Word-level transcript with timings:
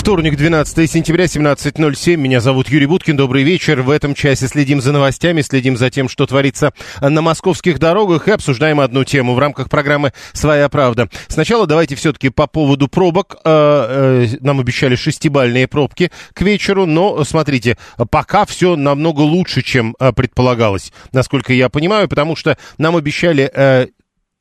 Вторник, 0.00 0.34
12 0.34 0.90
сентября, 0.90 1.26
17.07. 1.26 2.16
Меня 2.16 2.40
зовут 2.40 2.70
Юрий 2.70 2.86
Буткин. 2.86 3.18
Добрый 3.18 3.42
вечер. 3.42 3.82
В 3.82 3.90
этом 3.90 4.14
часе 4.14 4.48
следим 4.48 4.80
за 4.80 4.92
новостями, 4.92 5.42
следим 5.42 5.76
за 5.76 5.90
тем, 5.90 6.08
что 6.08 6.26
творится 6.26 6.72
на 7.02 7.20
московских 7.20 7.78
дорогах 7.78 8.26
и 8.26 8.30
обсуждаем 8.30 8.80
одну 8.80 9.04
тему 9.04 9.34
в 9.34 9.38
рамках 9.38 9.68
программы 9.68 10.14
«Своя 10.32 10.70
правда». 10.70 11.10
Сначала 11.28 11.66
давайте 11.66 11.96
все-таки 11.96 12.30
по 12.30 12.46
поводу 12.46 12.88
пробок. 12.88 13.36
Э, 13.44 14.24
э, 14.32 14.36
Нам 14.40 14.58
обещали 14.58 14.96
шестибальные 14.96 15.68
пробки 15.68 16.10
к 16.32 16.40
вечеру, 16.40 16.86
но 16.86 17.22
смотрите, 17.24 17.76
пока 18.10 18.46
все 18.46 18.76
намного 18.76 19.20
лучше, 19.20 19.60
чем 19.60 19.94
э, 20.00 20.12
предполагалось, 20.12 20.94
насколько 21.12 21.52
я 21.52 21.68
понимаю, 21.68 22.08
потому 22.08 22.36
что 22.36 22.56
нам 22.78 22.96
обещали 22.96 23.50
э, 23.54 23.88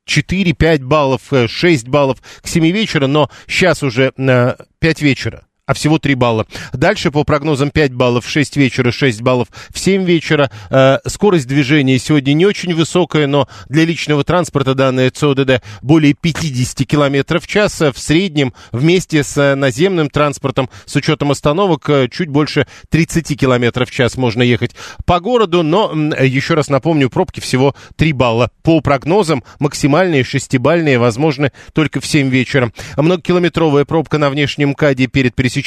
4, 0.06 0.54
5 0.54 0.84
баллов, 0.84 1.22
э, 1.34 1.50
6 1.50 1.90
баллов 1.90 2.22
к 2.42 2.48
7 2.48 2.66
вечера, 2.72 3.08
но 3.08 3.30
сейчас 3.46 3.84
уже 3.84 4.14
э, 4.18 4.56
5 4.80 5.02
вечера 5.02 5.44
а 5.70 5.76
всего 5.76 6.00
3 6.00 6.16
балла. 6.16 6.48
Дальше 6.74 7.12
по 7.12 7.24
прогнозам 7.24 7.70
5 7.70 7.94
баллов 7.94 8.26
в 8.26 8.30
6 8.30 8.58
вечера, 8.58 8.90
6 8.90 9.22
баллов 9.22 9.50
в 9.70 9.78
7 9.78 10.04
вечера. 10.04 10.50
Э, 10.72 10.98
скорость 11.06 11.48
движения 11.48 12.00
сегодня 12.00 12.34
не 12.34 12.48
очень 12.48 12.74
высокая, 12.74 13.28
но 13.28 13.48
для 13.68 13.86
личного 13.86 14.24
транспорта 14.24 14.74
данные 14.74 15.12
ЦОДД 15.12 15.62
более 15.84 16.16
50 16.16 16.88
километров 16.88 17.44
в 17.44 17.48
час. 17.48 17.80
Э, 17.82 17.92
В 17.92 18.00
среднем 18.00 18.56
вместе 18.72 19.24
с 19.24 19.38
э, 19.38 19.54
наземным 19.54 20.10
транспортом 20.10 20.72
с 20.88 20.96
учетом 20.96 21.30
остановок 21.30 21.88
э, 21.88 22.08
чуть 22.12 22.30
больше 22.30 22.66
30 22.90 23.40
километров 23.40 23.92
в 23.92 23.94
час 23.94 24.18
можно 24.18 24.42
ехать 24.42 24.72
по 25.06 25.20
городу. 25.20 25.62
Но 25.62 25.94
еще 26.20 26.56
раз 26.56 26.70
напомню, 26.70 27.12
пробки 27.12 27.42
всего 27.42 27.76
3 27.96 28.12
балла. 28.14 28.50
По 28.64 28.82
прогнозам 28.82 29.44
максимальные 29.60 30.24
шестибальные 30.24 30.98
возможны 30.98 31.52
только 31.74 32.02
в 32.02 32.08
7 32.08 32.28
вечера. 32.30 32.72
Многокилометровая 32.98 33.86
пробка 33.86 34.18
на 34.18 34.32
внешнем 34.32 34.70
МКАДе 34.70 35.06
перед 35.06 35.36
пересечением 35.36 35.59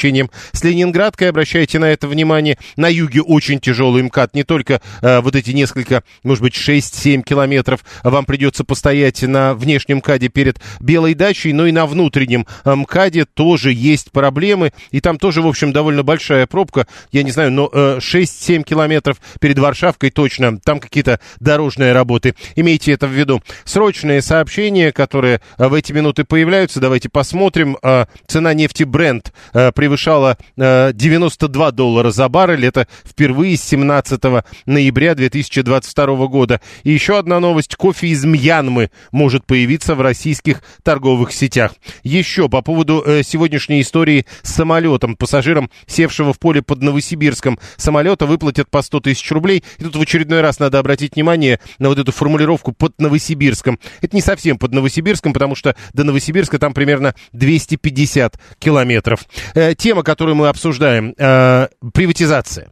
с 0.51 0.63
Ленинградкой. 0.63 1.29
Обращайте 1.29 1.79
на 1.79 1.85
это 1.85 2.07
внимание. 2.07 2.57
На 2.75 2.87
юге 2.87 3.21
очень 3.21 3.59
тяжелый 3.59 4.03
МКАД. 4.03 4.33
Не 4.35 4.43
только 4.43 4.81
э, 5.01 5.21
вот 5.21 5.35
эти 5.35 5.51
несколько, 5.51 6.03
может 6.23 6.41
быть, 6.41 6.55
6-7 6.55 7.23
километров 7.23 7.83
вам 8.03 8.25
придется 8.25 8.63
постоять 8.63 9.21
на 9.23 9.53
внешнем 9.53 9.97
МКАДе 9.97 10.29
перед 10.29 10.59
Белой 10.79 11.13
дачей, 11.13 11.53
но 11.53 11.65
и 11.65 11.71
на 11.71 11.85
внутреннем 11.85 12.47
э, 12.65 12.75
МКАДе 12.75 13.25
тоже 13.25 13.71
есть 13.71 14.11
проблемы. 14.11 14.71
И 14.91 15.01
там 15.01 15.17
тоже, 15.17 15.41
в 15.41 15.47
общем, 15.47 15.71
довольно 15.71 16.03
большая 16.03 16.47
пробка. 16.47 16.87
Я 17.11 17.23
не 17.23 17.31
знаю, 17.31 17.51
но 17.51 17.69
э, 17.71 17.99
6-7 17.99 18.63
километров 18.63 19.17
перед 19.39 19.57
Варшавкой 19.59 20.11
точно. 20.11 20.59
Там 20.59 20.79
какие-то 20.79 21.19
дорожные 21.39 21.93
работы. 21.93 22.35
Имейте 22.55 22.91
это 22.91 23.07
в 23.07 23.11
виду. 23.11 23.41
Срочные 23.65 24.21
сообщения, 24.21 24.91
которые 24.91 25.41
э, 25.57 25.67
в 25.67 25.73
эти 25.73 25.91
минуты 25.91 26.23
появляются. 26.23 26.79
Давайте 26.79 27.09
посмотрим. 27.09 27.77
Э, 27.81 28.05
Цена 28.27 28.53
нефти 28.53 28.83
Brent 28.83 29.27
э, 29.53 29.71
превышала 29.83 30.37
э, 30.55 30.91
92 30.93 31.71
доллара 31.71 32.09
за 32.09 32.29
баррель. 32.29 32.65
Это 32.65 32.87
впервые 33.05 33.57
с 33.57 33.63
17 33.63 34.45
ноября 34.65 35.13
2022 35.13 36.27
года. 36.27 36.61
И 36.83 36.91
еще 36.91 37.19
одна 37.19 37.41
новость. 37.41 37.75
Кофе 37.75 38.07
из 38.07 38.23
Мьянмы 38.23 38.91
может 39.11 39.45
появиться 39.45 39.95
в 39.95 39.99
российских 39.99 40.63
торговых 40.83 41.33
сетях. 41.33 41.73
Еще 42.03 42.47
по 42.47 42.61
поводу 42.61 43.03
э, 43.05 43.23
сегодняшней 43.23 43.81
истории 43.81 44.25
с 44.41 44.53
самолетом. 44.53 45.17
Пассажирам, 45.17 45.69
севшего 45.85 46.31
в 46.31 46.39
поле 46.39 46.61
под 46.61 46.81
Новосибирском 46.81 47.59
самолета, 47.75 48.25
выплатят 48.25 48.69
по 48.69 48.81
100 48.81 49.01
тысяч 49.01 49.29
рублей. 49.31 49.65
И 49.79 49.83
тут 49.83 49.97
в 49.97 50.01
очередной 50.01 50.39
раз 50.39 50.59
надо 50.59 50.79
обратить 50.79 51.15
внимание 51.15 51.59
на 51.77 51.89
вот 51.89 51.99
эту 51.99 52.13
формулировку 52.13 52.71
под 52.71 52.97
Новосибирском. 53.01 53.79
Это 53.99 54.15
не 54.15 54.21
совсем 54.21 54.57
под 54.57 54.71
Новосибирском, 54.71 55.33
потому 55.33 55.55
что 55.55 55.75
до 55.91 56.05
Новосибирска 56.05 56.57
там 56.57 56.73
примерно 56.73 57.15
250 57.33 58.39
километров. 58.59 59.25
Э, 59.73 59.75
тема, 59.75 60.03
которую 60.03 60.35
мы 60.35 60.47
обсуждаем, 60.47 61.13
э, 61.17 61.67
приватизация. 61.93 62.69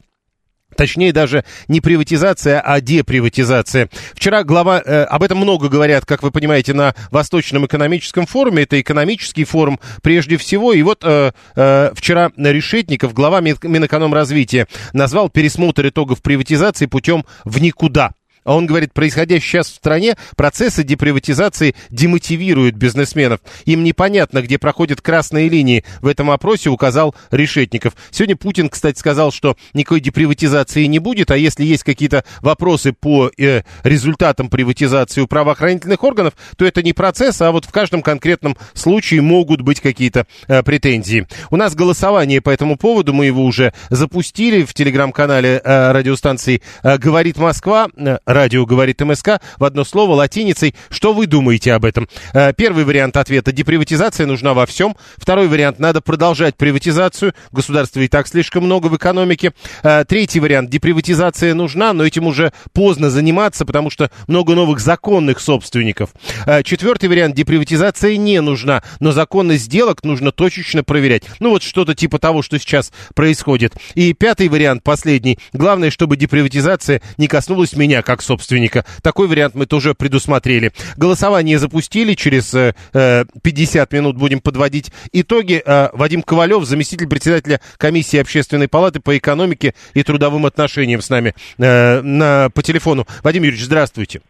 Точнее, 0.77 1.11
даже 1.11 1.43
не 1.67 1.81
приватизация, 1.81 2.61
а 2.61 2.79
деприватизация. 2.79 3.89
Вчера 4.13 4.43
глава, 4.43 4.81
э, 4.83 5.03
об 5.03 5.21
этом 5.21 5.39
много 5.39 5.67
говорят, 5.67 6.05
как 6.05 6.23
вы 6.23 6.31
понимаете, 6.31 6.73
на 6.73 6.95
Восточном 7.11 7.65
экономическом 7.65 8.25
форуме. 8.25 8.63
Это 8.63 8.79
экономический 8.79 9.43
форум 9.43 9.79
прежде 10.01 10.37
всего. 10.37 10.71
И 10.73 10.81
вот 10.81 11.03
э, 11.03 11.31
э, 11.55 11.91
вчера 11.93 12.31
Решетников, 12.37 13.13
глава 13.13 13.41
Мин- 13.41 13.57
Минэкономразвития, 13.61 14.67
назвал 14.93 15.29
пересмотр 15.29 15.87
итогов 15.87 16.21
приватизации 16.21 16.85
путем 16.85 17.25
в 17.43 17.59
никуда. 17.61 18.13
А 18.43 18.55
он 18.55 18.65
говорит, 18.65 18.93
происходящее 18.93 19.41
сейчас 19.41 19.69
в 19.69 19.75
стране 19.75 20.15
процессы 20.35 20.83
деприватизации 20.83 21.75
демотивируют 21.89 22.75
бизнесменов. 22.75 23.39
Им 23.65 23.83
непонятно, 23.83 24.41
где 24.41 24.57
проходят 24.57 25.01
красные 25.01 25.49
линии. 25.49 25.83
В 26.01 26.07
этом 26.07 26.31
опросе 26.31 26.69
указал 26.69 27.15
Решетников. 27.29 27.93
Сегодня 28.09 28.35
Путин, 28.35 28.69
кстати, 28.69 28.97
сказал, 28.97 29.31
что 29.31 29.57
никакой 29.73 29.99
деприватизации 29.99 30.85
не 30.85 30.99
будет, 30.99 31.31
а 31.31 31.37
если 31.37 31.63
есть 31.63 31.83
какие-то 31.83 32.23
вопросы 32.41 32.93
по 32.93 33.31
э, 33.37 33.61
результатам 33.83 34.49
приватизации 34.49 35.21
у 35.21 35.27
правоохранительных 35.27 36.03
органов, 36.03 36.33
то 36.57 36.65
это 36.65 36.81
не 36.81 36.93
процесс, 36.93 37.41
а 37.41 37.51
вот 37.51 37.65
в 37.65 37.71
каждом 37.71 38.01
конкретном 38.01 38.57
случае 38.73 39.21
могут 39.21 39.61
быть 39.61 39.81
какие-то 39.81 40.25
э, 40.47 40.63
претензии. 40.63 41.27
У 41.49 41.57
нас 41.57 41.75
голосование 41.75 42.41
по 42.41 42.49
этому 42.49 42.77
поводу, 42.77 43.13
мы 43.13 43.25
его 43.25 43.43
уже 43.43 43.73
запустили 43.89 44.63
в 44.63 44.73
телеграм-канале 44.73 45.61
э, 45.63 45.91
радиостанции 45.91 46.61
э, 46.83 46.97
«Говорит 46.97 47.37
Москва», 47.37 47.89
э, 47.95 48.17
радио 48.33 48.65
«Говорит 48.65 49.01
МСК», 49.01 49.41
в 49.57 49.63
одно 49.63 49.83
слово 49.83 50.15
латиницей. 50.15 50.75
Что 50.89 51.13
вы 51.13 51.27
думаете 51.27 51.73
об 51.73 51.85
этом? 51.85 52.07
Э, 52.33 52.53
Первый 52.53 52.83
вариант 52.83 53.17
ответа– 53.17 53.51
деприватизация 53.53 54.25
нужна 54.25 54.53
во 54.53 54.65
всем. 54.65 54.95
Второй 55.17 55.47
вариант– 55.47 55.77
надо 55.79 56.01
продолжать 56.01 56.55
приватизацию. 56.55 57.33
Государства 57.51 57.99
и 57.99 58.07
так 58.07 58.27
слишком 58.27 58.63
много 58.65 58.87
в 58.87 58.95
экономике. 58.97 59.53
Э, 59.83 60.03
Третий 60.07 60.39
вариант– 60.39 60.69
деприватизация 60.71 61.53
нужна, 61.53 61.93
но 61.93 62.05
этим 62.05 62.27
уже 62.27 62.53
поздно 62.73 63.09
заниматься, 63.09 63.65
потому 63.65 63.89
что 63.89 64.11
много 64.27 64.55
новых 64.55 64.79
законных 64.79 65.39
собственников. 65.39 66.11
Э, 66.45 66.63
Четвертый 66.63 67.09
вариант– 67.09 67.35
деприватизация 67.35 68.17
не 68.17 68.41
нужна, 68.41 68.83
но 68.99 69.11
законность 69.11 69.65
сделок 69.65 70.03
нужно 70.03 70.31
точечно 70.31 70.83
проверять. 70.83 71.23
Ну 71.39 71.49
вот 71.49 71.63
что-то 71.63 71.95
типа 71.95 72.19
того, 72.19 72.41
что 72.41 72.59
сейчас 72.59 72.91
происходит. 73.15 73.73
И 73.95 74.13
пятый 74.13 74.47
вариант, 74.47 74.83
последний. 74.83 75.39
Главное, 75.53 75.91
чтобы 75.91 76.17
деприватизация 76.17 77.01
не 77.17 77.27
коснулась 77.27 77.73
меня 77.73 78.01
как 78.01 78.20
собственника. 78.21 78.85
Такой 79.01 79.27
вариант 79.27 79.55
мы 79.55 79.65
тоже 79.65 79.93
предусмотрели. 79.93 80.71
Голосование 80.97 81.59
запустили. 81.59 82.13
Через 82.13 82.53
э, 82.53 82.75
э, 82.93 83.25
50 83.41 83.91
минут 83.93 84.17
будем 84.17 84.39
подводить 84.39 84.91
итоги. 85.11 85.61
Э, 85.65 85.89
Вадим 85.93 86.21
Ковалев, 86.21 86.65
заместитель 86.65 87.07
председателя 87.07 87.59
комиссии 87.77 88.17
Общественной 88.17 88.67
палаты 88.67 88.99
по 88.99 89.17
экономике 89.17 89.73
и 89.93 90.03
трудовым 90.03 90.45
отношениям 90.45 91.01
с 91.01 91.09
нами 91.09 91.33
э, 91.57 92.01
на, 92.01 92.49
по 92.53 92.63
телефону. 92.63 93.07
Вадим 93.23 93.43
Юрьевич, 93.43 93.65
здравствуйте. 93.65 94.21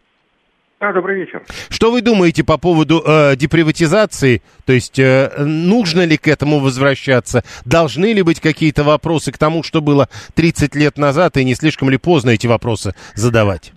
А, 0.82 0.92
добрый 0.92 1.20
вечер. 1.20 1.44
Что 1.68 1.92
вы 1.92 2.02
думаете 2.02 2.42
по 2.42 2.58
поводу 2.58 3.04
э, 3.06 3.36
деприватизации? 3.36 4.42
То 4.64 4.72
есть 4.72 4.98
э, 4.98 5.30
нужно 5.38 6.04
ли 6.04 6.16
к 6.16 6.26
этому 6.26 6.58
возвращаться? 6.58 7.44
Должны 7.64 8.12
ли 8.12 8.22
быть 8.22 8.40
какие-то 8.40 8.82
вопросы 8.82 9.30
к 9.30 9.38
тому, 9.38 9.62
что 9.62 9.80
было 9.80 10.08
30 10.34 10.74
лет 10.74 10.98
назад, 10.98 11.36
и 11.36 11.44
не 11.44 11.54
слишком 11.54 11.88
ли 11.88 11.98
поздно 11.98 12.30
эти 12.30 12.48
вопросы 12.48 12.96
задавать? 13.14 13.72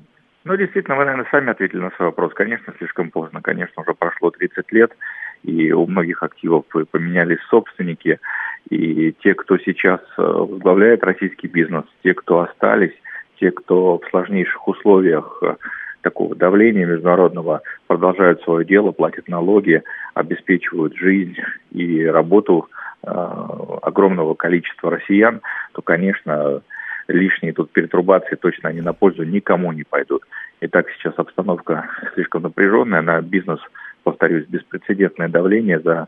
Ну, 0.45 0.55
действительно, 0.55 0.95
вы, 0.95 1.05
наверное, 1.05 1.27
сами 1.31 1.49
ответили 1.49 1.79
на 1.79 1.89
свой 1.91 2.09
вопрос. 2.09 2.31
Конечно, 2.35 2.71
слишком 2.77 3.09
поздно. 3.09 3.41
Конечно, 3.41 3.81
уже 3.81 3.95
прошло 3.95 4.29
30 4.29 4.71
лет, 4.71 4.95
и 5.41 5.71
у 5.71 5.87
многих 5.87 6.21
активов 6.21 6.65
поменялись 6.91 7.39
собственники. 7.49 8.19
И 8.69 9.11
те, 9.23 9.33
кто 9.33 9.57
сейчас 9.57 10.01
э, 10.17 10.21
возглавляет 10.21 11.03
российский 11.03 11.47
бизнес, 11.47 11.85
те, 12.03 12.13
кто 12.13 12.41
остались, 12.41 12.93
те, 13.39 13.49
кто 13.49 13.97
в 13.97 14.07
сложнейших 14.11 14.67
условиях 14.67 15.39
э, 15.41 15.55
такого 16.01 16.35
давления 16.35 16.85
международного 16.85 17.63
продолжают 17.87 18.43
свое 18.43 18.65
дело, 18.65 18.91
платят 18.91 19.27
налоги, 19.27 19.81
обеспечивают 20.13 20.95
жизнь 20.95 21.37
и 21.71 22.05
работу 22.05 22.69
э, 23.01 23.09
огромного 23.81 24.35
количества 24.35 24.91
россиян, 24.91 25.41
то, 25.71 25.81
конечно, 25.81 26.61
лишние 27.07 27.53
тут 27.53 27.71
перетрубации 27.71 28.35
точно 28.35 28.69
они 28.69 28.81
на 28.81 28.93
пользу 28.93 29.23
никому 29.23 29.71
не 29.71 29.83
пойдут. 29.83 30.23
И 30.61 30.67
так 30.67 30.89
сейчас 30.91 31.13
обстановка 31.17 31.87
слишком 32.13 32.43
напряженная, 32.43 33.01
на 33.01 33.21
бизнес, 33.21 33.59
повторюсь, 34.03 34.47
беспрецедентное 34.47 35.27
давление 35.27 35.79
за 35.79 36.07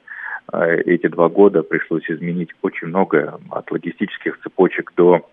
э, 0.51 0.77
эти 0.85 1.07
два 1.07 1.29
года 1.29 1.63
пришлось 1.63 2.09
изменить 2.09 2.49
очень 2.61 2.87
многое, 2.87 3.33
от 3.51 3.71
логистических 3.71 4.39
цепочек 4.41 4.93
до 4.95 5.27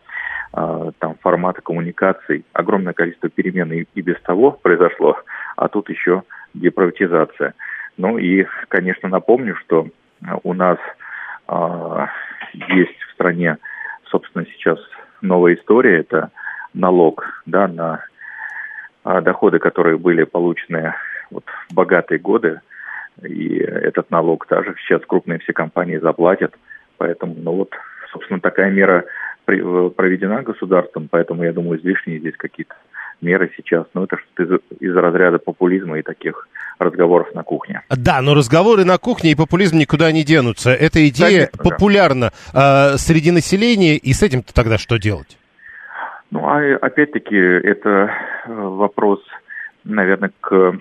э, 0.53 0.91
там, 0.99 1.15
формата 1.21 1.63
коммуникаций. 1.63 2.45
Огромное 2.53 2.93
количество 2.93 3.29
перемен 3.29 3.73
и, 3.73 3.85
и 3.95 4.03
без 4.03 4.21
того 4.23 4.53
произошло, 4.53 5.17
а 5.57 5.69
тут 5.69 5.89
еще 5.89 6.23
деприватизация. 6.55 7.55
Ну 7.97 8.19
и, 8.19 8.47
конечно, 8.69 9.09
напомню, 9.09 9.57
что 9.57 9.89
у 10.43 10.53
нас 10.53 10.79
э, 11.49 12.07
есть 12.69 13.01
в 13.09 13.13
стране, 13.13 13.59
собственно, 14.11 14.45
сейчас 14.47 14.79
новая 15.25 15.55
история, 15.55 15.99
это 15.99 16.31
налог 16.73 17.25
да, 17.47 17.67
на 17.67 18.05
а, 19.03 19.21
доходы, 19.21 19.59
которые 19.59 19.99
были 19.99 20.25
получены 20.25 20.95
вот, 21.31 21.45
в 21.69 21.75
богатые 21.75 22.19
годы, 22.19 22.61
и 23.23 23.59
этот 23.59 24.11
налог 24.11 24.47
также 24.47 24.75
сейчас 24.79 25.03
крупные 25.07 25.39
все 25.39 25.53
компании 25.53 25.99
заплатят. 25.99 26.55
Поэтому, 26.97 27.35
ну 27.37 27.53
вот, 27.53 27.75
собственно, 28.13 28.41
такая 28.41 28.71
мера 28.71 29.05
проведена 29.45 30.43
государством, 30.43 31.09
поэтому, 31.11 31.45
я 31.45 31.53
думаю, 31.53 31.79
излишние 31.79 32.19
здесь 32.19 32.37
какие-то 32.37 32.75
меры 33.21 33.51
сейчас. 33.57 33.87
Но 33.95 34.05
это 34.05 34.17
что-то 34.17 34.55
из, 34.55 34.61
из 34.81 34.97
разряда 34.97 35.39
популизма 35.39 35.99
и 35.99 36.03
таких 36.03 36.49
разговоров 36.79 37.35
на 37.35 37.43
кухне. 37.43 37.83
Да, 37.89 38.21
но 38.21 38.35
разговоры 38.35 38.85
на 38.85 38.99
кухне 38.99 39.33
и 39.33 39.35
популизм 39.35 39.79
никуда 39.79 40.11
не 40.13 40.25
денутся. 40.25 40.71
Эта 40.71 41.09
идея 41.09 41.49
Конечно, 41.49 41.71
популярна 41.71 42.33
да. 42.53 42.97
среди 42.99 43.31
населения, 43.31 43.97
и 43.97 44.13
с 44.13 44.23
этим-то 44.23 44.55
тогда 44.55 44.79
что 44.79 44.99
делать? 44.99 45.39
Ну, 46.31 46.49
а 46.49 46.59
опять-таки, 46.81 47.37
это 47.37 48.11
э, 48.47 48.53
вопрос, 48.53 49.21
наверное, 49.85 50.33
к 50.41 50.77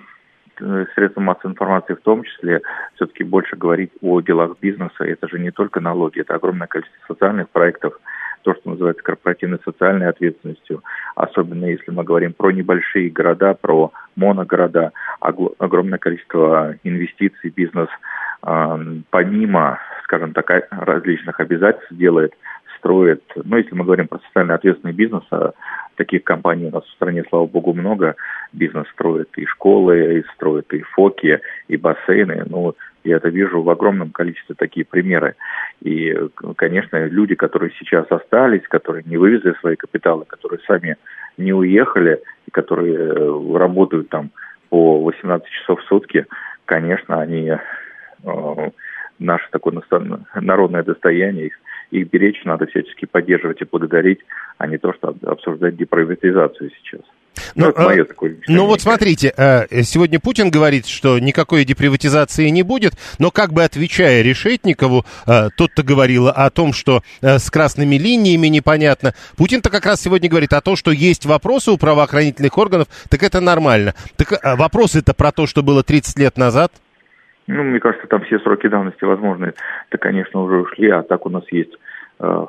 э, 0.59 0.85
средствам 0.95 1.25
массовой 1.25 1.51
информации 1.51 1.93
в 1.93 2.01
том 2.01 2.23
числе, 2.23 2.61
все-таки 2.95 3.23
больше 3.23 3.55
говорить 3.55 3.91
о 4.01 4.21
делах 4.21 4.57
бизнеса. 4.59 5.03
Это 5.03 5.27
же 5.27 5.37
не 5.37 5.51
только 5.51 5.79
налоги, 5.79 6.21
это 6.21 6.33
огромное 6.33 6.67
количество 6.67 7.13
социальных 7.13 7.49
проектов, 7.49 7.93
то, 8.43 8.53
что 8.53 8.71
называется 8.71 9.03
корпоративной 9.03 9.59
социальной 9.65 10.07
ответственностью, 10.07 10.83
особенно 11.15 11.65
если 11.65 11.91
мы 11.91 12.03
говорим 12.03 12.33
про 12.33 12.51
небольшие 12.51 13.09
города, 13.09 13.53
про 13.53 13.91
моногорода, 14.15 14.91
огромное 15.19 15.97
количество 15.97 16.75
инвестиций, 16.83 17.49
бизнес, 17.49 17.89
помимо, 18.41 19.79
скажем 20.03 20.33
так, 20.33 20.67
различных 20.71 21.39
обязательств 21.39 21.93
делает– 21.93 22.33
строит, 22.83 23.23
ну, 23.35 23.57
если 23.57 23.73
мы 23.75 23.85
говорим 23.85 24.09
про 24.09 24.19
социально 24.27 24.55
ответственный 24.55 24.93
бизнес, 24.93 25.23
а 25.31 25.53
таких 25.95 26.25
компаний 26.25 26.67
у 26.67 26.71
нас 26.71 26.83
в 26.83 26.91
стране, 26.91 27.23
слава 27.29 27.45
богу, 27.45 27.73
много, 27.73 28.15
бизнес 28.51 28.85
строит 28.89 29.29
и 29.37 29.45
школы, 29.45 30.19
и 30.19 30.23
строит 30.35 30.71
и 30.73 30.81
фоки, 30.81 31.39
и 31.69 31.77
бассейны, 31.77 32.43
ну, 32.45 32.75
я 33.03 33.17
это 33.17 33.29
вижу 33.29 33.61
в 33.61 33.69
огромном 33.69 34.11
количестве 34.11 34.55
такие 34.57 34.85
примеры. 34.85 35.35
И, 35.81 36.15
конечно, 36.55 37.05
люди, 37.05 37.35
которые 37.35 37.71
сейчас 37.77 38.05
остались, 38.09 38.67
которые 38.67 39.03
не 39.05 39.17
вывезли 39.17 39.53
свои 39.59 39.75
капиталы, 39.75 40.25
которые 40.25 40.59
сами 40.67 40.97
не 41.37 41.53
уехали, 41.53 42.21
и 42.47 42.51
которые 42.51 42.95
э, 42.95 43.57
работают 43.57 44.09
там 44.09 44.31
по 44.69 45.01
18 45.01 45.47
часов 45.47 45.81
в 45.81 45.85
сутки, 45.85 46.25
конечно, 46.65 47.19
они 47.21 47.51
э, 47.51 48.69
наше 49.19 49.49
такое 49.51 49.81
народное 50.35 50.83
достояние, 50.83 51.47
их 51.47 51.53
их 51.93 52.09
беречь 52.09 52.43
надо 52.43 52.65
всячески 52.65 53.05
поддерживать 53.05 53.61
и 53.61 53.67
благодарить, 53.69 54.19
а 54.57 54.67
не 54.67 54.77
то, 54.77 54.93
что 54.93 55.15
обсуждать 55.25 55.77
деприватизацию 55.77 56.71
сейчас. 56.81 57.01
Ну, 57.55 57.67
ну, 57.67 57.73
а, 57.75 58.05
такое 58.05 58.35
ну 58.47 58.65
вот 58.65 58.81
смотрите, 58.81 59.33
э, 59.35 59.83
сегодня 59.83 60.19
Путин 60.19 60.49
говорит, 60.49 60.85
что 60.85 61.19
никакой 61.19 61.65
деприватизации 61.65 62.49
не 62.49 62.63
будет, 62.63 62.93
но 63.19 63.31
как 63.31 63.53
бы 63.53 63.63
отвечая 63.63 64.21
Решетникову, 64.21 65.05
э, 65.27 65.49
тот-то 65.55 65.83
говорил 65.83 66.27
о 66.27 66.49
том, 66.49 66.73
что 66.73 67.01
э, 67.21 67.37
с 67.37 67.49
красными 67.49 67.95
линиями 67.95 68.47
непонятно. 68.47 69.13
Путин-то 69.37 69.69
как 69.69 69.85
раз 69.85 70.01
сегодня 70.01 70.29
говорит 70.29 70.53
о 70.53 70.61
том, 70.61 70.75
что 70.75 70.91
есть 70.91 71.25
вопросы 71.25 71.71
у 71.71 71.77
правоохранительных 71.77 72.57
органов, 72.57 72.87
так 73.09 73.23
это 73.23 73.41
нормально. 73.41 73.93
Так 74.17 74.39
вопросы-то 74.57 75.13
про 75.13 75.31
то, 75.31 75.47
что 75.47 75.63
было 75.63 75.83
30 75.83 76.19
лет 76.19 76.37
назад? 76.37 76.71
Ну, 77.47 77.63
мне 77.63 77.79
кажется, 77.79 78.07
там 78.07 78.23
все 78.23 78.39
сроки 78.39 78.67
давности 78.67 79.03
возможные, 79.03 79.53
то, 79.89 79.97
конечно, 79.97 80.41
уже 80.41 80.61
ушли, 80.61 80.89
а 80.89 81.03
так 81.03 81.25
у 81.25 81.29
нас 81.29 81.43
есть 81.51 81.73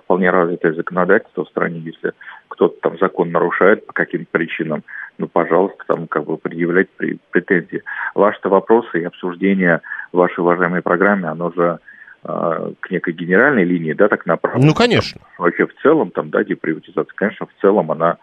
вполне 0.05 0.31
развитое 0.31 0.73
законодательство 0.75 1.45
в 1.45 1.49
стране, 1.49 1.81
если 1.81 2.13
кто-то 2.49 2.77
там 2.81 2.99
закон 2.99 3.31
нарушает 3.31 3.87
по 3.87 3.93
каким-то 3.93 4.27
причинам, 4.31 4.85
ну, 5.19 5.27
пожалуйста, 5.27 5.83
там 5.87 6.07
как 6.07 6.25
бы 6.25 6.37
предъявлять 6.37 6.89
претензии. 7.31 7.83
Ваши-то 8.15 8.49
вопросы 8.49 9.01
и 9.01 9.05
обсуждение 9.05 9.81
вашей 10.13 10.41
уважаемой 10.41 10.83
программе, 10.83 11.29
оно 11.29 11.51
же 11.53 11.79
э, 12.25 12.73
к 12.81 12.91
некой 12.91 13.13
генеральной 13.15 13.65
линии, 13.65 13.93
да, 13.93 14.09
так 14.09 14.27
направлено. 14.27 14.67
Ну, 14.67 14.75
конечно. 14.75 15.21
Там, 15.21 15.45
вообще 15.45 15.67
в 15.67 15.75
целом, 15.83 16.11
там, 16.11 16.31
да, 16.31 16.45
деприватизация, 16.45 17.15
конечно, 17.15 17.47
в 17.47 17.61
целом 17.61 17.91
она 17.91 18.13
Э, 18.13 18.19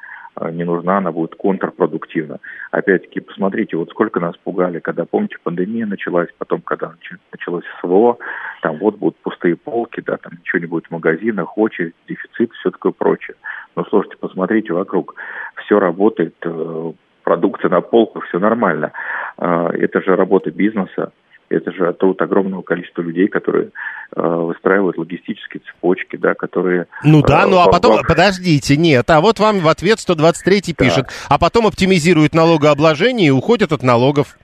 не 0.52 0.64
нужна, 0.64 0.98
она 0.98 1.12
будет 1.12 1.36
контрпродуктивна. 1.36 2.40
Опять-таки, 2.72 3.20
посмотрите, 3.20 3.78
вот 3.78 3.90
сколько 3.90 4.20
нас 4.20 4.36
пугали, 4.38 4.80
когда, 4.80 5.06
помните, 5.06 5.38
пандемия 5.44 5.86
началась, 5.86 6.30
потом, 6.38 6.62
когда 6.62 6.94
началось 7.32 7.64
СВО, 7.82 8.18
там 8.62 8.78
вот 8.78 8.98
будут 8.98 9.18
пустые 9.18 9.56
полки, 9.56 10.02
да, 10.02 10.18
там 10.18 10.34
ничего 10.40 10.60
не 10.60 10.68
будет 10.68 10.88
в 10.88 10.92
магазинах, 10.92 11.58
очередь, 11.58 11.96
дефицит, 12.08 12.52
все 12.54 12.72
такое 12.72 12.94
прочее. 12.94 13.36
Но 13.76 13.86
слушайте, 13.86 14.18
посмотрите 14.18 14.74
вокруг, 14.74 15.16
все 15.66 15.80
работает, 15.80 16.36
э, 16.44 16.94
продукция 17.24 17.70
на 17.70 17.82
полках, 17.82 18.26
все 18.26 18.40
нормально. 18.40 18.92
Э, 19.38 19.70
это 19.74 20.02
же 20.02 20.16
работа 20.16 20.52
бизнеса, 20.52 21.12
это 21.52 21.72
же 21.72 21.94
труд 21.94 22.22
огромного 22.22 22.62
количества 22.62 23.02
людей, 23.02 23.28
которые 23.28 23.70
э, 24.16 24.22
выстраивают 24.22 24.98
логистические 24.98 25.62
цепочки, 25.62 26.16
да, 26.16 26.34
которые... 26.34 26.88
Ну 27.04 27.22
да, 27.22 27.44
э, 27.44 27.48
ну 27.48 27.60
а 27.60 27.72
потом, 27.72 27.98
в... 27.98 28.08
подождите, 28.08 28.78
нет, 28.78 29.10
а 29.10 29.22
вот 29.22 29.40
вам 29.40 29.60
в 29.60 29.68
ответ 29.68 30.00
123 30.00 30.74
пишет, 30.74 31.06
а 31.30 31.38
потом 31.38 31.68
оптимизируют 31.68 32.34
налогообложение 32.34 33.28
и 33.28 33.32
уходят 33.32 33.72
от 33.72 33.84
налогов. 33.84 34.38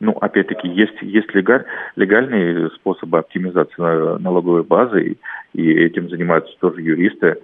Ну, 0.00 0.12
опять-таки, 0.12 0.68
есть, 0.68 1.00
есть 1.00 1.34
легаль, 1.34 1.64
легальные 1.96 2.70
способы 2.70 3.18
оптимизации 3.18 4.20
налоговой 4.20 4.62
базы, 4.62 5.02
и, 5.02 5.18
и 5.54 5.72
этим 5.72 6.10
занимаются 6.10 6.52
тоже 6.60 6.82
юристы 6.82 7.36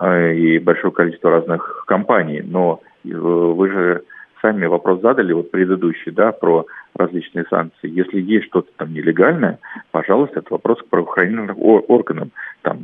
э, 0.00 0.34
и 0.34 0.58
большое 0.58 0.92
количество 0.92 1.30
разных 1.30 1.84
компаний. 1.86 2.42
Но 2.44 2.80
э, 3.04 3.08
вы 3.10 3.70
же 3.70 4.02
сами 4.42 4.66
вопрос 4.66 5.00
задали, 5.00 5.32
вот 5.32 5.50
предыдущий, 5.50 6.12
да, 6.12 6.32
про 6.32 6.66
различные 6.94 7.44
санкции. 7.50 7.90
Если 7.90 8.20
есть 8.20 8.46
что-то 8.46 8.70
там 8.76 8.92
нелегальное, 8.92 9.58
пожалуйста, 9.90 10.40
это 10.40 10.52
вопрос 10.52 10.80
к 10.82 10.86
правоохранительным 10.86 11.56
органам. 11.58 12.30
Там, 12.62 12.78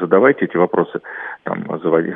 задавайте 0.00 0.46
эти 0.46 0.56
вопросы, 0.56 1.00
там, 1.44 1.64
заводи, 1.82 2.14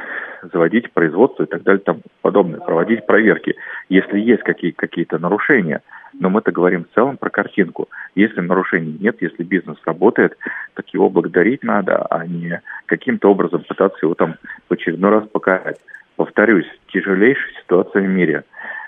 заводите 0.53 0.89
производство 0.93 1.45
и 1.45 1.47
так 1.47 1.63
далее, 1.63 1.83
там 1.83 2.01
подобное, 2.21 2.61
проводить 2.61 3.07
проверки. 3.07 3.57
Если 3.89 4.19
есть 4.19 4.43
какие, 4.43 4.71
какие-то 4.71 5.19
нарушения, 5.19 5.83
но 6.19 6.31
мы-то 6.31 6.53
говорим 6.53 6.85
в 6.85 6.95
целом 6.95 7.17
про 7.17 7.31
картинку. 7.31 7.89
Если 8.15 8.41
нарушений 8.41 8.97
нет, 9.01 9.17
если 9.21 9.43
бизнес 9.43 9.79
работает, 9.85 10.37
так 10.75 10.89
его 10.91 11.09
благодарить 11.09 11.63
надо, 11.63 12.07
а 12.11 12.27
не 12.27 12.61
каким-то 12.87 13.31
образом 13.31 13.65
пытаться 13.67 13.99
его 14.03 14.15
там 14.15 14.37
в 14.69 14.73
очередной 14.73 15.11
раз 15.11 15.29
покарать. 15.29 15.79
Повторюсь, 16.17 16.67
тяжелейшая 16.93 17.53
ситуация 17.63 18.03
в 18.03 18.09
мире 18.09 18.45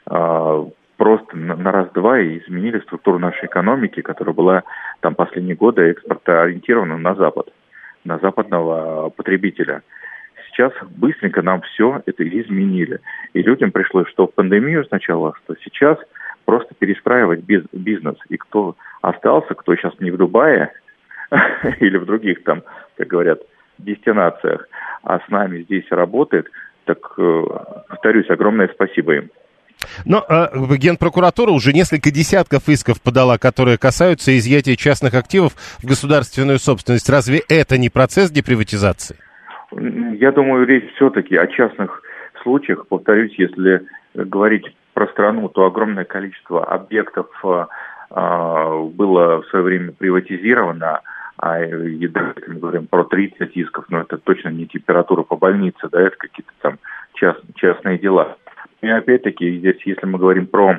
а, 0.06 0.66
просто 0.96 1.36
на, 1.36 1.72
раз-два 1.72 2.20
и 2.20 2.38
изменили 2.38 2.80
структуру 2.80 3.18
нашей 3.18 3.46
экономики, 3.46 4.02
которая 4.02 4.34
была 4.34 4.62
там 5.00 5.14
последние 5.14 5.56
годы 5.56 5.82
экспорта 5.90 6.42
ориентирована 6.42 6.98
на 6.98 7.14
Запад, 7.14 7.50
на 8.04 8.18
западного 8.18 9.10
потребителя. 9.10 9.82
Сейчас 10.48 10.72
быстренько 10.96 11.42
нам 11.42 11.62
все 11.62 12.02
это 12.06 12.26
изменили. 12.28 13.00
И 13.32 13.42
людям 13.42 13.72
пришлось, 13.72 14.08
что 14.08 14.26
в 14.26 14.34
пандемию 14.34 14.84
сначала, 14.84 15.34
что 15.42 15.56
сейчас 15.64 15.98
просто 16.44 16.74
перестраивать 16.74 17.40
бизнес. 17.72 18.16
И 18.28 18.36
кто 18.36 18.76
остался, 19.02 19.54
кто 19.54 19.74
сейчас 19.74 19.98
не 20.00 20.10
в 20.10 20.16
Дубае 20.16 20.72
или 21.80 21.96
в 21.96 22.06
других 22.06 22.44
там, 22.44 22.62
как 22.96 23.08
говорят, 23.08 23.40
дестинациях, 23.78 24.68
а 25.02 25.18
с 25.18 25.28
нами 25.28 25.62
здесь 25.62 25.86
работает, 25.90 26.48
так, 26.84 26.98
э, 27.18 27.44
повторюсь, 27.88 28.30
огромное 28.30 28.68
спасибо 28.68 29.14
им. 29.14 29.30
Но 30.04 30.24
э, 30.28 30.48
Генпрокуратура 30.76 31.50
уже 31.50 31.72
несколько 31.72 32.10
десятков 32.10 32.68
исков 32.68 33.00
подала, 33.00 33.38
которые 33.38 33.78
касаются 33.78 34.36
изъятия 34.36 34.76
частных 34.76 35.14
активов 35.14 35.52
в 35.82 35.86
государственную 35.86 36.58
собственность. 36.58 37.08
Разве 37.08 37.42
это 37.48 37.78
не 37.78 37.88
процесс 37.88 38.30
деприватизации? 38.30 39.16
Я 39.72 40.32
думаю, 40.32 40.66
речь 40.66 40.92
все-таки 40.94 41.36
о 41.36 41.46
частных 41.46 42.02
случаях. 42.42 42.86
Повторюсь, 42.86 43.34
если 43.38 43.86
говорить 44.14 44.64
про 44.92 45.08
страну, 45.08 45.48
то 45.48 45.64
огромное 45.64 46.04
количество 46.04 46.64
объектов 46.64 47.26
э, 47.44 47.66
э 48.10 48.90
было 48.94 49.42
в 49.42 49.46
свое 49.48 49.64
время 49.64 49.92
приватизировано, 49.92 51.00
а 51.36 51.58
если 51.60 52.52
мы 52.52 52.60
говорим 52.60 52.86
про 52.86 53.04
30 53.04 53.56
исков, 53.56 53.86
но 53.88 54.00
это 54.00 54.18
точно 54.18 54.50
не 54.50 54.66
температура 54.66 55.22
по 55.22 55.36
больнице, 55.36 55.88
да, 55.90 56.00
это 56.00 56.16
какие-то 56.16 56.52
там 56.60 56.78
част, 57.14 57.40
частные 57.56 57.98
дела. 57.98 58.36
И 58.84 58.88
опять-таки, 58.90 59.58
здесь, 59.60 59.80
если 59.86 60.04
мы 60.04 60.18
говорим 60.18 60.46
про 60.46 60.78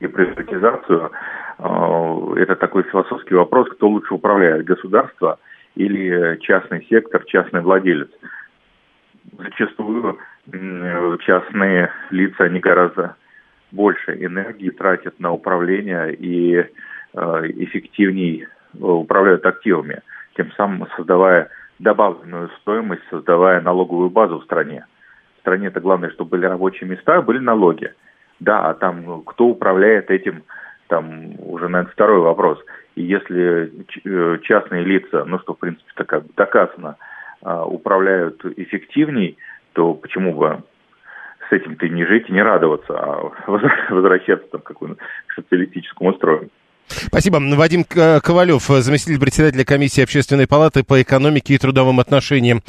приватизацию, 0.00 1.10
э, 1.58 2.34
это 2.38 2.56
такой 2.56 2.84
философский 2.84 3.34
вопрос, 3.34 3.68
кто 3.68 3.88
лучше 3.88 4.14
управляет, 4.14 4.64
государство 4.64 5.38
или 5.74 6.38
частный 6.40 6.86
сектор, 6.88 7.22
частный 7.26 7.60
владелец. 7.60 8.08
Зачастую 9.36 10.18
частные 11.26 11.90
лица, 12.10 12.44
они 12.44 12.60
гораздо 12.60 13.16
больше 13.70 14.12
энергии 14.24 14.70
тратят 14.70 15.20
на 15.20 15.30
управление 15.32 16.14
и 16.14 16.56
э, 16.56 16.66
эффективнее 17.12 18.48
управляют 18.80 19.44
активами, 19.44 20.00
тем 20.36 20.50
самым 20.52 20.88
создавая 20.96 21.50
добавленную 21.78 22.48
стоимость, 22.62 23.02
создавая 23.10 23.60
налоговую 23.60 24.08
базу 24.08 24.38
в 24.38 24.44
стране. 24.44 24.86
Стране 25.44 25.66
это 25.66 25.80
главное, 25.80 26.08
чтобы 26.08 26.30
были 26.30 26.46
рабочие 26.46 26.88
места, 26.88 27.20
были 27.20 27.38
налоги. 27.38 27.92
Да, 28.40 28.70
а 28.70 28.72
там 28.72 29.04
ну, 29.04 29.20
кто 29.20 29.44
управляет 29.44 30.10
этим, 30.10 30.42
там 30.88 31.34
уже, 31.38 31.68
наверное, 31.68 31.92
второй 31.92 32.20
вопрос. 32.20 32.58
И 32.94 33.02
если 33.02 33.70
э, 34.06 34.38
частные 34.42 34.84
лица, 34.84 35.26
ну 35.26 35.38
что, 35.40 35.52
в 35.52 35.58
принципе, 35.58 35.90
так 35.96 36.06
как 36.06 36.34
доказано, 36.34 36.96
а, 37.42 37.66
управляют 37.66 38.42
эффективней, 38.56 39.36
то 39.74 39.92
почему 39.92 40.32
бы 40.32 40.62
с 41.50 41.52
этим-то 41.52 41.90
не 41.90 42.06
жить 42.06 42.30
и 42.30 42.32
не 42.32 42.40
радоваться, 42.40 42.94
а 42.94 43.30
возвращаться 43.90 44.46
там, 44.50 44.62
к 44.62 44.64
какому-то 44.64 45.02
социалистическому 45.36 46.14
строю. 46.14 46.48
Спасибо. 46.86 47.36
Вадим 47.54 47.84
Ковалев, 47.84 48.62
заместитель 48.62 49.20
председателя 49.20 49.66
комиссии 49.66 50.02
Общественной 50.02 50.46
палаты 50.46 50.84
по 50.84 51.02
экономике 51.02 51.52
и 51.52 51.58
трудовым 51.58 52.00
отношениям. 52.00 52.62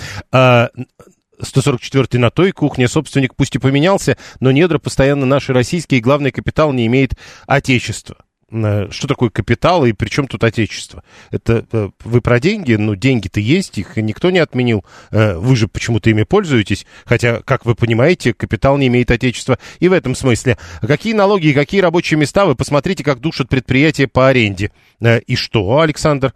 144 1.41 2.07
а, 2.11 2.17
на 2.19 2.29
той 2.29 2.51
кухне 2.51 2.87
собственник 2.87 3.35
пусть 3.35 3.55
и 3.55 3.59
поменялся, 3.59 4.17
но 4.39 4.51
недра 4.51 4.79
постоянно 4.79 5.25
наши 5.25 5.53
российские, 5.53 5.99
и 5.99 6.03
главный 6.03 6.31
капитал 6.31 6.73
не 6.73 6.85
имеет 6.87 7.13
отечества. 7.47 8.17
Э, 8.51 8.87
что 8.91 9.07
такое 9.07 9.29
капитал 9.29 9.85
и 9.85 9.93
при 9.93 10.09
чем 10.09 10.27
тут 10.27 10.43
отечество? 10.43 11.03
Это 11.31 11.65
э, 11.71 11.89
вы 12.03 12.21
про 12.21 12.39
деньги? 12.39 12.73
Ну, 12.73 12.95
деньги-то 12.95 13.39
есть, 13.39 13.77
их 13.77 13.97
никто 13.97 14.29
не 14.29 14.39
отменил. 14.39 14.85
Э, 15.11 15.35
вы 15.35 15.55
же 15.55 15.67
почему-то 15.67 16.09
ими 16.09 16.23
пользуетесь, 16.23 16.85
хотя, 17.05 17.41
как 17.43 17.65
вы 17.65 17.75
понимаете, 17.75 18.33
капитал 18.33 18.77
не 18.77 18.87
имеет 18.87 19.11
отечества 19.11 19.57
и 19.79 19.87
в 19.87 19.93
этом 19.93 20.15
смысле. 20.15 20.57
Какие 20.81 21.13
налоги 21.13 21.47
и 21.47 21.53
какие 21.53 21.81
рабочие 21.81 22.19
места? 22.19 22.45
Вы 22.45 22.55
посмотрите, 22.55 23.03
как 23.03 23.19
душат 23.19 23.49
предприятия 23.49 24.07
по 24.07 24.27
аренде. 24.27 24.71
И 25.27 25.35
что, 25.35 25.79
Александр? 25.79 26.33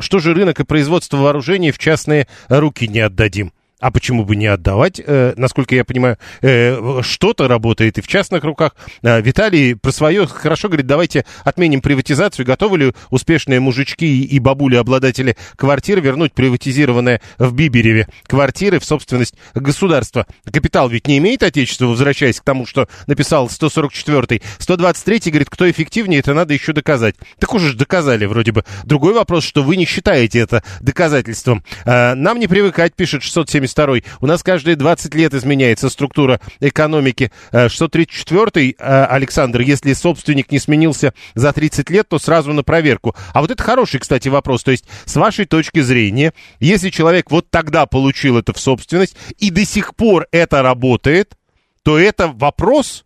Что 0.00 0.18
же 0.18 0.34
рынок 0.34 0.60
и 0.60 0.64
производство 0.64 1.16
вооружений 1.16 1.70
в 1.70 1.78
частные 1.78 2.26
руки 2.48 2.86
не 2.88 3.00
отдадим? 3.00 3.52
А 3.82 3.90
почему 3.90 4.24
бы 4.24 4.36
не 4.36 4.46
отдавать? 4.46 5.02
Э, 5.04 5.34
насколько 5.36 5.74
я 5.74 5.84
понимаю, 5.84 6.16
э, 6.40 7.00
что-то 7.02 7.48
работает 7.48 7.98
и 7.98 8.00
в 8.00 8.06
частных 8.06 8.44
руках. 8.44 8.76
Э, 9.02 9.20
Виталий 9.20 9.74
про 9.74 9.90
свое 9.90 10.24
хорошо 10.28 10.68
говорит, 10.68 10.86
давайте 10.86 11.24
отменим 11.42 11.80
приватизацию. 11.80 12.46
Готовы 12.46 12.78
ли 12.78 12.92
успешные 13.10 13.58
мужички 13.58 14.22
и 14.22 14.38
бабули, 14.38 14.76
обладатели 14.76 15.36
квартиры, 15.56 16.00
вернуть 16.00 16.32
приватизированные 16.32 17.20
в 17.38 17.52
Бибереве 17.54 18.06
квартиры 18.28 18.78
в 18.78 18.84
собственность 18.84 19.34
государства? 19.52 20.28
Капитал 20.44 20.88
ведь 20.88 21.08
не 21.08 21.18
имеет 21.18 21.42
отечества, 21.42 21.86
возвращаясь 21.86 22.38
к 22.38 22.44
тому, 22.44 22.66
что 22.66 22.86
написал 23.08 23.48
144-й. 23.48 24.42
123-й 24.60 25.30
говорит, 25.30 25.50
кто 25.50 25.68
эффективнее, 25.68 26.20
это 26.20 26.34
надо 26.34 26.54
еще 26.54 26.72
доказать. 26.72 27.16
Так 27.40 27.52
уже 27.52 27.70
же 27.70 27.76
доказали 27.76 28.26
вроде 28.26 28.52
бы. 28.52 28.64
Другой 28.84 29.12
вопрос, 29.12 29.42
что 29.42 29.64
вы 29.64 29.74
не 29.74 29.86
считаете 29.86 30.38
это 30.38 30.62
доказательством. 30.80 31.64
Э, 31.84 32.14
нам 32.14 32.38
не 32.38 32.46
привыкать, 32.46 32.94
пишет 32.94 33.24
670 33.24 33.71
632. 33.72 34.18
У 34.20 34.26
нас 34.26 34.42
каждые 34.42 34.76
20 34.76 35.14
лет 35.14 35.34
изменяется 35.34 35.88
структура 35.90 36.40
экономики. 36.60 37.30
634 37.52 38.70
э, 38.70 38.74
э, 38.78 39.04
Александр, 39.06 39.60
если 39.60 39.92
собственник 39.92 40.50
не 40.50 40.58
сменился 40.58 41.14
за 41.34 41.52
30 41.52 41.90
лет, 41.90 42.08
то 42.08 42.18
сразу 42.18 42.52
на 42.52 42.62
проверку. 42.62 43.14
А 43.32 43.40
вот 43.40 43.50
это 43.50 43.62
хороший, 43.62 44.00
кстати, 44.00 44.28
вопрос. 44.28 44.62
То 44.62 44.70
есть, 44.70 44.84
с 45.04 45.16
вашей 45.16 45.46
точки 45.46 45.80
зрения, 45.80 46.32
если 46.60 46.90
человек 46.90 47.30
вот 47.30 47.50
тогда 47.50 47.86
получил 47.86 48.38
это 48.38 48.52
в 48.52 48.60
собственность 48.60 49.16
и 49.38 49.50
до 49.50 49.64
сих 49.64 49.94
пор 49.94 50.26
это 50.30 50.62
работает, 50.62 51.36
то 51.82 51.98
это 51.98 52.28
вопрос 52.28 53.04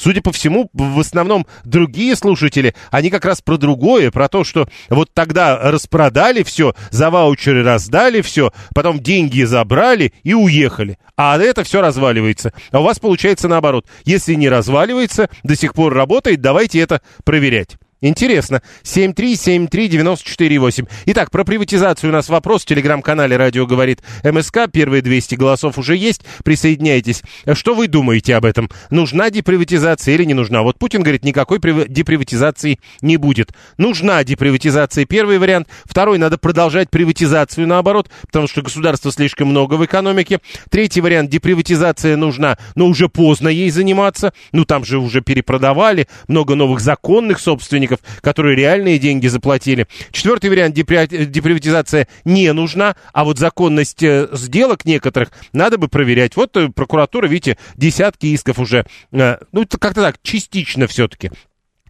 Судя 0.00 0.22
по 0.22 0.32
всему, 0.32 0.70
в 0.72 0.98
основном 0.98 1.46
другие 1.62 2.16
слушатели, 2.16 2.74
они 2.90 3.10
как 3.10 3.26
раз 3.26 3.42
про 3.42 3.58
другое, 3.58 4.10
про 4.10 4.30
то, 4.30 4.44
что 4.44 4.66
вот 4.88 5.12
тогда 5.12 5.58
распродали 5.70 6.42
все, 6.42 6.74
за 6.90 7.10
ваучеры 7.10 7.62
раздали 7.62 8.22
все, 8.22 8.50
потом 8.74 9.00
деньги 9.00 9.42
забрали 9.42 10.14
и 10.22 10.32
уехали. 10.32 10.96
А 11.18 11.36
это 11.36 11.64
все 11.64 11.82
разваливается. 11.82 12.54
А 12.70 12.80
у 12.80 12.84
вас 12.84 12.98
получается 12.98 13.46
наоборот. 13.46 13.84
Если 14.06 14.32
не 14.32 14.48
разваливается, 14.48 15.28
до 15.42 15.54
сих 15.54 15.74
пор 15.74 15.92
работает, 15.92 16.40
давайте 16.40 16.80
это 16.80 17.02
проверять. 17.24 17.76
Интересно. 18.02 18.62
7373948. 18.82 20.88
Итак, 21.06 21.30
про 21.30 21.44
приватизацию 21.44 22.10
у 22.10 22.12
нас 22.14 22.30
вопрос 22.30 22.62
в 22.62 22.66
телеграм-канале 22.66 23.36
«Радио 23.36 23.66
говорит 23.66 24.00
МСК». 24.24 24.70
Первые 24.72 25.02
200 25.02 25.34
голосов 25.34 25.76
уже 25.76 25.96
есть. 25.96 26.22
Присоединяйтесь. 26.42 27.22
Что 27.52 27.74
вы 27.74 27.88
думаете 27.88 28.36
об 28.36 28.46
этом? 28.46 28.70
Нужна 28.88 29.28
деприватизация 29.28 30.14
или 30.14 30.24
не 30.24 30.32
нужна? 30.32 30.62
Вот 30.62 30.78
Путин 30.78 31.02
говорит, 31.02 31.24
никакой 31.24 31.58
деприватизации 31.88 32.80
не 33.02 33.18
будет. 33.18 33.50
Нужна 33.76 34.24
деприватизация. 34.24 35.04
Первый 35.04 35.38
вариант. 35.38 35.68
Второй, 35.84 36.16
надо 36.16 36.38
продолжать 36.38 36.88
приватизацию 36.88 37.68
наоборот, 37.68 38.08
потому 38.22 38.48
что 38.48 38.62
государства 38.62 39.12
слишком 39.12 39.48
много 39.48 39.74
в 39.74 39.84
экономике. 39.84 40.38
Третий 40.70 41.02
вариант. 41.02 41.28
Деприватизация 41.28 42.16
нужна, 42.16 42.56
но 42.76 42.86
уже 42.86 43.10
поздно 43.10 43.48
ей 43.48 43.68
заниматься. 43.70 44.32
Ну, 44.52 44.64
там 44.64 44.86
же 44.86 44.98
уже 44.98 45.20
перепродавали. 45.20 46.08
Много 46.28 46.54
новых 46.54 46.80
законных 46.80 47.40
собственников 47.40 47.89
собственников, 47.90 48.00
которые 48.20 48.56
реальные 48.56 48.98
деньги 48.98 49.26
заплатили. 49.26 49.86
Четвертый 50.12 50.50
вариант 50.50 50.74
деприватизация 50.74 52.08
не 52.24 52.52
нужна, 52.52 52.96
а 53.12 53.24
вот 53.24 53.38
законность 53.38 54.02
э, 54.02 54.28
сделок 54.32 54.84
некоторых 54.84 55.30
надо 55.52 55.78
бы 55.78 55.88
проверять. 55.88 56.36
Вот 56.36 56.56
э, 56.56 56.68
прокуратура, 56.68 57.26
видите, 57.26 57.56
десятки 57.76 58.26
исков 58.26 58.58
уже, 58.58 58.86
э, 59.12 59.36
ну, 59.52 59.66
как-то 59.66 60.02
так, 60.02 60.16
частично 60.22 60.86
все-таки. 60.86 61.30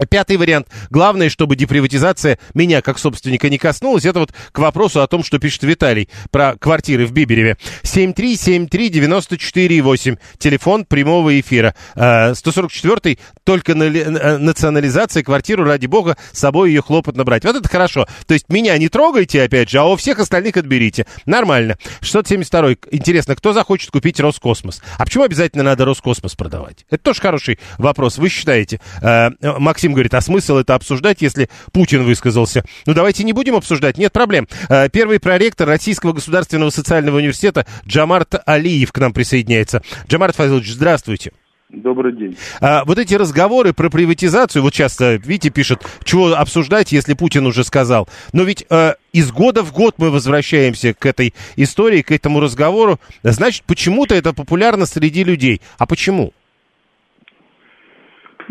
Пятый 0.08 0.36
вариант. 0.36 0.68
Главное, 0.90 1.28
чтобы 1.28 1.56
деприватизация 1.56 2.38
меня 2.54 2.82
как 2.82 2.98
собственника 2.98 3.48
не 3.48 3.58
коснулась. 3.58 4.04
Это 4.04 4.20
вот 4.20 4.32
к 4.52 4.58
вопросу 4.58 5.02
о 5.02 5.06
том, 5.06 5.24
что 5.24 5.38
пишет 5.38 5.62
Виталий 5.62 6.08
про 6.30 6.56
квартиры 6.56 7.06
в 7.06 7.12
Бибереве. 7.12 7.56
7373948. 7.82 10.18
Телефон 10.38 10.84
прямого 10.84 11.38
эфира. 11.38 11.74
144-й. 11.96 13.14
А, 13.14 13.18
только 13.44 13.74
национализация 13.74 15.22
квартиру, 15.22 15.64
ради 15.64 15.86
бога, 15.86 16.16
с 16.32 16.38
собой 16.38 16.70
ее 16.70 16.82
хлопотно 16.82 17.24
брать. 17.24 17.44
Вот 17.44 17.56
это 17.56 17.68
хорошо. 17.68 18.06
То 18.26 18.34
есть 18.34 18.48
меня 18.48 18.76
не 18.78 18.88
трогайте, 18.88 19.42
опять 19.42 19.70
же, 19.70 19.78
а 19.78 19.84
у 19.84 19.96
всех 19.96 20.18
остальных 20.18 20.56
отберите. 20.56 21.06
Нормально. 21.26 21.76
672-й. 22.00 22.78
Интересно, 22.90 23.36
кто 23.36 23.52
захочет 23.52 23.90
купить 23.90 24.20
Роскосмос? 24.20 24.82
А 24.98 25.04
почему 25.04 25.24
обязательно 25.24 25.64
надо 25.64 25.84
Роскосмос 25.84 26.34
продавать? 26.34 26.86
Это 26.90 27.02
тоже 27.02 27.20
хороший 27.20 27.58
вопрос. 27.78 28.18
Вы 28.18 28.28
считаете? 28.28 28.80
А, 29.02 29.30
Максим 29.40 29.89
Максим 29.90 29.94
говорит, 29.94 30.14
а 30.14 30.20
смысл 30.20 30.56
это 30.56 30.74
обсуждать, 30.74 31.20
если 31.20 31.48
Путин 31.72 32.04
высказался? 32.04 32.64
Ну, 32.86 32.94
давайте 32.94 33.24
не 33.24 33.32
будем 33.32 33.56
обсуждать, 33.56 33.98
нет 33.98 34.12
проблем. 34.12 34.46
Э, 34.68 34.88
первый 34.88 35.18
проректор 35.18 35.66
Российского 35.66 36.12
государственного 36.12 36.70
социального 36.70 37.16
университета 37.16 37.66
Джамарт 37.86 38.36
Алиев 38.46 38.92
к 38.92 38.98
нам 38.98 39.12
присоединяется. 39.12 39.82
Джамарт 40.08 40.36
Фазилович, 40.36 40.72
здравствуйте. 40.72 41.32
Добрый 41.70 42.16
день. 42.16 42.36
А, 42.60 42.84
вот 42.84 42.98
эти 42.98 43.14
разговоры 43.14 43.72
про 43.72 43.90
приватизацию, 43.90 44.62
вот 44.62 44.74
сейчас, 44.74 44.98
видите, 44.98 45.50
пишет, 45.50 45.82
чего 46.04 46.34
обсуждать, 46.34 46.90
если 46.90 47.14
Путин 47.14 47.46
уже 47.46 47.62
сказал. 47.62 48.08
Но 48.32 48.42
ведь 48.42 48.64
э, 48.70 48.94
из 49.12 49.30
года 49.30 49.62
в 49.62 49.72
год 49.72 49.94
мы 49.98 50.10
возвращаемся 50.10 50.94
к 50.94 51.06
этой 51.06 51.34
истории, 51.56 52.02
к 52.02 52.10
этому 52.10 52.40
разговору. 52.40 52.98
Значит, 53.22 53.64
почему-то 53.66 54.14
это 54.14 54.32
популярно 54.32 54.86
среди 54.86 55.22
людей. 55.22 55.60
А 55.78 55.86
почему? 55.86 56.32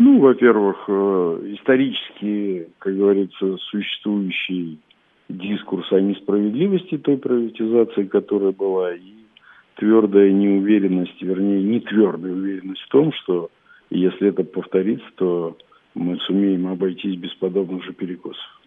Ну, 0.02 0.18
во-первых, 0.18 0.84
э, 0.88 1.54
исторически, 1.58 2.68
как 2.78 2.96
говорится, 2.96 3.58
существующий 3.58 4.78
дискурс 5.28 5.92
о 5.92 6.00
несправедливости 6.00 6.96
той 6.96 7.18
приватизации, 7.18 8.04
которая 8.04 8.52
была, 8.52 8.94
и 8.94 9.12
твердая 9.76 10.32
неуверенность, 10.32 11.20
вернее, 11.20 11.62
не 11.62 11.80
твердая 11.80 12.32
уверенность 12.32 12.80
в 12.80 12.88
том, 12.88 13.12
что 13.12 13.50
если 13.90 14.28
это 14.28 14.42
повторится, 14.42 15.04
то 15.16 15.58
мы 15.94 16.16
сумеем 16.20 16.66
обойтись 16.68 17.16
без 17.16 17.34
подобных 17.34 17.84
же 17.84 17.92
перекосов. 17.92 18.59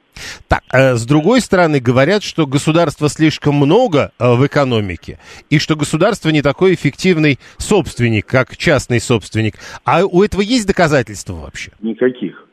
Так, 0.47 0.63
э, 0.73 0.95
с 0.95 1.05
другой 1.05 1.41
стороны, 1.41 1.79
говорят, 1.79 2.23
что 2.23 2.45
государства 2.45 3.09
слишком 3.09 3.55
много 3.55 4.11
э, 4.19 4.35
в 4.35 4.45
экономике, 4.45 5.19
и 5.49 5.59
что 5.59 5.75
государство 5.75 6.29
не 6.29 6.41
такой 6.41 6.73
эффективный 6.73 7.39
собственник, 7.57 8.25
как 8.25 8.57
частный 8.57 8.99
собственник. 8.99 9.55
А 9.85 10.05
у 10.05 10.23
этого 10.23 10.41
есть 10.41 10.67
доказательства 10.67 11.33
вообще? 11.33 11.71
Никаких. 11.81 12.47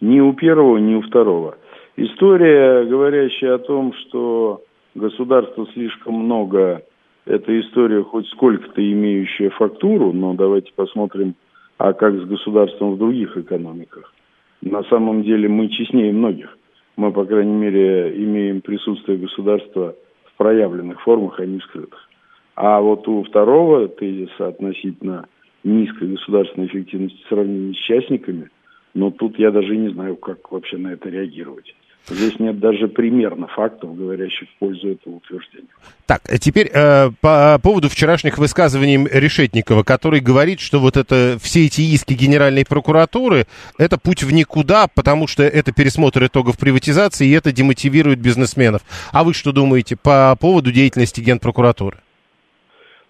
Ни 0.00 0.20
у 0.20 0.32
первого, 0.32 0.78
ни 0.78 0.94
у 0.94 1.02
второго. 1.02 1.56
История, 1.96 2.84
говорящая 2.84 3.54
о 3.54 3.58
том, 3.58 3.92
что 3.94 4.62
государство 4.94 5.66
слишком 5.74 6.14
много 6.14 6.82
эта 7.24 7.60
история 7.60 8.02
хоть 8.02 8.26
сколько-то 8.28 8.82
имеющая 8.82 9.50
фактуру, 9.50 10.12
но 10.12 10.34
давайте 10.34 10.72
посмотрим, 10.74 11.34
а 11.78 11.92
как 11.92 12.14
с 12.14 12.24
государством 12.24 12.94
в 12.94 12.98
других 12.98 13.36
экономиках. 13.36 14.12
На 14.60 14.82
самом 14.84 15.22
деле 15.22 15.48
мы 15.48 15.68
честнее 15.68 16.12
многих. 16.12 16.56
Мы, 16.96 17.12
по 17.12 17.24
крайней 17.24 17.54
мере, 17.54 18.12
имеем 18.16 18.60
присутствие 18.60 19.18
государства 19.18 19.94
в 20.24 20.36
проявленных 20.36 21.00
формах, 21.02 21.40
а 21.40 21.46
не 21.46 21.58
в 21.58 21.64
скрытых. 21.64 22.08
А 22.54 22.80
вот 22.80 23.08
у 23.08 23.22
второго 23.24 23.88
тезиса 23.88 24.48
относительно 24.48 25.26
низкой 25.64 26.08
государственной 26.08 26.66
эффективности 26.66 27.22
в 27.24 27.28
сравнении 27.28 27.72
с 27.72 27.78
частниками, 27.78 28.50
но 28.94 29.10
тут 29.10 29.38
я 29.38 29.50
даже 29.50 29.76
не 29.76 29.88
знаю, 29.88 30.16
как 30.16 30.52
вообще 30.52 30.76
на 30.76 30.92
это 30.92 31.08
реагировать. 31.08 31.74
Здесь 32.08 32.38
нет 32.40 32.58
даже 32.58 32.88
примерно 32.88 33.46
фактов, 33.46 33.96
говорящих 33.96 34.48
в 34.48 34.58
пользу 34.58 34.90
этого 34.90 35.14
утверждения. 35.16 35.68
Так, 36.06 36.22
а 36.28 36.36
теперь 36.38 36.68
э, 36.72 37.10
по 37.20 37.60
поводу 37.62 37.88
вчерашних 37.88 38.38
высказываний 38.38 38.98
Решетникова, 39.06 39.84
который 39.84 40.20
говорит, 40.20 40.58
что 40.60 40.80
вот 40.80 40.96
это 40.96 41.38
все 41.40 41.66
эти 41.66 41.80
иски 41.80 42.14
Генеральной 42.14 42.64
прокуратуры 42.64 43.46
это 43.78 43.98
путь 43.98 44.24
в 44.24 44.32
никуда, 44.32 44.88
потому 44.88 45.28
что 45.28 45.44
это 45.44 45.72
пересмотр 45.72 46.26
итогов 46.26 46.58
приватизации, 46.58 47.28
и 47.28 47.32
это 47.32 47.52
демотивирует 47.52 48.18
бизнесменов. 48.18 48.82
А 49.12 49.22
вы 49.22 49.32
что 49.32 49.52
думаете 49.52 49.96
по 49.96 50.36
поводу 50.38 50.72
деятельности 50.72 51.20
Генпрокуратуры? 51.20 51.98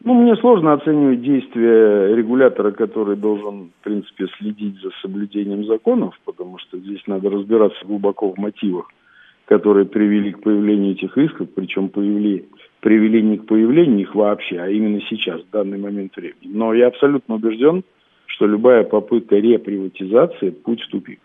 Ну, 0.04 0.14
мне 0.14 0.34
сложно 0.36 0.72
оценивать 0.72 1.22
действия 1.22 2.12
регулятора, 2.16 2.72
который 2.72 3.14
должен, 3.14 3.70
в 3.70 3.84
принципе, 3.84 4.26
следить 4.38 4.80
за 4.80 4.90
соблюдением 5.00 5.64
законов, 5.64 6.18
потому 6.24 6.58
что 6.58 6.78
здесь 6.78 7.02
надо 7.06 7.30
разбираться 7.30 7.84
глубоко 7.84 8.32
в 8.32 8.36
мотивах, 8.36 8.88
которые 9.44 9.86
привели 9.86 10.32
к 10.32 10.40
появлению 10.40 10.92
этих 10.92 11.16
исков, 11.16 11.48
причем 11.54 11.88
привели, 11.88 12.48
привели 12.80 13.22
не 13.22 13.38
к 13.38 13.46
появлению 13.46 14.00
их 14.00 14.14
вообще, 14.16 14.58
а 14.58 14.68
именно 14.68 15.00
сейчас, 15.02 15.40
в 15.42 15.50
данный 15.50 15.78
момент 15.78 16.16
времени. 16.16 16.50
Но 16.52 16.74
я 16.74 16.88
абсолютно 16.88 17.36
убежден, 17.36 17.84
что 18.26 18.46
любая 18.46 18.82
попытка 18.82 19.36
реприватизации– 19.36 20.50
путь 20.64 20.82
в 20.82 20.88
тупик. 20.88 21.20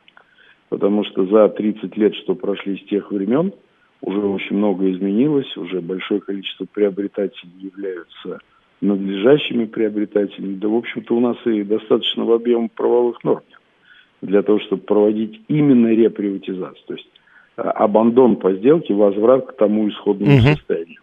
Потому 0.69 1.03
что 1.03 1.25
за 1.25 1.49
30 1.49 1.97
лет, 1.97 2.13
что 2.13 2.35
прошли 2.35 2.77
с 2.77 2.87
тех 2.87 3.11
времен, 3.11 3.53
уже 4.01 4.19
очень 4.19 4.55
много 4.55 4.91
изменилось, 4.91 5.57
уже 5.57 5.81
большое 5.81 6.21
количество 6.21 6.65
приобретателей 6.71 7.53
являются 7.57 8.39
надлежащими 8.81 9.65
приобретателями. 9.65 10.55
Да, 10.55 10.67
в 10.67 10.75
общем-то, 10.75 11.15
у 11.15 11.19
нас 11.19 11.37
и 11.45 11.63
достаточно 11.63 12.25
в 12.25 12.31
объем 12.31 12.69
правовых 12.69 13.23
норм 13.23 13.43
для 14.21 14.41
того, 14.41 14.59
чтобы 14.59 14.83
проводить 14.83 15.41
именно 15.47 15.87
реприватизацию. 15.87 16.83
То 16.87 16.93
есть 16.95 17.09
а, 17.55 17.71
абандон 17.71 18.37
по 18.37 18.53
сделке, 18.53 18.93
возврат 18.93 19.47
к 19.47 19.55
тому 19.57 19.89
исходному 19.89 20.37
угу. 20.37 20.41
состоянию. 20.41 21.01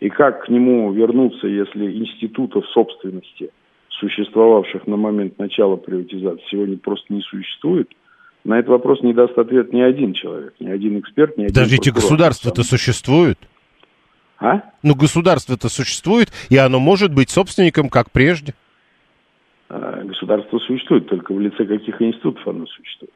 И 0.00 0.08
как 0.08 0.46
к 0.46 0.48
нему 0.48 0.90
вернуться, 0.92 1.46
если 1.46 1.92
институтов 1.92 2.66
собственности, 2.68 3.50
существовавших 3.90 4.86
на 4.86 4.96
момент 4.96 5.38
начала 5.38 5.76
приватизации, 5.76 6.42
сегодня 6.50 6.78
просто 6.78 7.12
не 7.12 7.20
существует, 7.20 7.90
на 8.44 8.58
этот 8.58 8.70
вопрос 8.70 9.02
не 9.02 9.12
даст 9.12 9.36
ответ 9.36 9.74
ни 9.74 9.80
один 9.82 10.14
человек, 10.14 10.54
ни 10.58 10.68
один 10.68 10.98
эксперт, 10.98 11.36
ни 11.36 11.42
один 11.42 11.54
Подождите, 11.54 11.92
государство-то 11.92 12.62
существует? 12.62 13.38
А? 14.40 14.62
Ну, 14.82 14.94
государство-то 14.94 15.68
существует, 15.68 16.28
и 16.48 16.56
оно 16.56 16.80
может 16.80 17.14
быть 17.14 17.28
собственником, 17.28 17.90
как 17.90 18.10
прежде. 18.10 18.54
А, 19.68 20.02
государство 20.02 20.58
существует, 20.58 21.08
только 21.08 21.32
в 21.32 21.40
лице 21.40 21.64
каких 21.66 22.00
институтов 22.00 22.46
оно 22.48 22.66
существует. 22.66 23.12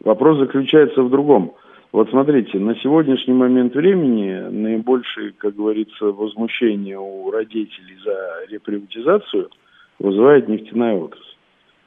Вопрос 0.00 0.38
заключается 0.38 1.02
в 1.02 1.10
другом. 1.10 1.54
Вот 1.92 2.10
смотрите, 2.10 2.58
на 2.58 2.74
сегодняшний 2.76 3.34
момент 3.34 3.74
времени 3.74 4.32
наибольшее, 4.50 5.32
как 5.32 5.54
говорится, 5.54 6.06
возмущение 6.06 6.98
у 6.98 7.30
родителей 7.30 7.96
за 8.04 8.50
реприватизацию 8.50 9.50
вызывает 9.98 10.48
нефтяная 10.48 10.94
отрасль. 10.96 11.22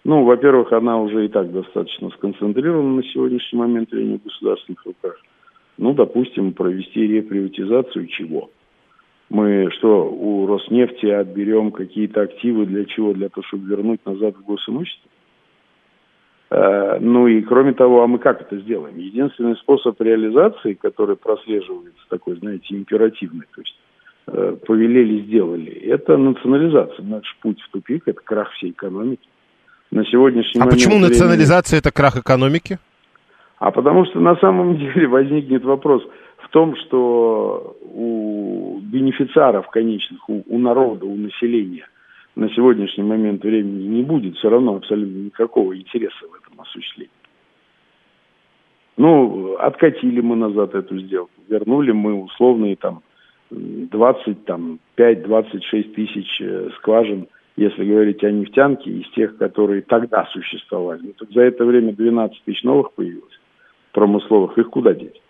Ну, 0.06 0.24
во-первых, 0.24 0.72
она 0.74 1.00
уже 1.00 1.26
и 1.26 1.28
так 1.28 1.52
достаточно 1.52 2.10
сконцентрирована 2.12 2.96
на 2.96 3.04
сегодняшний 3.04 3.60
момент 3.60 3.92
времени 3.92 4.18
в 4.18 4.24
государственных 4.24 4.86
руках. 4.86 5.18
Ну, 5.78 5.94
допустим, 5.94 6.54
провести 6.54 7.06
реприватизацию 7.06 8.08
чего? 8.08 8.50
Мы 9.30 9.70
что, 9.78 10.10
у 10.10 10.48
Роснефти 10.48 11.06
отберем 11.06 11.72
какие-то 11.72 12.22
активы 12.22 12.66
для 12.66 12.86
чего? 12.86 13.14
Для 13.14 13.30
того, 13.30 13.46
чтобы 13.48 13.68
вернуть 13.68 14.04
назад 14.06 14.36
в 14.36 14.44
госимущество? 14.44 15.10
Э, 16.50 16.98
ну 17.00 17.28
и 17.28 17.42
кроме 17.42 17.74
того, 17.74 18.02
а 18.02 18.08
мы 18.08 18.18
как 18.18 18.42
это 18.42 18.58
сделаем? 18.60 18.98
Единственный 18.98 19.56
способ 19.58 20.02
реализации, 20.02 20.74
который 20.74 21.16
прослеживается 21.16 22.02
такой, 22.10 22.38
знаете, 22.38 22.76
императивный, 22.76 23.46
то 23.54 23.62
есть 23.62 23.76
э, 24.28 24.56
повелели, 24.66 25.22
сделали, 25.22 25.72
это 25.74 26.18
национализация. 26.18 27.06
Наш 27.06 27.38
путь 27.42 27.62
в 27.62 27.70
тупик, 27.70 28.08
это 28.08 28.20
крах 28.24 28.52
всей 28.54 28.72
экономики. 28.72 29.28
На 29.92 30.06
сегодняшний 30.06 30.60
а 30.60 30.66
момент... 30.66 30.82
почему 30.82 30.98
национализация 30.98 31.78
это 31.78 31.92
крах 31.92 32.18
экономики? 32.18 32.80
А 33.60 33.70
потому 33.70 34.06
что 34.06 34.20
на 34.20 34.36
самом 34.38 34.76
деле 34.80 35.08
возникнет 35.08 35.64
вопрос– 35.64 36.02
в 36.50 36.52
том, 36.52 36.76
что 36.78 37.78
у 37.94 38.80
бенефициаров 38.82 39.70
конечных, 39.70 40.28
у, 40.28 40.44
у 40.48 40.58
народа, 40.58 41.06
у 41.06 41.16
населения 41.16 41.88
на 42.36 42.50
сегодняшний 42.50 43.04
момент 43.04 43.44
времени 43.44 43.88
не 43.88 44.02
будет 44.02 44.36
все 44.36 44.50
равно 44.50 44.78
абсолютно 44.78 45.26
никакого 45.26 45.78
интереса 45.78 46.28
в 46.28 46.34
этом 46.34 46.60
осуществлении. 46.60 47.12
Ну, 48.98 49.58
откатили 49.60 50.22
мы 50.22 50.36
назад 50.36 50.74
эту 50.74 50.98
сделку, 51.00 51.32
вернули 51.48 51.92
мы 51.92 52.16
условные 52.16 52.76
там 52.76 53.04
20, 53.52 54.46
там 54.46 54.80
5-26 54.98 55.94
тысяч 55.94 56.42
э, 56.42 56.70
скважин, 56.78 57.28
если 57.58 57.86
говорить 57.86 58.24
о 58.24 58.32
нефтянке, 58.32 58.90
из 58.90 59.10
тех, 59.12 59.38
которые 59.38 59.84
тогда 59.84 60.28
существовали. 60.32 61.14
Ну, 61.20 61.28
за 61.32 61.42
это 61.42 61.64
время 61.64 61.94
12 61.94 62.42
тысяч 62.44 62.64
новых 62.64 62.92
появилось, 62.94 63.40
промысловых, 63.92 64.58
их 64.58 64.70
куда 64.70 64.94
деть? 64.94 65.22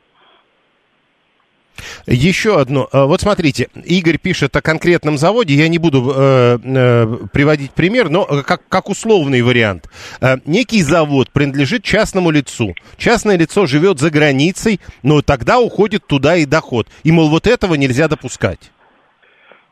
Еще 2.07 2.59
одно. 2.59 2.88
А, 2.91 3.05
вот 3.05 3.21
смотрите, 3.21 3.67
Игорь 3.85 4.17
пишет 4.17 4.55
о 4.55 4.62
конкретном 4.62 5.17
заводе. 5.17 5.53
Я 5.53 5.67
не 5.67 5.77
буду 5.77 6.12
э, 6.15 6.57
э, 6.63 7.05
приводить 7.33 7.71
пример, 7.71 8.09
но 8.09 8.25
как, 8.45 8.62
как 8.67 8.89
условный 8.89 9.41
вариант. 9.41 9.89
Э, 10.21 10.38
некий 10.45 10.81
завод 10.81 11.29
принадлежит 11.31 11.83
частному 11.83 12.31
лицу. 12.31 12.73
Частное 12.97 13.38
лицо 13.38 13.65
живет 13.65 13.99
за 13.99 14.12
границей, 14.12 14.79
но 15.03 15.21
тогда 15.21 15.59
уходит 15.59 16.05
туда 16.07 16.35
и 16.35 16.45
доход. 16.45 16.88
И, 17.03 17.12
мол, 17.12 17.29
вот 17.29 17.47
этого 17.47 17.75
нельзя 17.75 18.07
допускать. 18.07 18.71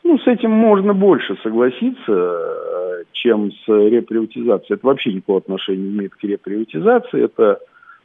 Ну, 0.04 0.18
с 0.20 0.28
этим 0.28 0.52
можно 0.52 0.94
больше 0.94 1.36
согласиться, 1.44 3.06
чем 3.12 3.52
с 3.52 3.68
реприватизацией. 3.68 4.76
Это 4.76 4.88
вообще 4.88 5.14
никакого 5.14 5.40
отношения 5.40 5.84
не 5.84 5.90
имеет 5.90 6.16
к 6.16 6.24
реприватизации. 6.24 7.26
Это 7.26 7.60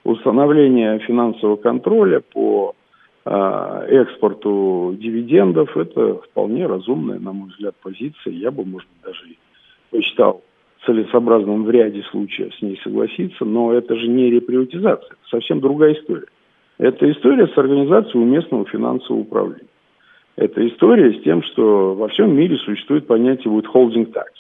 установление 0.05 0.99
финансового 1.01 1.57
контроля 1.57 2.21
по 2.21 2.75
экспорту 3.25 4.97
дивидендов, 4.99 5.77
это 5.77 6.17
вполне 6.17 6.67
разумная, 6.67 7.21
на 7.21 7.33
мой 7.33 7.51
взгляд, 7.51 7.75
позиция. 7.81 8.33
Я 8.33 8.51
бы, 8.51 8.65
может 8.65 8.89
быть, 8.89 9.03
даже 9.05 9.37
посчитал 9.91 10.43
целесообразным 10.85 11.65
в 11.65 11.71
ряде 11.71 12.03
случаев 12.11 12.53
с 12.55 12.63
ней 12.63 12.81
согласиться, 12.83 13.45
но 13.45 13.73
это 13.73 13.95
же 13.97 14.09
не 14.09 14.31
реприватизация, 14.31 15.13
это 15.13 15.29
совсем 15.31 15.61
другая 15.61 15.95
история. 15.95 16.27
Это 16.79 17.11
история 17.13 17.47
с 17.47 17.57
организацией 17.57 18.25
местного 18.25 18.65
финансового 18.67 19.23
управления. 19.23 19.69
Это 20.37 20.67
история 20.67 21.13
с 21.13 21.23
тем, 21.23 21.43
что 21.45 21.95
во 21.95 22.09
всем 22.09 22.35
мире 22.35 22.57
существует 22.57 23.07
понятие 23.07 23.55
withholding 23.55 24.13
tax. 24.13 24.31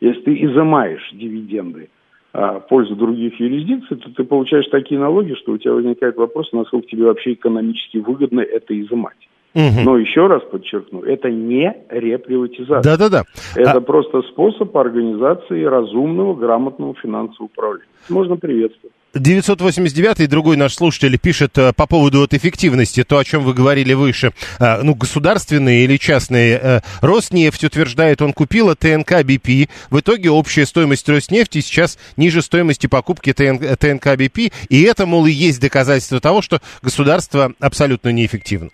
Если 0.00 0.22
ты 0.22 0.44
изымаешь 0.44 1.08
дивиденды 1.12 1.88
а, 1.88 1.93
в 2.34 2.66
пользу 2.68 2.96
других 2.96 3.38
юрисдикций, 3.38 3.96
то 3.96 4.10
ты 4.10 4.24
получаешь 4.24 4.66
такие 4.66 4.98
налоги, 4.98 5.34
что 5.34 5.52
у 5.52 5.58
тебя 5.58 5.72
возникает 5.72 6.16
вопрос, 6.16 6.52
насколько 6.52 6.88
тебе 6.88 7.04
вообще 7.04 7.34
экономически 7.34 7.98
выгодно 7.98 8.40
это 8.40 8.78
изымать. 8.80 9.16
Угу. 9.54 9.80
Но 9.84 9.98
еще 9.98 10.26
раз 10.26 10.42
подчеркну, 10.50 11.02
это 11.02 11.30
не 11.30 11.72
реприватизация. 11.88 12.82
Да-да-да. 12.82 13.24
Это 13.54 13.78
а... 13.78 13.80
просто 13.80 14.22
способ 14.32 14.76
организации 14.76 15.62
разумного, 15.62 16.34
грамотного 16.34 16.94
финансового 17.00 17.46
управления. 17.46 17.86
Можно 18.08 18.36
приветствовать. 18.36 18.92
989 19.14 20.20
и 20.20 20.26
другой 20.26 20.56
наш 20.56 20.74
слушатель 20.74 21.18
пишет 21.18 21.56
э, 21.56 21.72
по 21.72 21.86
поводу 21.86 22.18
вот 22.18 22.34
эффективности, 22.34 23.04
то, 23.04 23.18
о 23.18 23.24
чем 23.24 23.44
вы 23.44 23.54
говорили 23.54 23.92
выше, 23.92 24.32
э, 24.58 24.82
ну, 24.82 24.94
государственные 24.94 25.84
или 25.84 25.96
частные. 25.96 26.58
Э, 26.60 26.80
Роснефть 27.00 27.64
утверждает, 27.64 28.22
он 28.22 28.32
купила 28.32 28.74
ТНК 28.74 29.22
БП. 29.22 29.70
В 29.90 30.00
итоге 30.00 30.30
общая 30.30 30.66
стоимость 30.66 31.08
Роснефти 31.08 31.60
сейчас 31.60 31.98
ниже 32.16 32.42
стоимости 32.42 32.88
покупки 32.88 33.32
ТНК 33.32 34.16
БП. 34.16 34.52
И 34.68 34.82
это, 34.82 35.06
мол, 35.06 35.26
и 35.26 35.30
есть 35.30 35.60
доказательство 35.60 36.18
того, 36.20 36.42
что 36.42 36.60
государство 36.82 37.52
абсолютно 37.60 38.08
неэффективно. 38.08 38.70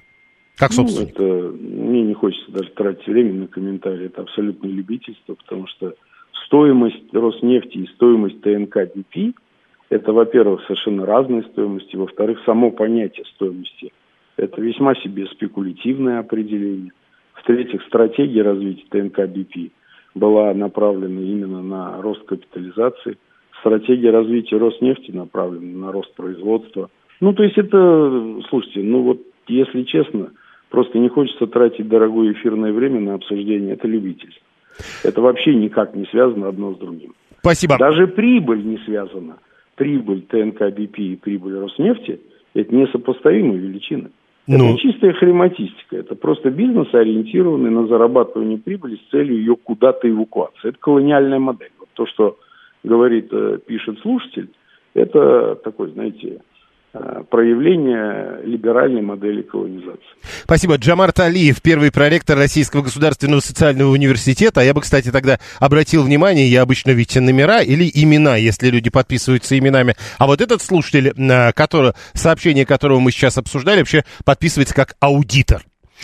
Как 0.60 0.76
ну, 0.76 0.86
собственно? 0.86 1.08
Ну, 1.16 1.48
это, 1.48 1.56
мне 1.56 2.02
не 2.02 2.12
хочется 2.12 2.52
даже 2.52 2.68
тратить 2.70 3.06
время 3.06 3.32
на 3.32 3.46
комментарии. 3.46 4.06
Это 4.06 4.20
абсолютное 4.20 4.70
любительство, 4.70 5.34
потому 5.34 5.66
что 5.68 5.94
стоимость 6.44 7.14
Роснефти 7.14 7.78
и 7.78 7.86
стоимость 7.94 8.42
ТНК 8.42 8.94
БП– 8.94 9.34
это, 9.88 10.12
во-первых, 10.12 10.62
совершенно 10.66 11.06
разные 11.06 11.44
стоимости. 11.44 11.96
Во-вторых, 11.96 12.40
само 12.44 12.70
понятие 12.72 13.24
стоимости– 13.34 13.90
это 14.36 14.60
весьма 14.60 14.94
себе 14.96 15.26
спекулятивное 15.28 16.18
определение. 16.18 16.92
В-третьих, 17.32 17.82
стратегия 17.86 18.42
развития 18.42 18.84
ТНК 18.90 19.20
БП 19.30 19.72
была 20.14 20.52
направлена 20.52 21.22
именно 21.22 21.62
на 21.62 22.02
рост 22.02 22.22
капитализации. 22.26 23.16
Стратегия 23.60 24.10
развития 24.10 24.58
Роснефти 24.58 25.10
направлена 25.10 25.86
на 25.86 25.90
рост 25.90 26.14
производства. 26.14 26.90
Ну, 27.20 27.32
то 27.32 27.44
есть 27.44 27.56
это, 27.56 28.42
слушайте, 28.50 28.80
ну 28.80 29.02
вот, 29.02 29.20
если 29.48 29.84
честно, 29.84 30.32
просто 30.70 30.98
не 30.98 31.08
хочется 31.08 31.46
тратить 31.46 31.88
дорогое 31.88 32.32
эфирное 32.32 32.72
время 32.72 33.00
на 33.00 33.14
обсуждение. 33.14 33.74
Это 33.74 33.86
любительство. 33.86 34.42
Это 35.04 35.20
вообще 35.20 35.54
никак 35.54 35.94
не 35.94 36.06
связано 36.06 36.48
одно 36.48 36.74
с 36.74 36.78
другим. 36.78 37.14
Спасибо. 37.40 37.76
Даже 37.78 38.06
прибыль 38.06 38.64
не 38.64 38.78
связана. 38.78 39.38
Прибыль 39.74 40.22
ТНК 40.22 40.70
БП 40.70 40.98
и 40.98 41.16
прибыль 41.16 41.58
Роснефти– 41.58 42.20
это 42.54 42.74
несопоставимые 42.74 43.58
величины. 43.58 44.10
Ну. 44.46 44.70
Это 44.70 44.78
чистая 44.78 45.12
хрематистика. 45.12 45.96
Это 45.96 46.14
просто 46.14 46.50
бизнес, 46.50 46.92
ориентированный 46.92 47.70
на 47.70 47.86
зарабатывание 47.86 48.58
прибыли 48.58 48.96
с 48.96 49.10
целью 49.10 49.36
ее 49.36 49.56
куда-то 49.56 50.08
эвакуации. 50.08 50.70
Это 50.70 50.78
колониальная 50.78 51.38
модель. 51.38 51.70
Вот 51.78 51.88
то, 51.94 52.06
что 52.06 52.38
говорит, 52.82 53.28
э, 53.32 53.58
пишет 53.64 53.98
слушатель, 54.00 54.48
это 54.94 55.54
такой, 55.56 55.90
знаете, 55.90 56.40
проявление 56.92 58.40
либеральной 58.44 59.02
модели 59.02 59.42
колонизации. 59.42 60.00
Спасибо. 60.42 60.76
Джамарт 60.76 61.20
Алиев, 61.20 61.62
первый 61.62 61.92
проректор 61.92 62.36
Российского 62.36 62.82
государственного 62.82 63.40
социального 63.40 63.90
университета. 63.90 64.60
А 64.60 64.64
я 64.64 64.74
бы, 64.74 64.80
кстати, 64.80 65.10
тогда 65.10 65.38
обратил 65.58 66.02
внимание, 66.02 66.48
я 66.48 66.62
обычно 66.62 66.90
ведь 66.90 67.14
номера 67.16 67.60
или 67.60 67.88
имена, 67.92 68.36
если 68.36 68.70
люди 68.70 68.90
подписываются 68.90 69.56
именами. 69.58 69.94
А 70.18 70.26
вот 70.26 70.40
этот 70.40 70.62
слушатель, 70.62 71.12
э, 71.16 71.52
который, 71.52 71.92
сообщение 72.14 72.66
которого 72.66 72.98
мы 72.98 73.12
сейчас 73.12 73.38
обсуждали, 73.38 73.78
вообще 73.78 74.04
подписывается 74.24 74.74
как 74.74 74.96
аудитор. 75.00 75.62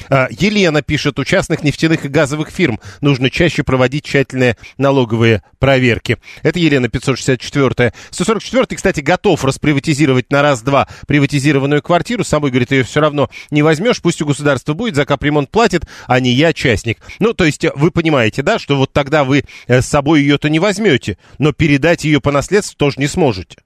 А, 0.09 0.29
Елена 0.31 0.83
пишет, 0.83 1.19
у 1.19 1.25
частных 1.25 1.63
нефтяных 1.63 2.05
и 2.05 2.09
газовых 2.09 2.51
фирм 2.51 2.81
нужно 3.01 3.31
чаще 3.31 3.63
проводить 3.63 4.05
тщательные 4.05 4.57
налоговые 4.79 5.43
проверки. 5.59 6.19
Это 6.43 6.59
Елена 6.59 6.89
564. 6.89 7.93
144, 8.11 8.77
кстати, 8.77 9.01
готов 9.01 9.45
расприватизировать 9.45 10.31
на 10.31 10.43
раз-два 10.43 10.89
приватизированную 11.07 11.83
квартиру. 11.83 12.25
С 12.25 12.29
собой, 12.29 12.51
говорит, 12.51 12.73
ее 12.73 12.85
все 12.85 13.01
равно 13.01 13.31
не 13.51 13.63
возьмешь. 13.63 14.01
Пусть 14.01 14.23
у 14.23 14.27
государства 14.27 14.75
будет, 14.75 14.97
за 14.97 15.05
капремонт 15.05 15.51
платит, 15.51 15.85
а 16.07 16.21
не 16.21 16.33
я 16.33 16.53
частник. 16.53 16.99
Ну, 17.19 17.33
то 17.33 17.45
есть 17.45 17.65
вы 17.75 17.91
понимаете, 17.91 18.43
да, 18.43 18.59
что 18.59 18.77
вот 18.77 18.93
тогда 18.93 19.25
вы 19.25 19.45
э, 19.67 19.81
с 19.81 19.87
собой 19.87 20.21
ее-то 20.21 20.49
не 20.49 20.59
возьмете, 20.59 21.19
но 21.39 21.53
передать 21.53 22.05
ее 22.05 22.21
по 22.21 22.33
наследству 22.33 22.77
тоже 22.77 22.97
не 22.99 23.07
сможете 23.07 23.57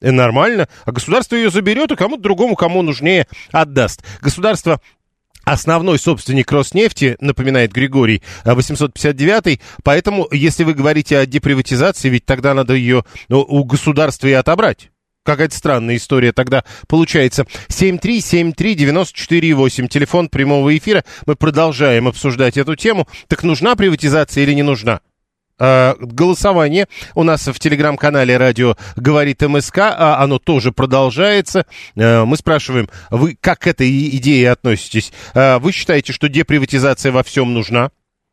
э, 0.00 0.10
нормально, 0.10 0.68
а 0.84 0.92
государство 0.92 1.36
ее 1.36 1.50
заберет 1.50 1.92
и 1.92 1.96
кому-то 1.96 2.22
другому, 2.22 2.56
кому 2.56 2.82
нужнее, 2.82 3.26
отдаст. 3.52 4.04
Государство 4.20 4.80
Основной 5.44 5.98
собственник 5.98 6.50
Роснефти, 6.50 7.16
напоминает 7.20 7.72
Григорий, 7.72 8.22
859 8.44 9.60
поэтому, 9.82 10.28
если 10.30 10.64
вы 10.64 10.74
говорите 10.74 11.18
о 11.18 11.26
деприватизации, 11.26 12.08
ведь 12.08 12.24
тогда 12.24 12.54
надо 12.54 12.74
ее 12.74 13.04
ну, 13.28 13.40
у 13.40 13.64
государства 13.64 14.26
и 14.26 14.32
отобрать. 14.32 14.90
Какая-то 15.24 15.56
странная 15.56 15.96
история 15.96 16.32
тогда 16.32 16.64
получается. 16.86 17.46
7373948, 17.68 19.88
телефон 19.88 20.28
прямого 20.28 20.76
эфира. 20.76 21.02
Мы 21.24 21.34
продолжаем 21.34 22.08
обсуждать 22.08 22.58
эту 22.58 22.76
тему. 22.76 23.08
Так 23.28 23.42
нужна 23.42 23.74
приватизация 23.74 24.42
или 24.42 24.52
не 24.52 24.62
нужна? 24.62 25.00
Э, 25.58 25.94
голосование 25.98 26.88
у 27.14 27.22
нас 27.22 27.46
в 27.46 27.58
телеграм-канале 27.58 28.36
радио 28.36 28.76
говорит 28.96 29.42
МСК, 29.42 29.78
а 29.78 30.18
оно 30.20 30.38
тоже 30.38 30.72
продолжается. 30.72 31.64
Э, 31.94 32.24
мы 32.24 32.36
спрашиваем, 32.36 32.88
вы 33.10 33.36
как 33.40 33.60
к 33.60 33.66
этой 33.68 33.88
идее 34.16 34.50
относитесь? 34.50 35.12
Э, 35.34 35.58
вы 35.58 35.70
считаете, 35.72 36.12
что 36.12 36.28
деприватизация 36.28 37.12
во 37.12 37.22
всем 37.22 37.54
нужна? 37.54 37.90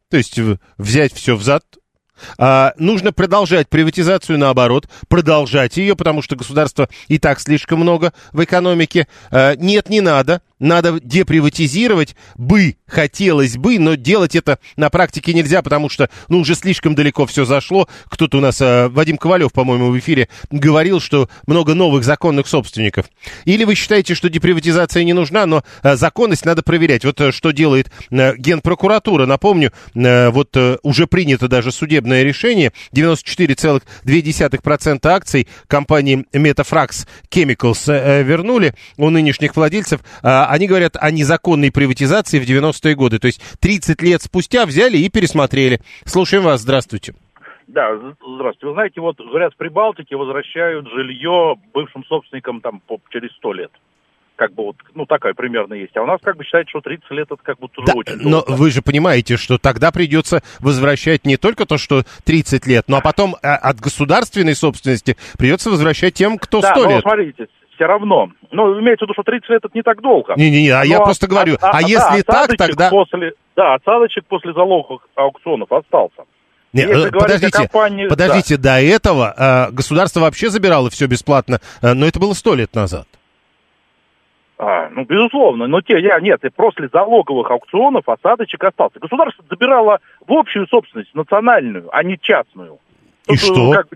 То 0.10 0.18
есть 0.18 0.40
взять 0.78 1.14
все 1.14 1.36
взад, 1.36 1.64
а, 2.38 2.74
нужно 2.78 3.12
продолжать 3.12 3.70
приватизацию 3.70 4.38
наоборот, 4.38 4.88
продолжать 5.08 5.78
ее, 5.78 5.96
потому 5.96 6.22
что 6.22 6.36
государство 6.36 6.90
и 7.08 7.18
так 7.18 7.40
слишком 7.40 7.80
много 7.80 8.14
в 8.32 8.44
экономике. 8.44 9.08
А, 9.32 9.56
нет, 9.56 9.90
не 9.90 10.02
надо 10.02 10.42
надо 10.62 11.00
деприватизировать 11.02 12.16
бы, 12.38 12.76
хотелось 12.88 13.58
бы, 13.58 13.80
но 13.80 13.96
делать 13.96 14.36
это 14.36 14.60
на 14.78 14.90
практике 14.90 15.34
нельзя, 15.34 15.62
потому 15.62 15.90
что, 15.90 16.10
ну, 16.30 16.40
уже 16.40 16.56
слишком 16.56 16.96
далеко 16.96 17.26
все 17.26 17.46
зашло. 17.46 17.90
Кто-то 18.08 18.38
у 18.38 18.42
нас, 18.42 18.62
э, 18.62 18.88
Вадим 18.90 19.18
Ковалев, 19.18 19.52
по-моему, 19.52 19.90
в 19.90 20.00
эфире 20.00 20.30
говорил, 20.52 21.00
что 21.00 21.30
много 21.48 21.74
новых 21.74 22.04
законных 22.04 22.48
собственников. 22.48 23.08
Или 23.46 23.64
вы 23.64 23.76
считаете, 23.76 24.16
что 24.16 24.30
деприватизация 24.30 25.04
не 25.04 25.14
нужна, 25.14 25.46
но 25.46 25.64
э, 25.84 25.96
законность 25.96 26.46
надо 26.46 26.62
проверять. 26.62 27.04
Вот 27.04 27.20
э, 27.20 27.32
что 27.32 27.52
делает 27.52 27.92
э, 28.12 28.36
Генпрокуратура. 28.38 29.26
Напомню, 29.26 29.74
э, 29.96 30.30
вот 30.30 30.56
э, 30.56 30.78
уже 30.84 31.08
принято 31.08 31.48
даже 31.48 31.72
судебное 31.72 32.24
решение. 32.24 32.72
94,2% 32.94 35.08
акций 35.08 35.48
компании 35.68 36.26
Metafrax 36.34 37.08
Chemicals 37.32 37.92
э, 37.92 38.24
вернули 38.24 38.76
у 38.98 39.10
нынешних 39.10 39.56
владельцев. 39.56 40.02
Э, 40.22 40.51
они 40.52 40.68
говорят 40.68 40.98
о 41.00 41.12
незаконной 41.12 41.72
приватизации 41.72 42.40
в 42.40 42.44
90-е 42.44 42.96
годы. 42.96 43.20
То 43.20 43.28
есть 43.28 43.42
30 43.60 44.02
лет 44.02 44.22
спустя 44.22 44.66
взяли 44.66 44.98
и 44.98 45.10
пересмотрели. 45.10 45.80
Слушаем 46.06 46.44
вас, 46.44 46.62
здравствуйте. 46.62 47.14
Да, 47.68 47.96
здравствуйте. 47.96 48.68
Вы 48.68 48.74
знаете, 48.74 49.02
вот, 49.02 49.18
говорят, 49.18 49.54
в 49.54 49.58
Прибалтике 49.58 50.18
возвращают 50.18 50.90
жилье 50.90 51.56
бывшим 51.74 52.04
собственникам 52.04 52.60
там 52.60 52.82
по, 52.82 53.00
через 53.12 53.32
100 53.38 53.54
лет 53.54 53.72
как 54.38 54.54
бы 54.56 54.64
вот, 54.64 54.76
ну, 54.96 55.06
такая 55.06 55.36
примерно 55.36 55.76
есть. 55.76 55.96
А 55.96 56.02
у 56.02 56.08
нас 56.08 56.20
как 56.24 56.36
бы 56.36 56.44
считается, 56.44 56.72
что 56.72 56.82
30 56.82 57.12
лет 57.12 57.28
это 57.30 57.40
как 57.44 57.60
будто 57.60 57.84
да, 57.86 57.94
очень 57.94 58.16
Но 58.24 58.42
долго. 58.42 58.60
вы 58.60 58.72
же 58.72 58.82
понимаете, 58.82 59.38
что 59.38 59.60
тогда 59.60 59.92
придется 59.92 60.42
возвращать 60.60 61.28
не 61.28 61.38
только 61.38 61.68
то, 61.68 61.78
что 61.78 62.02
30 62.26 62.66
лет, 62.66 62.86
но 62.88 62.98
а 62.98 63.02
потом 63.02 63.36
а, 63.44 63.56
от 63.58 63.80
государственной 63.80 64.56
собственности 64.56 65.16
придется 65.38 65.70
возвращать 65.70 66.16
тем, 66.16 66.40
кто 66.40 66.60
да, 66.62 66.74
100 66.74 66.90
лет. 66.90 67.02
смотрите, 67.04 67.48
все 67.82 67.88
равно. 67.88 68.30
Ну, 68.52 68.80
имеется 68.80 69.06
в 69.06 69.08
виду, 69.08 69.14
что 69.14 69.24
30 69.24 69.50
лет 69.50 69.62
это 69.66 69.76
не 69.76 69.82
так 69.82 70.02
долго. 70.02 70.36
Не-не-не, 70.38 70.70
а 70.70 70.84
я 70.86 71.00
просто 71.00 71.28
говорю, 71.28 71.58
а, 71.62 71.70
а, 71.70 71.78
а 71.78 71.82
если 71.82 72.22
да, 72.22 72.46
так, 72.46 72.58
тогда... 72.58 72.90
После, 72.92 73.34
да, 73.56 73.74
осадочек 73.74 74.26
после 74.28 74.54
залоговых 74.54 75.08
аукционов 75.16 75.72
остался. 75.72 76.24
Не, 76.74 76.84
Если 76.84 77.10
э, 77.10 77.12
подождите, 77.12 77.52
компании... 77.52 78.08
подождите, 78.08 78.58
да. 78.58 78.76
до 78.76 78.82
этого 78.82 79.34
э, 79.36 79.72
государство 79.72 80.22
вообще 80.22 80.50
забирало 80.50 80.90
все 80.92 81.08
бесплатно, 81.08 81.60
э, 81.82 81.94
но 81.94 82.06
это 82.06 82.20
было 82.20 82.34
сто 82.34 82.54
лет 82.54 82.74
назад. 82.76 83.08
А, 84.60 84.90
ну, 84.92 85.04
безусловно, 85.04 85.66
но 85.66 85.82
те, 85.82 86.00
я, 86.00 86.20
нет, 86.20 86.40
после 86.56 86.88
залоговых 86.94 87.50
аукционов 87.50 88.08
осадочек 88.08 88.64
остался. 88.64 89.00
Государство 89.00 89.44
забирало 89.50 90.00
в 90.26 90.32
общую 90.32 90.68
собственность, 90.68 91.14
национальную, 91.16 91.90
а 91.92 92.04
не 92.04 92.20
частную. 92.22 92.78
И 93.28 93.32
Тут, 93.32 93.40
что? 93.40 93.72
Как, 93.72 93.88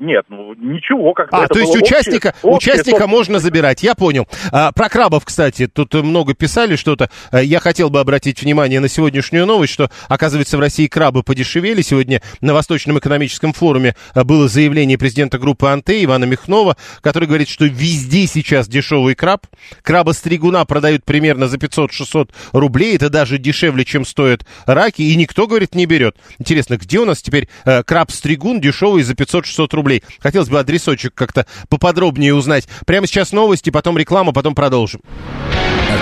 нет, 0.00 0.24
ну 0.28 0.54
ничего, 0.54 1.12
как 1.12 1.28
А, 1.32 1.48
то 1.48 1.58
есть 1.58 1.74
участника, 1.74 2.34
общее, 2.42 2.72
участника 2.74 3.02
общее, 3.02 3.08
можно 3.08 3.38
забирать, 3.38 3.82
я 3.82 3.94
понял. 3.94 4.26
А, 4.52 4.72
про 4.72 4.88
крабов, 4.88 5.24
кстати, 5.24 5.66
тут 5.66 5.94
много 5.94 6.34
писали 6.34 6.76
что-то. 6.76 7.10
А, 7.30 7.42
я 7.42 7.58
хотел 7.58 7.90
бы 7.90 7.98
обратить 8.00 8.42
внимание 8.42 8.80
на 8.80 8.88
сегодняшнюю 8.88 9.46
новость, 9.46 9.72
что, 9.72 9.90
оказывается, 10.08 10.56
в 10.56 10.60
России 10.60 10.86
крабы 10.86 11.22
подешевели. 11.22 11.82
Сегодня 11.82 12.22
на 12.40 12.54
Восточном 12.54 12.98
экономическом 12.98 13.52
форуме 13.52 13.96
а, 14.14 14.24
было 14.24 14.48
заявление 14.48 14.98
президента 14.98 15.38
группы 15.38 15.66
«Анте» 15.68 16.04
Ивана 16.04 16.24
Михнова, 16.24 16.76
который 17.00 17.26
говорит, 17.26 17.48
что 17.48 17.64
везде 17.64 18.26
сейчас 18.26 18.68
дешевый 18.68 19.14
краб. 19.14 19.46
Краба-стригуна 19.82 20.64
продают 20.64 21.04
примерно 21.04 21.48
за 21.48 21.56
500-600 21.56 22.30
рублей. 22.52 22.94
Это 22.94 23.10
даже 23.10 23.38
дешевле, 23.38 23.84
чем 23.84 24.04
стоят 24.04 24.46
раки. 24.66 25.02
И 25.02 25.16
никто, 25.16 25.46
говорит, 25.46 25.74
не 25.74 25.86
берет. 25.86 26.16
Интересно, 26.38 26.76
где 26.76 27.00
у 27.00 27.04
нас 27.04 27.20
теперь 27.20 27.48
э, 27.64 27.82
краб-стригун 27.82 28.60
дешевый 28.60 29.02
за 29.02 29.14
500-600 29.14 29.68
рублей? 29.72 29.87
Рублей. 29.88 30.02
Хотелось 30.20 30.48
бы 30.48 30.58
адресочек 30.58 31.14
как-то 31.14 31.46
поподробнее 31.68 32.34
узнать. 32.34 32.68
Прямо 32.86 33.06
сейчас 33.06 33.32
новости, 33.32 33.70
потом 33.70 33.96
реклама, 33.98 34.32
потом 34.32 34.54
продолжим. 34.54 35.00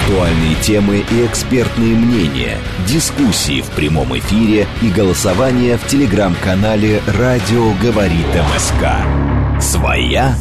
Актуальные 0.02 0.56
темы 0.62 1.04
и 1.10 1.26
экспертные 1.26 1.94
мнения, 1.94 2.58
дискуссии 2.88 3.60
в 3.60 3.70
прямом 3.70 4.16
эфире 4.18 4.66
и 4.82 4.88
голосование 4.88 5.78
в 5.78 5.86
телеграм-канале 5.86 7.00
«Радио 7.18 7.72
говорит 7.80 8.26
МСК». 8.34 9.60
Своя, 9.60 10.36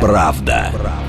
правда. 0.00 0.70
правда. 0.72 1.05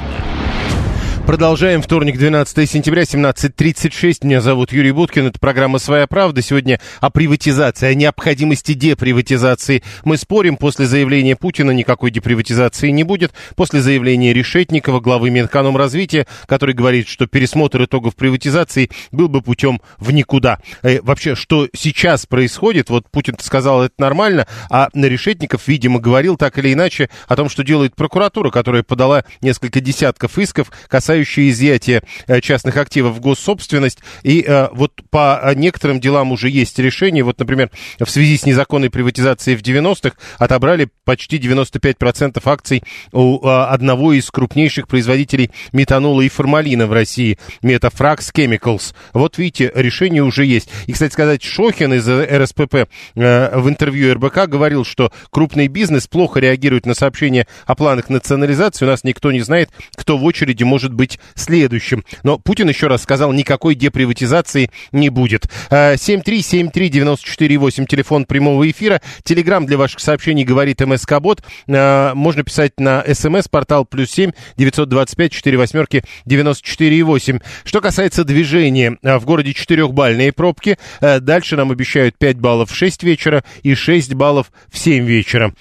Продолжаем. 1.28 1.82
Вторник, 1.82 2.18
12 2.18 2.70
сентября, 2.70 3.02
17.36. 3.02 4.26
Меня 4.26 4.40
зовут 4.40 4.72
Юрий 4.72 4.94
Буткин. 4.94 5.28
Это 5.28 5.38
программа 5.40 5.78
«Своя 5.78 6.08
правда». 6.08 6.42
Сегодня 6.42 6.80
о 7.02 7.10
приватизации, 7.10 7.88
о 7.88 7.94
необходимости 7.94 8.72
деприватизации. 8.72 9.84
Мы 10.06 10.16
спорим. 10.16 10.56
После 10.56 10.86
заявления 10.86 11.36
Путина 11.36 11.72
никакой 11.72 12.12
деприватизации 12.12 12.92
не 12.92 13.04
будет. 13.04 13.34
После 13.58 13.82
заявления 13.82 14.32
Решетникова, 14.34 15.02
главы 15.02 15.30
Минэкономразвития, 15.30 16.28
который 16.46 16.74
говорит, 16.74 17.10
что 17.10 17.28
пересмотр 17.28 17.84
итогов 17.84 18.16
приватизации 18.16 18.90
был 19.12 19.28
бы 19.28 19.42
путем 19.42 19.82
в 19.98 20.14
никуда. 20.14 20.60
Э, 20.82 21.02
вообще, 21.02 21.36
что 21.36 21.68
сейчас 21.76 22.26
происходит? 22.26 22.90
Вот 22.90 23.12
Путин 23.12 23.36
сказал, 23.42 23.84
это 23.84 23.96
нормально, 23.98 24.48
а 24.70 24.88
Решетников, 24.94 25.68
видимо, 25.68 26.00
говорил 26.00 26.38
так 26.38 26.58
или 26.58 26.72
иначе 26.72 27.10
о 27.28 27.36
том, 27.36 27.50
что 27.50 27.66
делает 27.66 27.98
прокуратура, 27.98 28.50
которая 28.50 28.84
подала 28.84 29.26
несколько 29.42 29.82
десятков 29.82 30.40
исков, 30.40 30.72
касающихся 30.88 31.17
касающиеся 31.18 31.50
изъятия 31.50 32.04
частных 32.42 32.78
активов 32.78 33.16
в 33.16 33.20
госсобственность. 33.20 34.00
И 34.24 34.46
вот 34.72 34.92
по 35.10 35.52
некоторым 35.56 36.00
делам 36.00 36.32
уже 36.32 36.50
есть 36.50 36.78
решение. 36.80 37.24
Вот, 37.24 37.40
например, 37.40 37.72
в 38.00 38.10
связи 38.10 38.38
с 38.38 38.46
незаконной 38.46 38.90
приватизацией 38.90 39.58
в 39.58 39.62
90-х 39.62 40.16
отобрали 40.38 40.90
почти 41.06 41.38
95% 41.38 42.42
акций 42.46 42.84
у 43.12 43.46
одного 43.48 44.14
из 44.14 44.30
крупнейших 44.30 44.88
производителей 44.88 45.52
метанола 45.72 46.22
и 46.22 46.30
формалина 46.30 46.88
в 46.88 46.94
России, 46.94 47.38
Metafrax 47.64 48.34
Chemicals. 48.34 48.94
Вот 49.14 49.38
видите, 49.38 49.72
решение 49.74 50.24
уже 50.24 50.46
есть. 50.46 50.70
И, 50.86 50.94
кстати 50.94 51.14
сказать, 51.14 51.44
Шохин 51.44 51.94
из 51.94 52.08
РСПП 52.08 52.88
э, 53.16 53.60
в 53.60 53.70
интервью 53.70 54.14
РБК 54.16 54.48
говорил, 54.48 54.84
что 54.84 55.12
крупный 55.30 55.68
бизнес 55.68 56.08
плохо 56.08 56.40
реагирует 56.40 56.86
на 56.86 56.94
сообщения 56.94 57.48
о 57.66 57.76
планах 57.76 58.10
национализации. 58.10 58.86
У 58.86 58.88
нас 58.88 59.04
никто 59.04 59.32
не 59.32 59.42
знает, 59.42 59.70
кто 59.96 60.18
в 60.18 60.24
очереди 60.24 60.64
может 60.64 60.94
быть 60.94 61.07
следующим. 61.36 62.04
Но 62.24 62.38
Путин 62.38 62.70
еще 62.70 62.88
раз 62.88 63.04
сказал, 63.04 63.34
никакой 63.34 63.76
деприватизации 63.76 64.72
не 64.92 65.10
будет. 65.10 65.48
7373948, 65.70 67.84
э, 67.84 67.88
телефон 67.88 68.26
прямого 68.26 68.70
эфира. 68.70 69.02
Телеграмм 69.24 69.66
для 69.66 69.78
ваших 69.78 70.00
сообщений 70.00 70.44
говорит 70.44 70.82
МСК 70.82 71.20
Бот. 71.20 71.44
Э, 71.68 72.14
можно 72.14 72.44
писать 72.44 72.80
на 72.80 73.04
смс-портал 73.14 73.86
плюс 73.86 74.12
семь 74.12 74.32
девятьсот 74.58 74.90
двадцать 74.90 75.18
пять 75.18 75.32
четыре 75.32 75.58
восьмерки 75.58 76.04
девяносто 76.26 76.68
четыре 76.68 77.02
восемь. 77.04 77.40
Что 77.64 77.82
касается 77.82 78.24
движения, 78.24 78.98
в 79.02 79.26
городе 79.26 79.54
четырехбальные 79.54 80.34
пробки. 80.34 80.78
Дальше 81.02 81.56
нам 81.56 81.72
обещают 81.72 82.18
5 82.18 82.40
баллов 82.40 82.72
в 82.72 82.76
6 82.76 83.04
вечера 83.04 83.44
и 83.64 83.76
6 83.76 84.14
баллов 84.14 84.52
в 84.70 84.78
7 84.78 85.06
вечера. 85.06 85.54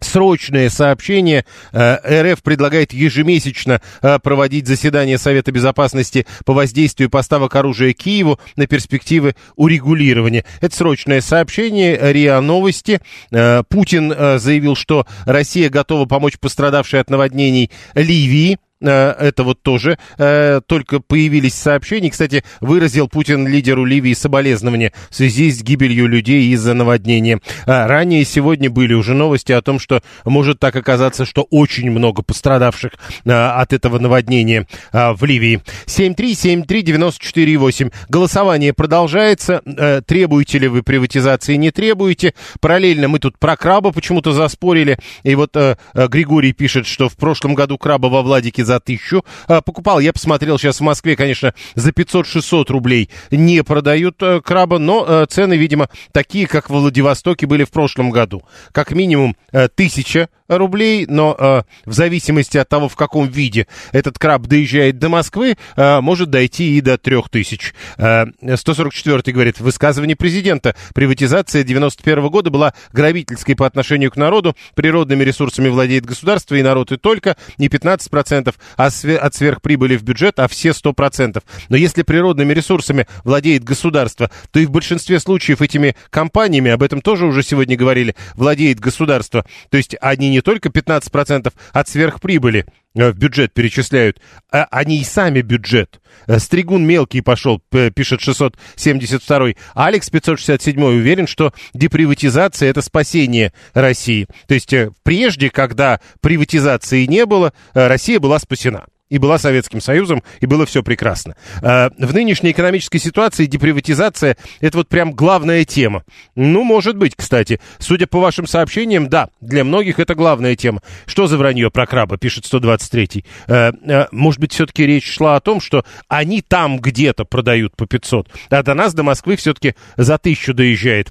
Срочное 0.00 0.70
сообщение. 0.70 1.44
Э, 1.72 2.32
РФ 2.32 2.42
предлагает 2.42 2.92
ежемесячно 2.92 3.82
э, 4.02 4.18
проводить 4.18 4.66
заседание 4.66 5.18
Совета 5.18 5.52
Безопасности 5.52 6.26
по 6.44 6.54
воздействию 6.54 7.10
поставок 7.10 7.54
оружия 7.56 7.92
Киеву 7.92 8.40
на 8.56 8.66
перспективы 8.66 9.34
урегулирования. 9.56 10.44
Это 10.60 10.74
срочное 10.74 11.20
сообщение. 11.20 11.98
РИА 12.00 12.40
Новости. 12.40 13.00
Э, 13.30 13.62
Путин 13.68 14.38
заявил, 14.38 14.74
что 14.74 15.06
Россия 15.26 15.68
готова 15.68 16.06
помочь 16.06 16.38
пострадавшей 16.38 17.00
от 17.00 17.10
наводнений 17.10 17.70
Ливии. 17.94 18.58
Э, 18.82 19.14
это 19.18 19.44
вот 19.44 19.62
тоже 19.62 19.98
э, 20.18 20.60
только 20.66 20.98
появились 21.00 21.54
сообщения. 21.54 22.10
Кстати, 22.10 22.42
выразил 22.60 23.06
Путин 23.08 23.46
лидеру 23.46 23.84
Ливии 23.84 24.14
соболезнования 24.14 24.92
в 25.10 25.14
связи 25.14 25.50
с 25.50 25.62
гибелью 25.62 26.06
людей 26.06 26.50
из-за 26.52 26.72
наводнения. 26.74 27.40
А 27.66 27.86
ранее 27.86 28.24
сегодня 28.24 28.70
были 28.70 28.94
уже 28.94 29.12
новости 29.14 29.52
о 29.52 29.60
том, 29.60 29.78
что 29.78 30.00
может 30.24 30.58
так 30.58 30.74
оказаться, 30.76 31.26
что 31.26 31.46
очень 31.50 31.90
много 31.90 32.22
пострадавших 32.22 32.92
э, 33.24 33.30
от 33.30 33.74
этого 33.74 33.98
наводнения 33.98 34.66
в 34.92 35.24
Ливии. 35.24 35.62
7373948. 35.86 37.92
Голосование 38.08 38.72
продолжается. 38.72 39.60
Требуете 40.06 40.58
ли 40.58 40.68
вы 40.68 40.82
приватизации, 40.82 41.56
не 41.56 41.70
требуете. 41.70 42.32
Параллельно 42.60 43.08
мы 43.08 43.18
тут 43.18 43.38
про 43.38 43.56
краба 43.56 43.92
почему-то 43.92 44.32
заспорили. 44.32 44.98
И 45.22 45.34
вот 45.34 45.56
Григорий 45.94 46.52
пишет, 46.52 46.86
что 46.86 47.08
в 47.08 47.16
прошлом 47.16 47.54
году 47.54 47.78
краба 47.78 48.06
во 48.06 48.22
Владике 48.22 48.64
за 48.70 48.78
тысячу. 48.78 49.24
А, 49.48 49.62
покупал, 49.62 49.98
я 49.98 50.12
посмотрел, 50.12 50.56
сейчас 50.56 50.78
в 50.78 50.84
Москве, 50.84 51.16
конечно, 51.16 51.54
за 51.74 51.90
500-600 51.90 52.70
рублей 52.70 53.10
не 53.32 53.64
продают 53.64 54.22
э, 54.22 54.40
краба, 54.40 54.78
но 54.78 55.04
э, 55.06 55.26
цены, 55.28 55.54
видимо, 55.54 55.88
такие, 56.12 56.46
как 56.46 56.70
в 56.70 56.74
Владивостоке 56.74 57.46
были 57.46 57.64
в 57.64 57.70
прошлом 57.70 58.10
году. 58.10 58.42
Как 58.70 58.92
минимум 58.92 59.36
э, 59.50 59.68
тысяча 59.68 60.28
рублей, 60.58 61.06
но 61.06 61.36
э, 61.38 61.62
в 61.84 61.92
зависимости 61.92 62.58
от 62.58 62.68
того, 62.68 62.88
в 62.88 62.96
каком 62.96 63.28
виде 63.28 63.66
этот 63.92 64.18
краб 64.18 64.42
доезжает 64.42 64.98
до 64.98 65.08
Москвы, 65.08 65.56
э, 65.76 66.00
может 66.00 66.30
дойти 66.30 66.76
и 66.76 66.80
до 66.80 66.98
3000. 66.98 67.72
Э, 67.96 68.26
144 68.56 69.32
говорит, 69.32 69.60
высказывание 69.60 70.16
президента. 70.16 70.74
Приватизация 70.94 71.62
91 71.62 72.28
года 72.28 72.50
была 72.50 72.74
грабительской 72.92 73.56
по 73.56 73.66
отношению 73.66 74.10
к 74.10 74.16
народу. 74.16 74.56
Природными 74.74 75.24
ресурсами 75.24 75.68
владеет 75.68 76.04
государство 76.04 76.54
и 76.54 76.62
народ 76.62 76.92
и 76.92 76.96
только 76.96 77.36
не 77.58 77.68
15% 77.68 78.54
а 78.76 78.86
от 78.86 79.34
сверхприбыли 79.34 79.96
в 79.96 80.02
бюджет, 80.02 80.38
а 80.38 80.48
все 80.48 80.70
100%. 80.70 81.42
Но 81.68 81.76
если 81.76 82.02
природными 82.02 82.52
ресурсами 82.52 83.06
владеет 83.24 83.64
государство, 83.64 84.30
то 84.50 84.60
и 84.60 84.66
в 84.66 84.70
большинстве 84.70 85.20
случаев 85.20 85.62
этими 85.62 85.96
компаниями, 86.10 86.70
об 86.70 86.82
этом 86.82 87.00
тоже 87.00 87.26
уже 87.26 87.42
сегодня 87.42 87.76
говорили, 87.76 88.14
владеет 88.34 88.80
государство. 88.80 89.44
То 89.70 89.76
есть 89.76 89.96
они 90.00 90.30
не 90.30 90.39
не 90.40 90.42
только 90.42 90.70
15% 90.70 91.52
от 91.72 91.88
сверхприбыли 91.88 92.64
э, 92.94 93.10
в 93.10 93.18
бюджет 93.18 93.52
перечисляют, 93.52 94.20
а 94.50 94.66
они 94.70 95.00
и 95.00 95.04
сами 95.04 95.42
бюджет. 95.42 96.00
Э, 96.26 96.38
Стригун 96.38 96.86
мелкий 96.86 97.20
пошел, 97.20 97.60
пишет 97.94 98.22
672 98.22 99.50
Алекс 99.74 100.08
567 100.08 100.82
уверен, 100.82 101.26
что 101.26 101.52
деприватизация 101.74 102.70
это 102.70 102.80
спасение 102.80 103.52
России. 103.74 104.28
То 104.46 104.54
есть 104.54 104.72
э, 104.72 104.92
прежде, 105.02 105.50
когда 105.50 106.00
приватизации 106.22 107.04
не 107.04 107.26
было, 107.26 107.52
Россия 107.74 108.18
была 108.18 108.38
спасена 108.38 108.86
и 109.10 109.18
была 109.18 109.38
Советским 109.38 109.80
Союзом, 109.80 110.22
и 110.40 110.46
было 110.46 110.64
все 110.64 110.82
прекрасно. 110.82 111.36
А, 111.62 111.90
в 111.98 112.14
нынешней 112.14 112.52
экономической 112.52 112.98
ситуации 112.98 113.46
деприватизация– 113.46 114.36
это 114.60 114.78
вот 114.78 114.88
прям 114.88 115.12
главная 115.12 115.64
тема. 115.64 116.04
Ну, 116.36 116.62
может 116.64 116.96
быть, 116.96 117.14
кстати. 117.16 117.60
Судя 117.78 118.06
по 118.06 118.20
вашим 118.20 118.46
сообщениям, 118.46 119.08
да, 119.08 119.28
для 119.40 119.64
многих 119.64 119.98
это 119.98 120.14
главная 120.14 120.56
тема. 120.56 120.80
Что 121.06 121.26
за 121.26 121.36
вранье 121.36 121.70
про 121.70 121.86
краба, 121.86 122.16
пишет 122.16 122.44
123-й. 122.44 123.24
А, 123.48 123.72
а, 123.86 124.08
может 124.12 124.40
быть, 124.40 124.52
все-таки 124.52 124.86
речь 124.86 125.12
шла 125.12 125.36
о 125.36 125.40
том, 125.40 125.60
что 125.60 125.84
они 126.08 126.40
там 126.40 126.78
где-то 126.78 127.24
продают 127.24 127.76
по 127.76 127.86
500, 127.86 128.28
а 128.48 128.62
до 128.62 128.74
нас, 128.74 128.94
до 128.94 129.02
Москвы, 129.02 129.36
все-таки 129.36 129.74
за 129.96 130.18
тысячу 130.18 130.54
доезжает. 130.54 131.10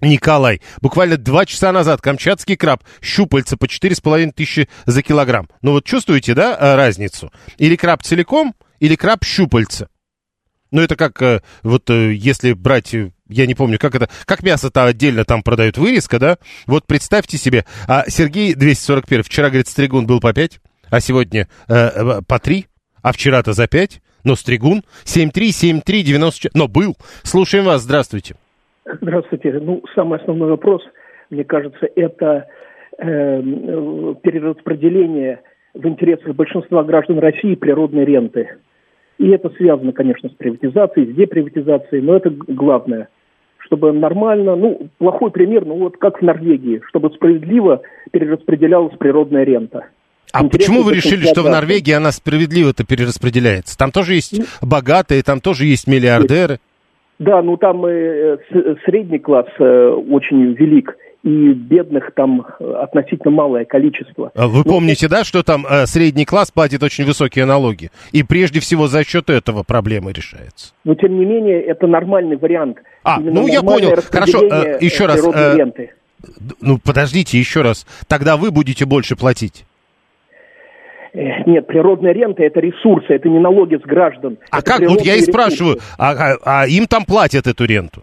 Николай, 0.00 0.60
буквально 0.80 1.16
два 1.16 1.46
часа 1.46 1.72
назад 1.72 2.00
камчатский 2.00 2.56
краб, 2.56 2.82
щупальца 3.02 3.56
по 3.56 3.68
четыре 3.68 3.94
с 3.94 4.00
половиной 4.00 4.32
тысячи 4.32 4.68
за 4.86 5.02
килограмм. 5.02 5.48
Ну 5.62 5.72
вот 5.72 5.84
чувствуете, 5.84 6.34
да, 6.34 6.56
э, 6.58 6.74
разницу? 6.74 7.32
Или 7.58 7.76
краб 7.76 8.02
целиком, 8.02 8.54
или 8.78 8.96
краб 8.96 9.24
щупальца. 9.24 9.88
Ну 10.70 10.80
это 10.80 10.96
как, 10.96 11.20
э, 11.22 11.42
вот 11.62 11.90
э, 11.90 12.14
если 12.14 12.52
брать 12.52 12.94
я 13.28 13.46
не 13.46 13.54
помню, 13.54 13.78
как 13.78 13.94
это, 13.94 14.08
как 14.24 14.42
мясо-то 14.42 14.84
отдельно 14.84 15.24
там 15.24 15.42
продают, 15.42 15.78
вырезка, 15.78 16.18
да? 16.18 16.38
Вот 16.66 16.86
представьте 16.86 17.38
себе, 17.38 17.64
а 17.86 18.04
Сергей 18.08 18.54
241, 18.54 19.22
вчера, 19.22 19.48
говорит, 19.48 19.68
стригун 19.68 20.06
был 20.06 20.20
по 20.20 20.32
5, 20.32 20.60
а 20.90 21.00
сегодня 21.00 21.48
э, 21.68 22.22
по 22.26 22.38
3, 22.38 22.66
а 23.02 23.12
вчера-то 23.12 23.52
за 23.52 23.68
5, 23.68 24.02
но 24.24 24.36
стригун 24.36 24.82
737394, 25.04 26.50
но 26.54 26.68
был. 26.68 26.96
Слушаем 27.22 27.64
вас, 27.64 27.82
здравствуйте. 27.82 28.34
Здравствуйте. 29.00 29.52
Ну, 29.60 29.82
самый 29.94 30.18
основной 30.18 30.50
вопрос, 30.50 30.82
мне 31.30 31.44
кажется, 31.44 31.88
это 31.94 32.46
э, 32.98 33.42
перераспределение 34.22 35.40
в 35.74 35.86
интересах 35.86 36.34
большинства 36.34 36.82
граждан 36.82 37.18
России 37.18 37.54
природной 37.54 38.04
ренты. 38.04 38.48
И 39.18 39.28
это 39.28 39.50
связано, 39.50 39.92
конечно, 39.92 40.28
с 40.28 40.32
приватизацией, 40.32 41.12
с 41.12 41.14
деприватизацией, 41.16 42.02
но 42.02 42.16
это 42.16 42.30
главное. 42.30 43.08
Чтобы 43.58 43.92
нормально, 43.92 44.56
ну, 44.56 44.88
плохой 44.98 45.30
пример, 45.30 45.64
ну 45.64 45.76
вот 45.76 45.98
как 45.98 46.20
в 46.20 46.22
Норвегии, 46.22 46.80
чтобы 46.88 47.10
справедливо 47.10 47.82
перераспределялась 48.10 48.96
природная 48.96 49.44
рента. 49.44 49.86
А 50.32 50.44
Интересно, 50.44 50.58
почему 50.58 50.82
вы 50.84 50.94
решили, 50.94 51.26
что 51.26 51.42
в 51.42 51.48
Норвегии 51.48 51.92
она 51.92 52.12
справедливо-то 52.12 52.84
перераспределяется? 52.84 53.76
Там 53.76 53.90
тоже 53.90 54.14
есть 54.14 54.40
богатые, 54.62 55.22
там 55.22 55.40
тоже 55.40 55.66
есть 55.66 55.86
миллиардеры. 55.86 56.58
Да, 57.20 57.42
ну 57.42 57.58
там 57.58 57.84
э, 57.84 58.38
средний 58.86 59.18
класс 59.18 59.46
э, 59.58 59.88
очень 60.10 60.54
велик, 60.54 60.96
и 61.22 61.52
бедных 61.52 62.14
там 62.14 62.46
э, 62.58 62.72
относительно 62.82 63.30
малое 63.30 63.66
количество. 63.66 64.32
А 64.34 64.48
вы 64.48 64.62
ну, 64.64 64.64
помните, 64.64 65.06
да, 65.06 65.22
что 65.22 65.42
там 65.42 65.66
э, 65.68 65.84
средний 65.84 66.24
класс 66.24 66.50
платит 66.50 66.82
очень 66.82 67.04
высокие 67.04 67.44
налоги, 67.44 67.90
и 68.12 68.22
прежде 68.22 68.60
всего 68.60 68.86
за 68.86 69.04
счет 69.04 69.28
этого 69.28 69.64
проблема 69.64 70.12
решается? 70.12 70.72
Но 70.84 70.94
тем 70.94 71.18
не 71.18 71.26
менее 71.26 71.60
это 71.60 71.86
нормальный 71.86 72.38
вариант. 72.38 72.78
А, 73.04 73.20
ну 73.20 73.46
я 73.46 73.60
понял. 73.60 73.96
Хорошо, 74.10 74.42
э, 74.46 74.78
еще 74.80 75.04
раз. 75.04 75.22
Э, 75.22 75.58
ну 76.62 76.78
подождите 76.82 77.38
еще 77.38 77.60
раз. 77.60 77.86
Тогда 78.08 78.38
вы 78.38 78.50
будете 78.50 78.86
больше 78.86 79.14
платить. 79.14 79.66
Э, 81.12 81.42
нет, 81.46 81.66
природная 81.66 82.12
рента– 82.12 82.42
это 82.44 82.60
ресурсы, 82.60 83.08
это 83.08 83.28
не 83.28 83.38
налоги 83.38 83.76
с 83.76 83.82
граждан. 83.82 84.38
А 84.50 84.62
как? 84.62 84.80
Вот 84.80 85.02
я 85.02 85.16
и 85.16 85.20
спрашиваю, 85.20 85.78
а, 85.98 86.12
а, 86.12 86.38
а 86.44 86.66
им 86.66 86.86
там 86.86 87.04
платят 87.04 87.46
эту 87.46 87.64
ренту? 87.64 88.02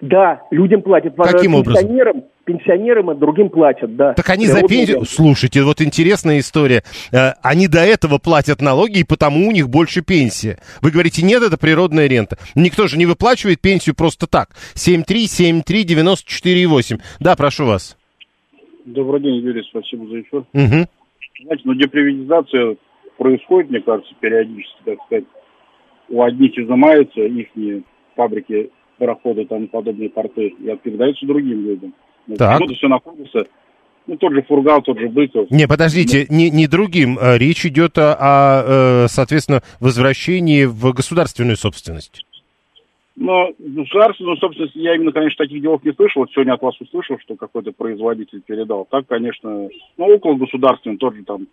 Да, 0.00 0.42
людям 0.50 0.82
платят. 0.82 1.14
Каким 1.16 1.52
пенсионерам, 1.52 2.16
образом? 2.16 2.30
Пенсионерам 2.44 3.12
и 3.12 3.14
другим 3.14 3.48
платят, 3.48 3.94
да. 3.96 4.12
Так 4.14 4.28
они 4.30 4.46
за 4.46 4.66
пенсию... 4.66 5.04
Слушайте, 5.04 5.62
вот 5.62 5.80
интересная 5.80 6.40
история. 6.40 6.82
Э, 7.12 7.34
они 7.42 7.68
до 7.68 7.78
этого 7.80 8.18
платят 8.18 8.60
налоги, 8.60 8.98
и 8.98 9.04
потому 9.04 9.48
у 9.48 9.52
них 9.52 9.68
больше 9.68 10.02
пенсия. 10.02 10.58
Вы 10.82 10.90
говорите, 10.90 11.24
нет, 11.24 11.42
это 11.42 11.56
природная 11.56 12.06
рента. 12.06 12.36
Никто 12.54 12.86
же 12.86 12.98
не 12.98 13.06
выплачивает 13.06 13.60
пенсию 13.60 13.94
просто 13.94 14.26
так. 14.26 14.50
7373948. 14.74 17.00
Да, 17.20 17.36
прошу 17.36 17.66
вас. 17.66 17.96
Добрый 18.84 19.22
день, 19.22 19.36
Юрий, 19.36 19.62
спасибо 19.70 20.06
за 20.08 20.20
эфир. 20.20 20.44
Угу. 20.52 20.86
Знаете, 21.42 21.62
ну 21.64 21.74
деприватизация 21.74 22.76
происходит, 23.18 23.70
мне 23.70 23.80
кажется, 23.80 24.14
периодически, 24.20 24.78
так 24.84 24.98
сказать, 25.06 25.24
у 26.08 26.22
одних 26.22 26.56
изымаются 26.58 27.20
их 27.20 27.48
фабрики, 28.14 28.70
пароходы 28.98 29.44
тому 29.46 29.66
подобные 29.68 30.10
порты 30.10 30.48
и 30.48 30.76
передаются 30.76 31.26
другим 31.26 31.64
людям. 31.64 31.94
Так. 32.36 32.58
Почему-то 32.58 32.74
все 32.74 32.88
находится 32.88 33.44
ну, 34.06 34.16
тот 34.16 34.32
же 34.32 34.42
Фургал, 34.42 34.82
тот 34.82 34.98
же 34.98 35.08
Быков. 35.08 35.50
Не, 35.50 35.66
подождите, 35.66 36.26
не, 36.28 36.50
не 36.50 36.66
другим. 36.66 37.18
А 37.20 37.38
речь 37.38 37.64
идет 37.64 37.96
о, 37.96 39.04
о, 39.04 39.06
соответственно, 39.08 39.62
возвращении 39.80 40.64
в 40.64 40.92
государственную 40.92 41.56
собственность. 41.56 42.24
Но 43.16 43.52
государственную 43.58 44.36
собственность 44.38 44.74
я 44.74 44.94
именно, 44.94 45.12
конечно, 45.12 45.44
таких 45.44 45.62
делов 45.62 45.84
не 45.84 45.92
слышал. 45.92 46.22
Вот 46.22 46.32
сегодня 46.32 46.54
от 46.54 46.62
вас 46.62 46.80
услышал, 46.80 47.16
что 47.20 47.36
какой-то 47.36 47.70
производитель 47.72 48.42
передал. 48.42 48.86
Так, 48.90 49.06
конечно, 49.06 49.68
ну, 49.96 50.06
около 50.06 50.34
государственного 50.34 50.98
тоже 50.98 51.22
там 51.24 51.46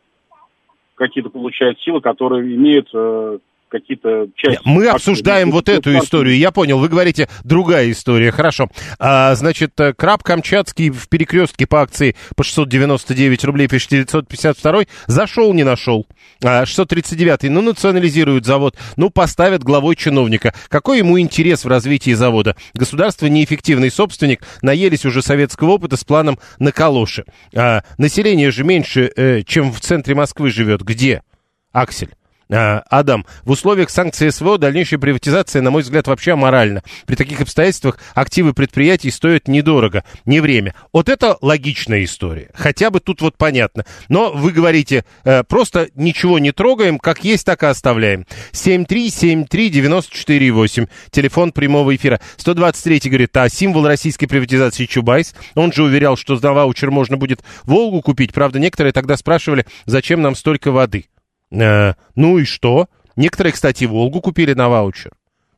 какие-то 0.95 1.29
получают 1.29 1.79
силы, 1.81 2.01
которые 2.01 2.55
имеют 2.55 2.89
э, 2.93 3.39
какие-то 3.71 4.27
части. 4.35 4.61
Мы 4.65 4.87
обсуждаем 4.87 5.49
вот 5.49 5.69
эту 5.69 5.97
историю. 5.97 6.37
Я 6.37 6.51
понял, 6.51 6.77
вы 6.77 6.89
говорите 6.89 7.29
другая 7.43 7.89
история. 7.89 8.31
Хорошо. 8.31 8.67
А, 8.99 9.33
значит, 9.35 9.79
э, 9.79 9.93
краб 9.93 10.23
камчатский 10.23 10.89
в 10.89 11.07
перекрестке 11.07 11.65
по 11.65 11.81
акции 11.81 12.15
по 12.35 12.43
699 12.43 13.45
рублей, 13.45 13.67
пишет 13.67 13.89
952 13.91 14.85
зашел, 15.07 15.53
не 15.53 15.63
нашел. 15.63 16.05
А, 16.43 16.65
639 16.65 17.43
ну, 17.43 17.61
национализируют 17.61 18.45
завод, 18.45 18.77
ну, 18.97 19.09
поставят 19.09 19.63
главой 19.63 19.95
чиновника. 19.95 20.53
Какой 20.67 20.99
ему 20.99 21.19
интерес 21.19 21.63
в 21.63 21.67
развитии 21.67 22.11
завода? 22.13 22.55
Государство 22.73 23.27
неэффективный 23.27 23.89
собственник, 23.89 24.41
наелись 24.61 25.05
уже 25.05 25.21
советского 25.21 25.71
опыта 25.71 25.95
с 25.95 26.03
планом 26.03 26.37
на 26.59 26.71
калоши. 26.71 27.25
А, 27.55 27.83
население 27.97 28.51
же 28.51 28.63
меньше, 28.63 29.11
э, 29.15 29.43
чем 29.43 29.71
в 29.71 29.79
центре 29.79 30.13
Москвы 30.13 30.49
живет. 30.49 30.81
Где? 30.81 31.23
Аксель. 31.71 32.09
А, 32.53 32.83
Адам, 32.89 33.25
в 33.45 33.51
условиях 33.51 33.89
санкций 33.89 34.29
СВО 34.29 34.57
дальнейшая 34.57 34.99
приватизация, 34.99 35.61
на 35.61 35.71
мой 35.71 35.83
взгляд, 35.83 36.07
вообще 36.07 36.33
аморальна. 36.33 36.83
При 37.05 37.15
таких 37.15 37.39
обстоятельствах 37.39 37.97
активы 38.13 38.53
предприятий 38.53 39.09
стоят 39.09 39.47
недорого, 39.47 40.03
не 40.25 40.41
время. 40.41 40.75
Вот 40.91 41.07
это 41.07 41.37
логичная 41.41 42.03
история. 42.03 42.49
Хотя 42.53 42.89
бы 42.89 42.99
тут 42.99 43.21
вот 43.21 43.37
понятно. 43.37 43.85
Но 44.09 44.33
вы 44.33 44.51
говорите, 44.51 45.05
э, 45.23 45.43
просто 45.43 45.87
ничего 45.95 46.39
не 46.39 46.51
трогаем, 46.51 46.99
как 46.99 47.23
есть, 47.23 47.45
так 47.45 47.63
и 47.63 47.67
оставляем. 47.67 48.25
7373948, 48.51 50.89
телефон 51.09 51.53
прямого 51.53 51.95
эфира. 51.95 52.19
123 52.35 53.09
говорит, 53.09 53.37
а 53.37 53.47
символ 53.47 53.87
российской 53.87 54.27
приватизации 54.27 54.83
Чубайс. 54.85 55.33
Он 55.55 55.71
же 55.71 55.83
уверял, 55.83 56.17
что 56.17 56.35
за 56.35 56.51
ваучер 56.51 56.91
можно 56.91 57.15
будет 57.15 57.39
Волгу 57.63 58.01
купить. 58.01 58.33
Правда, 58.33 58.59
некоторые 58.59 58.91
тогда 58.91 59.15
спрашивали, 59.15 59.65
зачем 59.85 60.21
нам 60.21 60.35
столько 60.35 60.71
воды. 60.71 61.05
Э, 61.51 61.93
ну 62.15 62.37
и 62.37 62.45
что? 62.45 62.87
Некоторые, 63.15 63.53
кстати, 63.53 63.85
Волгу 63.85 64.21
купили 64.21 64.53
на 64.53 64.69
ваучер. 64.69 65.11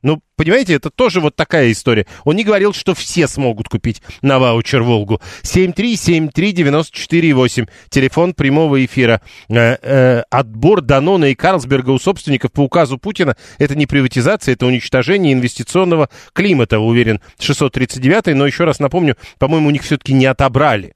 Ну, 0.03 0.21
понимаете, 0.35 0.73
это 0.73 0.89
тоже 0.89 1.21
вот 1.21 1.37
такая 1.37 1.71
история. 1.71 2.05
Он 2.25 2.35
не 2.35 2.43
говорил, 2.43 2.73
что 2.73 2.93
все 2.93 3.25
смогут 3.25 3.69
купить 3.69 4.01
на 4.21 4.37
ваучер 4.37 4.83
Волгу. 4.83 5.21
7373948, 5.43 7.69
телефон 7.89 8.33
прямого 8.33 8.83
эфира. 8.83 9.21
Э, 9.47 9.77
э, 9.81 10.23
отбор 10.29 10.81
Данона 10.81 11.23
и 11.25 11.35
Карлсберга 11.35 11.91
у 11.91 11.99
собственников 11.99 12.51
по 12.51 12.61
указу 12.61 12.97
Путина– 12.97 13.37
это 13.59 13.75
не 13.75 13.85
приватизация, 13.85 14.53
это 14.53 14.65
уничтожение 14.65 15.31
инвестиционного 15.31 16.09
климата, 16.33 16.79
уверен 16.79 17.21
639 17.39 18.35
Но 18.35 18.45
еще 18.45 18.65
раз 18.65 18.79
напомню, 18.79 19.15
по-моему, 19.39 19.69
у 19.69 19.71
них 19.71 19.83
все-таки 19.83 20.13
не 20.13 20.25
отобрали 20.25 20.95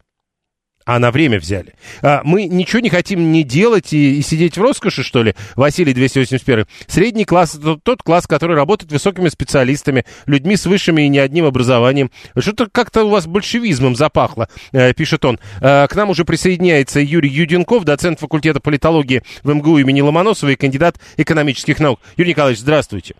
а 0.87 0.99
на 0.99 1.11
время 1.11 1.37
взяли. 1.37 1.73
А, 2.01 2.21
мы 2.23 2.45
ничего 2.45 2.79
не 2.79 2.89
хотим 2.89 3.33
не 3.33 3.43
делать 3.43 3.91
и, 3.91 4.19
и 4.19 4.21
сидеть 4.21 4.57
в 4.57 4.61
роскоши, 4.61 5.03
что 5.03 5.21
ли, 5.21 5.35
Василий 5.57 5.93
281. 5.93 6.65
Средний 6.87 7.25
класс– 7.25 7.55
это 7.59 7.75
тот 7.75 8.01
класс, 8.01 8.25
который 8.25 8.55
работает 8.55 8.91
высокими 8.93 9.27
специалистами, 9.27 10.05
людьми 10.25 10.55
с 10.55 10.65
высшими 10.65 11.01
и 11.01 11.09
не 11.09 11.19
одним 11.19 11.43
образованием. 11.43 12.09
Что-то 12.37 12.69
как-то 12.71 13.03
у 13.03 13.09
вас 13.09 13.27
большевизмом 13.27 13.97
запахло, 13.97 14.47
э, 14.71 14.93
пишет 14.93 15.25
он. 15.25 15.39
Э, 15.59 15.87
к 15.87 15.95
нам 15.95 16.09
уже 16.09 16.23
присоединяется 16.23 17.01
Юрий 17.01 17.29
Юденков, 17.29 17.83
доцент 17.83 18.21
факультета 18.21 18.61
политологии 18.61 19.23
в 19.43 19.53
МГУ 19.53 19.79
имени 19.79 19.99
Ломоносова 19.99 20.51
и 20.51 20.55
кандидат 20.55 20.95
экономических 21.17 21.79
наук. 21.79 21.99
Юрий 22.15 22.29
Николаевич, 22.29 22.61
здравствуйте. 22.61 23.15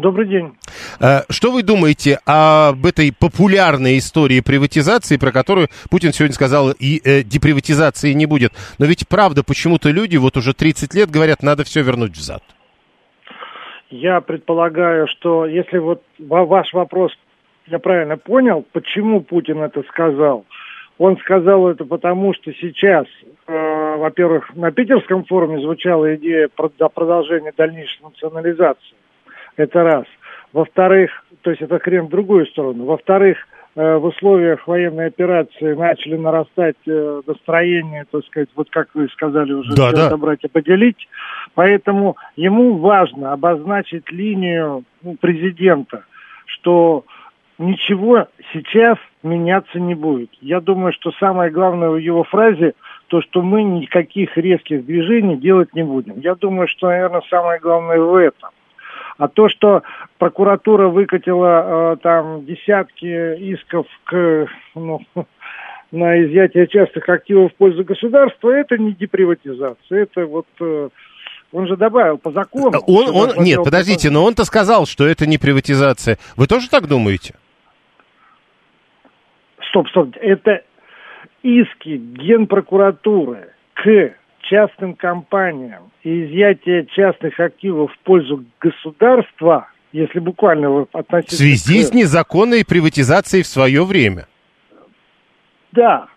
Добрый 0.00 0.26
день. 0.26 0.52
Э, 1.00 1.22
что 1.28 1.50
вы 1.50 1.64
думаете 1.64 2.18
об 2.24 2.86
этой 2.86 3.12
популярной 3.12 3.98
истории 3.98 4.40
приватизации, 4.40 5.16
про 5.16 5.32
которую 5.32 5.68
Путин 5.90 6.12
сегодня 6.12 6.34
сказал, 6.34 6.70
и 6.70 7.00
э, 7.04 7.22
деприватизации 7.22 8.12
не 8.12 8.26
будет? 8.26 8.52
Но 8.78 8.86
ведь 8.86 9.08
правда, 9.08 9.42
почему-то 9.42 9.90
люди 9.90 10.16
вот 10.16 10.36
уже 10.36 10.54
30 10.54 10.94
лет 10.94 11.10
говорят, 11.10 11.42
надо 11.42 11.64
все 11.64 11.82
вернуть 11.82 12.12
взад. 12.12 12.42
Я 13.90 14.20
предполагаю, 14.20 15.08
что 15.08 15.46
если 15.46 15.78
вот 15.78 16.02
ваш 16.18 16.72
вопрос 16.74 17.10
я 17.66 17.80
правильно 17.80 18.16
понял, 18.16 18.64
почему 18.72 19.20
Путин 19.20 19.62
это 19.62 19.82
сказал, 19.88 20.44
он 20.98 21.16
сказал 21.18 21.68
это 21.68 21.84
потому, 21.84 22.34
что 22.34 22.52
сейчас, 22.52 23.06
э, 23.48 23.96
во-первых, 23.96 24.54
на 24.54 24.70
питерском 24.70 25.24
форуме 25.24 25.60
звучала 25.60 26.14
идея 26.14 26.48
про, 26.54 26.68
продолжения 26.68 27.52
дальнейшей 27.56 28.02
национализации. 28.02 28.94
Это 29.58 29.82
раз. 29.82 30.04
Во-вторых, 30.52 31.10
то 31.42 31.50
есть 31.50 31.62
это 31.62 31.78
хрен 31.80 32.06
в 32.06 32.10
другую 32.10 32.46
сторону. 32.46 32.84
Во-вторых, 32.84 33.38
э, 33.74 33.96
в 33.96 34.04
условиях 34.04 34.66
военной 34.68 35.06
операции 35.06 35.74
начали 35.74 36.16
нарастать 36.16 36.76
э, 36.86 37.22
настроение, 37.26 38.06
так 38.10 38.24
сказать, 38.26 38.48
вот 38.54 38.70
как 38.70 38.88
вы 38.94 39.08
сказали 39.08 39.52
уже, 39.52 39.74
да, 39.74 39.90
да. 39.90 40.08
собрать 40.10 40.44
и 40.44 40.48
поделить. 40.48 41.08
Поэтому 41.54 42.16
ему 42.36 42.78
важно 42.78 43.32
обозначить 43.32 44.10
линию 44.12 44.84
ну, 45.02 45.16
президента, 45.20 46.04
что 46.46 47.04
ничего 47.58 48.28
сейчас 48.52 48.96
меняться 49.24 49.80
не 49.80 49.96
будет. 49.96 50.30
Я 50.40 50.60
думаю, 50.60 50.92
что 50.92 51.10
самое 51.18 51.50
главное 51.50 51.90
в 51.90 51.96
его 51.96 52.22
фразе 52.22 52.74
то, 53.08 53.20
что 53.22 53.42
мы 53.42 53.64
никаких 53.64 54.36
резких 54.36 54.86
движений 54.86 55.36
делать 55.36 55.74
не 55.74 55.82
будем. 55.82 56.20
Я 56.20 56.36
думаю, 56.36 56.68
что, 56.68 56.86
наверное, 56.86 57.22
самое 57.28 57.58
главное 57.58 57.98
в 57.98 58.14
этом. 58.14 58.50
А 59.18 59.26
то, 59.26 59.48
что 59.48 59.82
прокуратура 60.18 60.88
выкатила 60.88 61.92
э, 61.92 61.96
там 62.02 62.46
десятки 62.46 63.36
исков 63.52 63.86
к, 64.04 64.46
ну, 64.76 65.00
на 65.90 66.24
изъятие 66.24 66.68
частных 66.68 67.08
активов 67.08 67.52
в 67.52 67.56
пользу 67.56 67.84
государства, 67.84 68.50
это 68.50 68.78
не 68.78 68.92
деприватизация, 68.92 70.02
это 70.02 70.24
вот... 70.26 70.46
Э, 70.60 70.88
он 71.50 71.66
же 71.66 71.78
добавил 71.78 72.18
по 72.18 72.30
закону. 72.30 72.78
Он, 72.86 73.08
он, 73.08 73.42
нет, 73.42 73.64
подождите, 73.64 74.10
но 74.10 74.22
он-то 74.22 74.44
сказал, 74.44 74.84
что 74.84 75.06
это 75.06 75.26
не 75.26 75.38
приватизация. 75.38 76.18
Вы 76.36 76.46
тоже 76.46 76.68
так 76.68 76.86
думаете? 76.86 77.34
Стоп, 79.70 79.88
стоп. 79.88 80.14
Это 80.20 80.62
иски 81.42 81.96
Генпрокуратуры 81.96 83.54
к 83.72 84.12
частным 84.42 84.94
компаниям 84.94 85.87
и 86.08 86.24
изъятие 86.24 86.86
частных 86.86 87.38
активов 87.38 87.92
в 87.92 87.98
пользу 87.98 88.42
государства, 88.60 89.68
если 89.92 90.20
буквально 90.20 90.86
относиться... 90.92 91.36
В 91.36 91.38
связи 91.38 91.82
к... 91.82 91.86
с 91.88 91.92
незаконной 91.92 92.64
приватизацией 92.64 93.42
в 93.42 93.46
свое 93.46 93.84
время. 93.84 94.26
Да, 95.72 96.08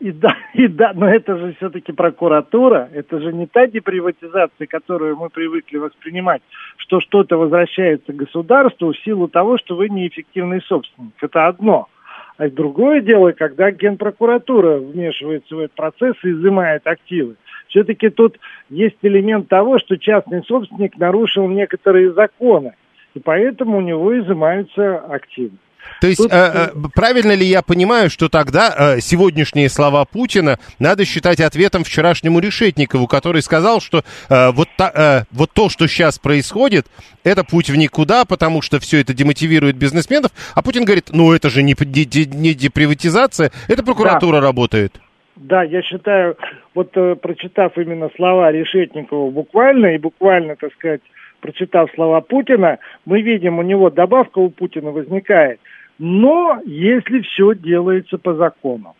и 0.00 0.12
да, 0.12 0.36
и 0.54 0.68
да, 0.68 0.92
но 0.94 1.08
это 1.08 1.38
же 1.38 1.54
все-таки 1.54 1.92
прокуратура, 1.92 2.90
это 2.92 3.18
же 3.20 3.32
не 3.32 3.46
та 3.46 3.66
деприватизация, 3.66 4.66
которую 4.66 5.16
мы 5.16 5.30
привыкли 5.30 5.78
воспринимать, 5.78 6.42
что 6.76 7.00
что-то 7.00 7.38
возвращается 7.38 8.12
государству 8.12 8.92
в 8.92 8.98
силу 8.98 9.28
того, 9.28 9.56
что 9.56 9.76
вы 9.76 9.88
неэффективный 9.88 10.60
собственник. 10.60 11.14
Это 11.22 11.46
одно. 11.46 11.88
А 12.36 12.50
другое 12.50 13.00
дело, 13.00 13.32
когда 13.32 13.70
генпрокуратура 13.70 14.76
вмешивается 14.76 15.56
в 15.56 15.60
этот 15.60 15.72
процесс 15.74 16.16
и 16.22 16.32
изымает 16.32 16.86
активы. 16.86 17.36
Все-таки 17.68 18.08
тут 18.08 18.38
есть 18.70 18.96
элемент 19.02 19.48
того, 19.48 19.78
что 19.78 19.96
частный 19.96 20.42
собственник 20.44 20.96
нарушил 20.98 21.48
некоторые 21.48 22.12
законы, 22.12 22.74
и 23.14 23.20
поэтому 23.20 23.78
у 23.78 23.80
него 23.80 24.18
изымаются 24.18 24.98
активы. 24.98 25.58
То 26.00 26.08
есть, 26.08 26.20
Тут... 26.20 26.32
э, 26.32 26.72
э, 26.74 26.88
правильно 26.94 27.32
ли 27.32 27.46
я 27.46 27.62
понимаю, 27.62 28.10
что 28.10 28.28
тогда 28.28 28.96
э, 28.96 29.00
сегодняшние 29.00 29.68
слова 29.68 30.04
Путина 30.04 30.58
надо 30.78 31.04
считать 31.04 31.40
ответом 31.40 31.84
вчерашнему 31.84 32.38
Решетникову, 32.38 33.06
который 33.06 33.42
сказал, 33.42 33.80
что 33.80 34.04
э, 34.28 34.50
вот, 34.50 34.68
та, 34.76 34.90
э, 34.94 35.24
вот 35.30 35.50
то, 35.52 35.68
что 35.68 35.86
сейчас 35.86 36.18
происходит, 36.18 36.86
это 37.24 37.44
путь 37.44 37.70
в 37.70 37.76
никуда, 37.76 38.24
потому 38.24 38.62
что 38.62 38.78
все 38.78 39.00
это 39.00 39.14
демотивирует 39.14 39.76
бизнесменов, 39.76 40.32
а 40.54 40.62
Путин 40.62 40.84
говорит, 40.84 41.10
ну 41.12 41.32
это 41.32 41.48
же 41.50 41.62
не, 41.62 41.74
не, 41.80 42.26
не 42.26 42.54
деприватизация, 42.54 43.50
это 43.68 43.82
прокуратура 43.82 44.40
да. 44.40 44.46
работает. 44.46 45.00
Да, 45.36 45.62
я 45.62 45.82
считаю, 45.82 46.36
вот 46.74 46.96
э, 46.96 47.14
прочитав 47.16 47.76
именно 47.76 48.10
слова 48.16 48.50
Решетникова 48.50 49.30
буквально 49.30 49.94
и 49.94 49.98
буквально, 49.98 50.56
так 50.56 50.72
сказать, 50.72 51.02
прочитав 51.40 51.90
слова 51.94 52.22
Путина, 52.22 52.78
мы 53.04 53.20
видим, 53.20 53.58
у 53.58 53.62
него 53.62 53.90
добавка 53.90 54.38
у 54.38 54.48
Путина 54.48 54.90
возникает. 54.92 55.60
Но 55.98 56.60
если 56.64 57.20
все 57.20 57.54
делается 57.54 58.16
по 58.18 58.34
закону. 58.34 58.96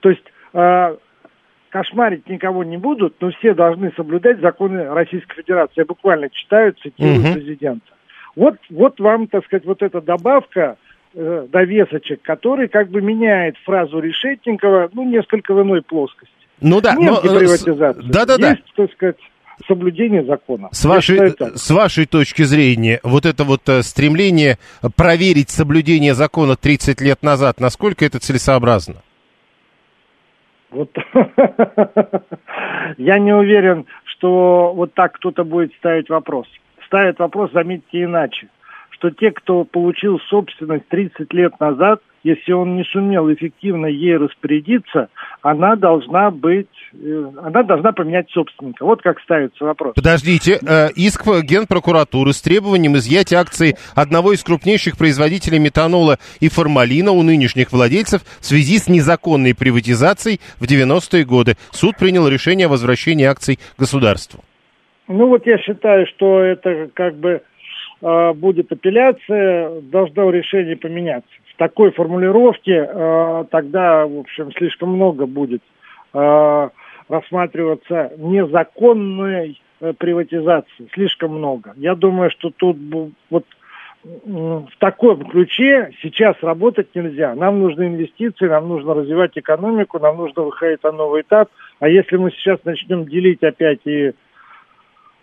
То 0.00 0.08
есть 0.08 0.24
э, 0.54 0.96
кошмарить 1.68 2.28
никого 2.28 2.64
не 2.64 2.78
будут, 2.78 3.16
но 3.20 3.30
все 3.30 3.54
должны 3.54 3.92
соблюдать 3.96 4.40
законы 4.40 4.88
Российской 4.88 5.36
Федерации. 5.36 5.74
Я 5.76 5.84
буквально 5.84 6.30
читаю, 6.30 6.74
цитирую 6.82 7.20
угу. 7.20 7.32
президента. 7.34 7.92
Вот, 8.36 8.56
вот 8.70 9.00
вам, 9.00 9.26
так 9.26 9.44
сказать, 9.44 9.66
вот 9.66 9.82
эта 9.82 10.00
добавка, 10.00 10.76
э, 11.14 11.46
довесочек, 11.50 12.22
который 12.22 12.68
как 12.68 12.90
бы 12.90 13.00
меняет 13.00 13.56
фразу 13.64 13.98
Решетникова, 13.98 14.90
ну, 14.92 15.04
несколько 15.04 15.54
в 15.54 15.62
иной 15.62 15.82
плоскости. 15.82 16.34
Ну 16.60 16.80
да, 16.80 16.94
Нет 16.94 17.22
но... 17.24 17.32
Э, 17.32 17.38
приватизации. 17.38 18.02
Да-да-да. 18.10 18.50
Есть, 18.50 18.62
так 18.76 18.92
сказать, 18.92 19.16
соблюдение 19.66 20.24
закона. 20.24 20.68
С 20.72 20.84
вашей, 20.84 21.34
с 21.56 21.70
вашей 21.70 22.06
точки 22.06 22.42
зрения, 22.42 23.00
вот 23.02 23.26
это 23.26 23.44
вот 23.44 23.68
э, 23.68 23.82
стремление 23.82 24.58
проверить 24.96 25.50
соблюдение 25.50 26.14
закона 26.14 26.56
30 26.56 27.00
лет 27.00 27.22
назад, 27.22 27.60
насколько 27.60 28.04
это 28.04 28.18
целесообразно? 28.18 29.02
Вот 30.70 30.90
я 32.98 33.18
не 33.18 33.34
уверен, 33.34 33.86
что 34.04 34.72
вот 34.74 34.94
так 34.94 35.14
кто-то 35.14 35.44
будет 35.44 35.72
ставить 35.74 36.08
вопрос. 36.08 36.46
Ставит 36.86 37.18
вопрос, 37.18 37.50
заметьте, 37.52 38.04
иначе, 38.04 38.48
что 39.00 39.10
те, 39.10 39.30
кто 39.30 39.64
получил 39.64 40.20
собственность 40.28 40.86
30 40.88 41.32
лет 41.32 41.58
назад, 41.58 42.00
если 42.22 42.52
он 42.52 42.76
не 42.76 42.84
сумел 42.84 43.32
эффективно 43.32 43.86
ей 43.86 44.18
распорядиться, 44.18 45.08
она 45.40 45.74
должна 45.74 46.30
быть, 46.30 46.68
э, 46.92 47.30
она 47.42 47.62
должна 47.62 47.92
поменять 47.92 48.30
собственника. 48.30 48.84
Вот 48.84 49.00
как 49.00 49.18
ставится 49.20 49.64
вопрос. 49.64 49.94
Подождите, 49.94 50.58
э, 50.60 50.88
иск 50.96 51.26
Генпрокуратуры 51.42 52.34
с 52.34 52.42
требованием 52.42 52.96
изъятия 52.96 53.36
акций 53.36 53.76
одного 53.94 54.34
из 54.34 54.44
крупнейших 54.44 54.98
производителей 54.98 55.58
метанола 55.58 56.18
и 56.40 56.50
формалина 56.50 57.12
у 57.12 57.22
нынешних 57.22 57.72
владельцев 57.72 58.20
в 58.38 58.44
связи 58.44 58.76
с 58.76 58.86
незаконной 58.86 59.54
приватизацией 59.54 60.40
в 60.58 60.64
90-е 60.64 61.24
годы. 61.24 61.54
Суд 61.70 61.96
принял 61.96 62.28
решение 62.28 62.66
о 62.66 62.70
возвращении 62.70 63.24
акций 63.24 63.58
государству. 63.78 64.44
Ну 65.12 65.26
вот 65.26 65.44
я 65.44 65.58
считаю, 65.58 66.06
что 66.06 66.40
это 66.40 66.88
как 66.94 67.16
бы 67.16 67.42
э, 68.02 68.32
будет 68.32 68.72
апелляция, 68.72 69.80
должно 69.80 70.30
решение 70.30 70.76
поменяться 70.76 71.30
такой 71.60 71.90
формулировки 71.92 72.70
э, 72.70 73.44
тогда, 73.50 74.06
в 74.06 74.20
общем, 74.20 74.50
слишком 74.52 74.94
много 74.94 75.26
будет 75.26 75.60
э, 76.14 76.68
рассматриваться 77.10 78.12
незаконной 78.16 79.60
приватизации, 79.98 80.88
слишком 80.94 81.34
много. 81.34 81.74
Я 81.76 81.94
думаю, 81.94 82.30
что 82.30 82.50
тут 82.50 82.78
вот 83.28 83.44
в 84.02 84.70
таком 84.78 85.24
ключе 85.26 85.90
сейчас 86.00 86.36
работать 86.40 86.88
нельзя. 86.94 87.34
Нам 87.34 87.60
нужны 87.60 87.88
инвестиции, 87.88 88.46
нам 88.46 88.68
нужно 88.68 88.94
развивать 88.94 89.32
экономику, 89.34 89.98
нам 89.98 90.16
нужно 90.16 90.42
выходить 90.42 90.82
на 90.82 90.92
новый 90.92 91.20
этап. 91.22 91.50
А 91.78 91.88
если 91.88 92.16
мы 92.16 92.30
сейчас 92.30 92.58
начнем 92.64 93.04
делить 93.04 93.42
опять 93.42 93.80
и 93.84 94.12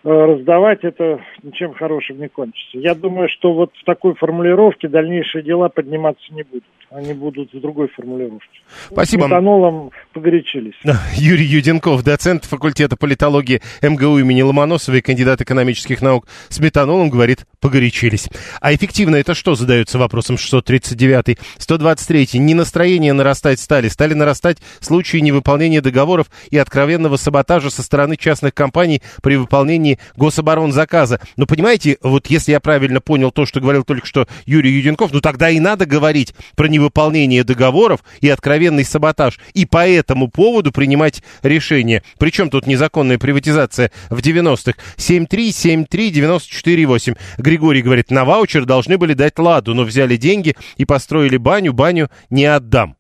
раздавать, 0.08 0.84
это 0.84 1.20
ничем 1.43 1.74
хорошим 1.74 2.20
не 2.20 2.30
кончится. 2.30 2.78
Я 2.78 2.95
думаю, 2.95 3.28
что 3.30 3.53
вот 3.53 3.72
в 3.76 3.84
такой 3.84 4.16
формулировке 4.16 4.88
дальнейшие 4.88 5.43
дела 5.43 5.68
подниматься 5.70 6.34
не 6.34 6.43
будут. 6.43 6.64
Они 6.89 7.14
будут 7.14 7.51
в 7.51 7.60
другой 7.60 7.89
формулировке. 7.89 8.47
Спасибо. 8.89 9.24
С 9.24 9.26
метанолом 9.26 9.91
погорячились. 10.14 10.76
Юрий 11.18 11.43
Юденков, 11.43 12.01
доцент 12.01 12.45
факультета 12.45 12.95
политологии 12.95 13.62
МГУ 13.82 14.20
имени 14.20 14.41
Ломоносова 14.41 14.95
и 14.95 15.01
кандидат 15.01 15.41
экономических 15.41 16.01
наук 16.01 16.28
с 16.47 16.60
метанолом, 16.60 17.10
говорит, 17.10 17.45
погорячились. 17.60 18.30
А 18.62 18.74
эффективно 18.74 19.18
это 19.18 19.34
что, 19.34 19.55
задается 19.55 19.99
вопросом 19.99 20.38
639 20.38 21.38
123 21.58 22.39
Не 22.39 22.53
настроение 22.53 23.12
нарастать 23.12 23.60
стали, 23.60 23.89
стали 23.89 24.14
нарастать 24.14 24.60
случаи 24.80 25.18
невыполнения 25.18 25.82
договоров 25.82 26.28
и 26.51 26.58
откровенного 26.58 27.18
саботажа 27.18 27.70
со 27.70 27.84
стороны 27.84 28.16
частных 28.16 28.53
компаний 28.53 29.01
при 29.22 29.36
выполнении 29.36 29.96
гособоронзаказа. 30.15 31.19
Но 31.35 31.45
понимаете, 31.45 31.97
вот 32.01 32.27
если 32.27 32.51
я 32.51 32.59
правильно 32.59 33.01
понял 33.01 33.31
то, 33.31 33.45
что 33.45 33.61
говорил 33.61 33.83
только 33.83 34.05
что 34.05 34.27
Юрий 34.45 34.71
Юденков, 34.71 35.13
ну 35.13 35.21
тогда 35.21 35.49
и 35.49 35.59
надо 35.59 35.85
говорить 35.85 36.33
про 36.55 36.67
невыполнение 36.67 37.43
договоров 37.43 38.01
и 38.21 38.29
откровенный 38.29 38.83
саботаж. 38.83 39.39
И 39.53 39.65
по 39.65 39.87
этому 39.87 40.27
поводу 40.27 40.71
принимать 40.71 41.23
решение. 41.43 42.03
Причем 42.19 42.49
тут 42.49 42.67
незаконная 42.67 43.17
приватизация 43.17 43.91
в 44.09 44.19
90-х. 44.19 44.73
7373948. 44.97 47.17
Григорий 47.37 47.81
говорит, 47.81 48.11
на 48.11 48.25
ваучер 48.25 48.65
должны 48.65 48.97
были 48.97 49.13
дать 49.13 49.39
ладу, 49.39 49.73
но 49.73 49.83
взяли 49.83 50.17
деньги 50.17 50.57
и 50.77 50.85
построили 50.85 51.37
баню, 51.37 51.73
баню 51.73 52.09
не 52.29 52.45
отдам. 52.45 52.96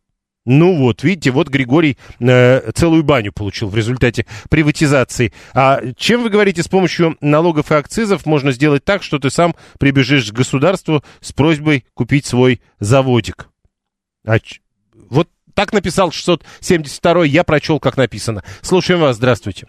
Ну 0.49 0.77
вот, 0.77 1.03
видите, 1.03 1.31
вот 1.31 1.49
Григорий 1.49 1.97
э, 2.21 2.71
целую 2.71 3.03
баню 3.03 3.33
получил 3.33 3.67
в 3.67 3.75
результате 3.75 4.25
приватизации. 4.49 5.33
А 5.53 5.81
чем 5.97 6.23
вы 6.23 6.29
говорите, 6.29 6.63
с 6.63 6.69
помощью 6.69 7.17
налогов 7.19 7.69
и 7.69 7.75
акцизов 7.75 8.25
можно 8.25 8.53
сделать 8.53 8.85
так, 8.85 9.03
что 9.03 9.19
ты 9.19 9.29
сам 9.29 9.55
прибежишь 9.77 10.31
к 10.31 10.35
государству 10.35 11.03
с 11.19 11.33
просьбой 11.33 11.83
купить 11.93 12.25
свой 12.25 12.61
заводик? 12.79 13.49
А, 14.25 14.37
вот 15.09 15.27
так 15.53 15.73
написал 15.73 16.11
672 16.11 17.25
я 17.25 17.43
прочел, 17.43 17.81
как 17.81 17.97
написано. 17.97 18.41
Слушаем 18.61 19.01
вас, 19.01 19.17
здравствуйте. 19.17 19.67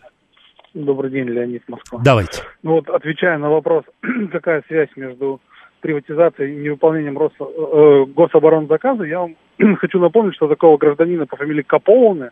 Добрый 0.75 1.11
день, 1.11 1.27
Леонид 1.27 1.65
Москва. 1.67 2.01
Давайте. 2.05 2.43
Ну 2.63 2.75
вот, 2.75 2.89
отвечая 2.89 3.37
на 3.39 3.51
вопрос, 3.51 3.83
какая 4.31 4.63
связь 4.69 4.91
между 4.95 5.41
приватизацией 5.81 6.55
и 6.55 6.57
невыполнением 6.57 7.19
Рос... 7.19 7.33
э, 7.41 8.05
гособоронзаказа, 8.15 9.03
я 9.03 9.19
вам 9.19 9.37
хочу 9.81 9.99
напомнить, 9.99 10.35
что 10.35 10.49
такого 10.49 10.77
гражданина 10.77 11.27
по 11.27 11.37
фамилии 11.37 11.63
Каполоне, 11.63 12.31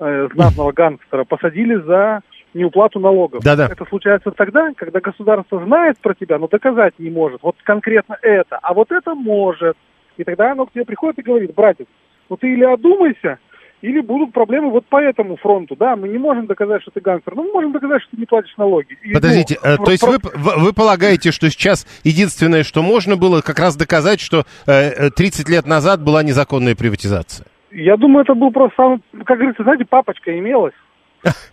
э, 0.00 0.28
знатного 0.34 0.72
гангстера, 0.72 1.24
посадили 1.24 1.76
за 1.76 2.20
неуплату 2.54 2.98
налогов. 2.98 3.42
Да-да. 3.42 3.68
Это 3.70 3.84
случается 3.84 4.30
тогда, 4.30 4.72
когда 4.76 5.00
государство 5.00 5.64
знает 5.64 5.98
про 5.98 6.14
тебя, 6.14 6.38
но 6.38 6.48
доказать 6.48 6.94
не 6.98 7.10
может. 7.10 7.42
Вот 7.42 7.56
конкретно 7.62 8.16
это. 8.22 8.58
А 8.62 8.74
вот 8.74 8.90
это 8.90 9.14
может. 9.14 9.76
И 10.16 10.24
тогда 10.24 10.52
оно 10.52 10.66
к 10.66 10.72
тебе 10.72 10.84
приходит 10.84 11.18
и 11.18 11.22
говорит, 11.22 11.54
братец, 11.54 11.86
ну 12.28 12.36
ты 12.36 12.52
или 12.52 12.64
одумайся, 12.64 13.38
или 13.82 14.00
будут 14.00 14.32
проблемы 14.32 14.70
вот 14.70 14.86
по 14.86 15.00
этому 15.00 15.36
фронту. 15.36 15.76
Да, 15.76 15.96
мы 15.96 16.08
не 16.08 16.18
можем 16.18 16.46
доказать, 16.46 16.82
что 16.82 16.90
ты 16.90 17.00
гангстер, 17.00 17.34
но 17.34 17.44
мы 17.44 17.52
можем 17.52 17.72
доказать, 17.72 18.02
что 18.02 18.12
ты 18.12 18.16
не 18.18 18.26
платишь 18.26 18.56
налоги. 18.56 18.98
И, 19.02 19.12
Подождите, 19.12 19.58
ну, 19.62 19.70
э, 19.70 19.76
то 19.76 19.90
есть 19.90 20.02
про... 20.02 20.12
вы, 20.12 20.52
вы 20.64 20.72
полагаете, 20.72 21.30
что 21.30 21.50
сейчас 21.50 21.86
единственное, 22.04 22.62
что 22.62 22.82
можно 22.82 23.16
было 23.16 23.40
как 23.40 23.58
раз 23.58 23.76
доказать, 23.76 24.20
что 24.20 24.44
э, 24.66 25.10
30 25.10 25.48
э, 25.48 25.52
лет 25.52 25.66
назад 25.66 26.02
была 26.02 26.22
незаконная 26.22 26.74
приватизация? 26.74 27.46
Я 27.70 27.96
думаю, 27.96 28.24
это 28.24 28.34
был 28.34 28.50
просто, 28.50 28.98
как 29.24 29.36
говорится, 29.36 29.62
знаете, 29.62 29.84
папочка 29.84 30.36
имелась. 30.36 30.74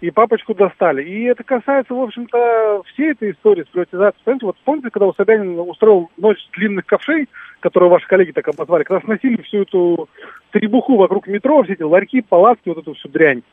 И 0.01 0.11
папочку 0.11 0.53
достали. 0.53 1.03
И 1.03 1.23
это 1.23 1.43
касается, 1.43 1.93
в 1.93 2.01
общем-то, 2.01 2.83
всей 2.93 3.11
этой 3.11 3.31
истории 3.31 3.63
с 3.63 3.67
приватизацией. 3.67 4.23
Понимаете, 4.23 4.45
вот 4.45 4.57
помните, 4.63 4.89
когда 4.89 5.07
у 5.07 5.13
Собянин 5.13 5.57
устроил 5.59 6.09
ночь 6.17 6.39
длинных 6.53 6.85
ковшей, 6.85 7.27
которую 7.59 7.89
ваши 7.89 8.07
коллеги 8.07 8.31
так 8.31 8.47
обозвали, 8.47 8.83
когда 8.83 9.01
сносили 9.01 9.41
всю 9.41 9.63
эту 9.63 10.09
требуху 10.51 10.97
вокруг 10.97 11.27
метро, 11.27 11.63
все 11.63 11.73
эти 11.73 11.83
ларьки, 11.83 12.21
палатки, 12.21 12.69
вот 12.69 12.79
эту 12.79 12.93
всю 12.93 13.09
дрянь. 13.09 13.43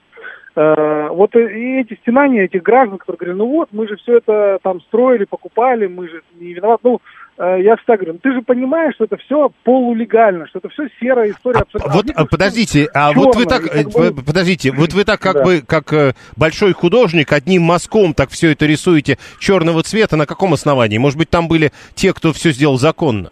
Э, 0.54 1.08
вот 1.10 1.34
и 1.34 1.80
эти 1.80 1.94
стенания 2.02 2.44
этих 2.44 2.62
граждан, 2.62 2.98
которые 2.98 3.18
говорят, 3.18 3.38
ну 3.38 3.46
вот, 3.46 3.68
мы 3.72 3.88
же 3.88 3.96
все 3.96 4.18
это 4.18 4.58
там 4.62 4.82
строили, 4.82 5.24
покупали, 5.24 5.86
мы 5.86 6.08
же 6.08 6.22
не 6.38 6.52
виноваты. 6.52 6.80
Ну, 6.84 7.00
э, 7.38 7.62
я 7.62 7.76
всегда 7.76 7.96
говорю, 7.96 8.12
ну 8.14 8.18
ты 8.18 8.32
же 8.32 8.42
понимаешь, 8.42 8.94
что 8.94 9.04
это 9.04 9.16
все 9.16 9.50
полулегально, 9.64 10.46
что 10.48 10.58
это 10.58 10.68
все 10.68 10.88
серая 11.00 11.30
история 11.30 11.60
а, 11.60 11.62
абсолютно. 11.62 11.92
Вот, 11.94 12.06
а, 12.14 12.26
подождите, 12.26 12.86
а 12.92 13.12
черная, 13.12 13.24
вот 13.24 13.36
вы 13.36 13.46
так, 13.46 13.62
как 13.62 13.86
бы... 13.86 14.22
подождите, 14.22 14.72
вот 14.72 14.92
вы 14.92 15.04
так 15.04 15.20
как 15.20 15.36
да. 15.36 15.44
бы, 15.44 15.62
как 15.66 15.90
э, 15.94 16.12
большой 16.36 16.74
художник, 16.74 17.32
одним 17.32 17.62
мазком 17.62 18.12
так 18.12 18.28
все 18.28 18.52
это 18.52 18.66
рисуете 18.66 19.16
черного 19.38 19.82
цвета, 19.82 20.16
на 20.16 20.26
каком 20.26 20.52
основании? 20.52 20.98
Может 20.98 21.16
быть, 21.16 21.30
там 21.30 21.48
были 21.48 21.72
те, 21.94 22.12
кто 22.12 22.34
все 22.34 22.50
сделал 22.50 22.76
законно? 22.76 23.30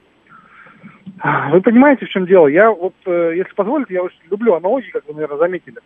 Вы 1.50 1.60
понимаете, 1.60 2.06
в 2.06 2.08
чем 2.10 2.26
дело? 2.26 2.46
Я 2.46 2.70
вот, 2.70 2.94
э, 3.06 3.34
если 3.36 3.54
позволите, 3.54 3.94
я 3.94 4.02
очень 4.02 4.20
люблю 4.30 4.54
аналогии, 4.54 4.90
как 4.90 5.06
вы, 5.06 5.14
наверное, 5.14 5.38
заметили. 5.38 5.76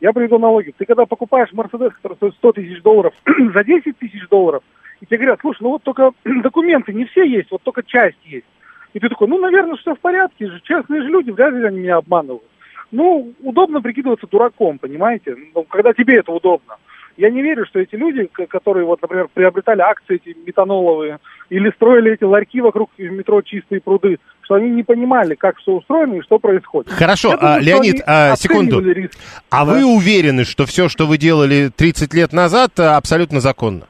Я 0.00 0.12
приведу 0.12 0.36
аналогию. 0.36 0.74
Ты 0.76 0.84
когда 0.84 1.06
покупаешь 1.06 1.52
Мерседес, 1.52 1.92
который 1.94 2.16
стоит 2.16 2.34
100 2.34 2.52
тысяч 2.52 2.82
долларов, 2.82 3.14
за 3.54 3.64
10 3.64 3.98
тысяч 3.98 4.28
долларов, 4.28 4.62
и 5.00 5.06
тебе 5.06 5.18
говорят, 5.18 5.40
слушай, 5.40 5.62
ну 5.62 5.70
вот 5.70 5.82
только 5.82 6.12
документы 6.24 6.92
не 6.92 7.04
все 7.06 7.24
есть, 7.24 7.50
вот 7.50 7.62
только 7.62 7.82
часть 7.82 8.18
есть. 8.24 8.46
И 8.92 9.00
ты 9.00 9.08
такой, 9.08 9.26
ну, 9.28 9.38
наверное, 9.38 9.76
все 9.76 9.94
в 9.94 10.00
порядке 10.00 10.46
же, 10.46 10.60
честные 10.62 11.02
же 11.02 11.08
люди, 11.08 11.30
вряд 11.30 11.52
ли 11.52 11.64
они 11.64 11.80
меня 11.80 11.96
обманывают. 11.96 12.44
Ну, 12.92 13.34
удобно 13.42 13.82
прикидываться 13.82 14.28
дураком, 14.28 14.78
понимаете? 14.78 15.36
Ну, 15.54 15.64
когда 15.64 15.92
тебе 15.92 16.18
это 16.18 16.30
удобно. 16.30 16.76
Я 17.16 17.30
не 17.30 17.42
верю, 17.42 17.64
что 17.66 17.78
эти 17.78 17.94
люди, 17.94 18.28
которые, 18.48 18.84
вот, 18.84 19.00
например, 19.00 19.28
приобретали 19.32 19.80
акции 19.80 20.20
эти 20.24 20.36
метаноловые 20.36 21.18
или 21.48 21.70
строили 21.70 22.12
эти 22.12 22.24
ларьки 22.24 22.60
вокруг 22.60 22.90
метро 22.98 23.40
«Чистые 23.42 23.80
пруды», 23.80 24.18
что 24.42 24.56
они 24.56 24.70
не 24.70 24.82
понимали, 24.82 25.34
как 25.34 25.56
все 25.58 25.72
устроено 25.72 26.14
и 26.14 26.22
что 26.22 26.38
происходит. 26.38 26.90
Хорошо, 26.92 27.36
думаю, 27.36 27.54
а, 27.54 27.60
Леонид, 27.60 28.02
а, 28.06 28.36
секунду. 28.36 28.80
Риск. 28.80 29.18
А 29.50 29.64
да? 29.64 29.72
вы 29.72 29.84
уверены, 29.84 30.44
что 30.44 30.66
все, 30.66 30.88
что 30.88 31.06
вы 31.06 31.16
делали 31.18 31.70
30 31.74 32.12
лет 32.14 32.32
назад, 32.32 32.78
абсолютно 32.80 33.40
законно? 33.40 33.86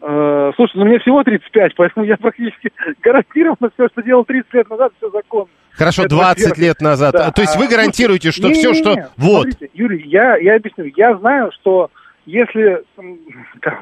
Э, 0.00 0.52
слушай, 0.56 0.76
ну 0.76 0.84
мне 0.84 0.98
всего 1.00 1.22
35, 1.24 1.74
поэтому 1.76 2.06
я 2.06 2.16
практически 2.16 2.70
гарантированно 3.02 3.70
все, 3.74 3.88
что 3.88 4.02
делал 4.02 4.24
30 4.24 4.54
лет 4.54 4.70
назад, 4.70 4.92
все 4.98 5.10
законно. 5.10 5.48
Хорошо, 5.72 6.02
Это 6.02 6.10
20 6.10 6.36
во-первых. 6.42 6.58
лет 6.58 6.80
назад. 6.80 7.12
Да. 7.12 7.26
А, 7.26 7.32
То 7.32 7.42
есть 7.42 7.56
вы 7.56 7.66
А, 7.66 7.68
гарантируете, 7.68 8.32
что 8.32 8.48
Не-не-не, 8.48 8.60
все, 8.60 8.74
что... 8.74 9.10
Вот. 9.16 9.42
смотрите, 9.52 9.70
Юрий, 9.74 10.02
я, 10.08 10.36
я 10.36 10.56
объясню. 10.56 10.90
Я 10.96 11.16
знаю, 11.18 11.52
что 11.60 11.90
если, 12.28 12.84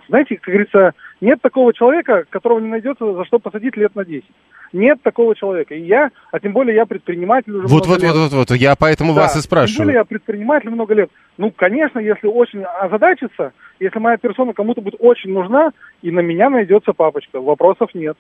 знаете, 0.09 0.37
как 0.37 0.47
говорится, 0.55 0.93
нет 1.21 1.43
такого 1.43 1.75
человека, 1.75 2.25
которого 2.31 2.61
не 2.61 2.69
найдется, 2.69 3.13
за 3.13 3.25
что 3.25 3.41
посадить 3.41 3.77
лет 3.77 3.95
на 3.97 4.05
10. 4.05 4.25
Нет 4.73 5.03
такого 5.03 5.35
человека. 5.35 5.75
И 5.75 5.83
я, 5.83 6.11
а 6.31 6.39
тем 6.39 6.53
более 6.53 6.77
я 6.77 6.87
предприниматель 6.87 7.53
уже 7.53 7.67
Вот, 7.67 7.87
много 7.87 7.89
вот, 7.89 8.03
лет. 8.03 8.13
вот, 8.15 8.33
вот, 8.33 8.51
вот, 8.51 8.57
я 8.57 8.75
поэтому 8.79 9.15
Да, 9.15 9.23
вас 9.23 9.33
и 9.33 9.35
Тем 9.35 9.43
спрашиваю. 9.43 9.87
более 9.87 9.99
я 9.99 10.05
предприниматель 10.05 10.71
много 10.71 10.95
лет. 10.95 11.11
Ну, 11.39 11.51
конечно, 11.51 11.99
если 11.99 12.29
очень 12.29 12.63
озадачиться, 12.63 13.53
если 13.81 13.99
моя 13.99 14.17
персона 14.17 14.53
кому-то 14.53 14.81
будет 14.81 14.97
очень 15.01 15.33
нужна, 15.33 15.71
и 16.03 16.13
на 16.13 16.21
меня 16.21 16.49
найдется 16.49 16.93
папочка, 16.93 17.41
вопросов 17.41 17.91
нет. 17.95 18.17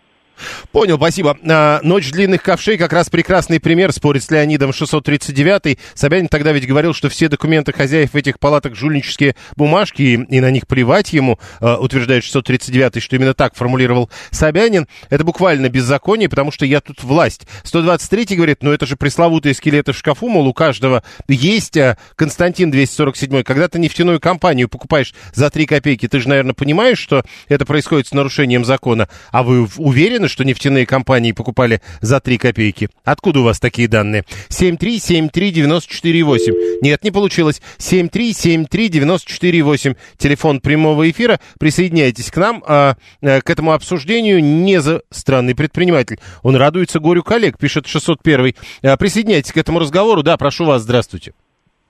Понял, 0.72 0.96
спасибо. 0.96 1.36
А, 1.48 1.80
Ночь 1.82 2.10
длинных 2.10 2.42
ковшей 2.42 2.76
как 2.76 2.92
раз 2.92 3.08
прекрасный 3.08 3.60
пример. 3.60 3.92
Спорит 3.92 4.22
с 4.24 4.30
Леонидом 4.30 4.70
639-й. 4.70 5.78
Собянин 5.94 6.28
тогда 6.28 6.52
ведь 6.52 6.66
говорил, 6.66 6.92
что 6.94 7.08
все 7.08 7.28
документы 7.28 7.72
хозяев 7.72 8.14
этих 8.14 8.38
палаток 8.38 8.74
жульнические 8.76 9.36
бумажки, 9.56 10.02
и, 10.02 10.14
и 10.14 10.40
на 10.40 10.50
них 10.50 10.66
плевать 10.66 11.12
ему, 11.12 11.38
а, 11.60 11.76
утверждает 11.78 12.24
639-й, 12.24 13.00
что 13.00 13.16
именно 13.16 13.34
так 13.34 13.54
формулировал 13.54 14.10
Собянин. 14.30 14.86
Это 15.10 15.24
буквально 15.24 15.68
беззаконие, 15.68 16.28
потому 16.28 16.50
что 16.52 16.66
я 16.66 16.80
тут 16.80 17.02
власть. 17.02 17.46
123-й 17.64 18.36
говорит, 18.36 18.58
ну 18.62 18.72
это 18.72 18.86
же 18.86 18.96
пресловутые 18.96 19.54
скелеты 19.54 19.92
в 19.92 19.96
шкафу, 19.98 20.28
мол, 20.28 20.46
у 20.46 20.54
каждого 20.54 21.02
есть. 21.28 21.76
А, 21.76 21.96
Константин 22.16 22.72
247-й, 22.72 23.42
когда 23.44 23.68
ты 23.68 23.78
нефтяную 23.78 24.20
компанию 24.20 24.68
покупаешь 24.68 25.14
за 25.32 25.50
3 25.50 25.66
копейки, 25.66 26.08
ты 26.08 26.20
же, 26.20 26.28
наверное, 26.28 26.54
понимаешь, 26.54 26.98
что 26.98 27.22
это 27.48 27.64
происходит 27.64 28.08
с 28.08 28.12
нарушением 28.12 28.64
закона. 28.64 29.08
А 29.30 29.42
вы 29.42 29.66
в- 29.66 29.78
уверены, 30.26 30.28
что 30.28 30.44
нефтяные 30.44 30.86
компании 30.86 31.32
покупали 31.32 31.80
за 32.00 32.20
3 32.20 32.38
копейки? 32.38 32.88
Откуда 33.04 33.40
у 33.40 33.42
вас 33.44 33.58
такие 33.60 33.88
данные? 33.88 34.24
7373948. 34.50 36.80
Нет, 36.82 37.02
не 37.04 37.10
получилось. 37.10 37.62
7373948. 37.78 39.96
Телефон 40.18 40.60
прямого 40.60 41.10
эфира. 41.10 41.40
Присоединяйтесь 41.58 42.30
к 42.30 42.36
нам, 42.36 42.62
а, 42.66 42.96
э, 43.22 43.40
к 43.40 43.48
этому 43.50 43.72
обсуждению 43.72 44.44
не 44.44 44.80
за 44.80 45.02
странный 45.10 45.54
предприниматель. 45.54 46.18
Он 46.42 46.56
радуется 46.56 47.00
горю 47.00 47.22
коллег, 47.22 47.56
пишет 47.58 47.86
601. 47.86 48.54
А, 48.82 48.96
Присоединяйтесь 48.96 49.52
к 49.52 49.56
этому 49.56 49.78
разговору. 49.78 50.22
Да, 50.22 50.36
прошу 50.36 50.64
вас, 50.64 50.82
здравствуйте. 50.82 51.32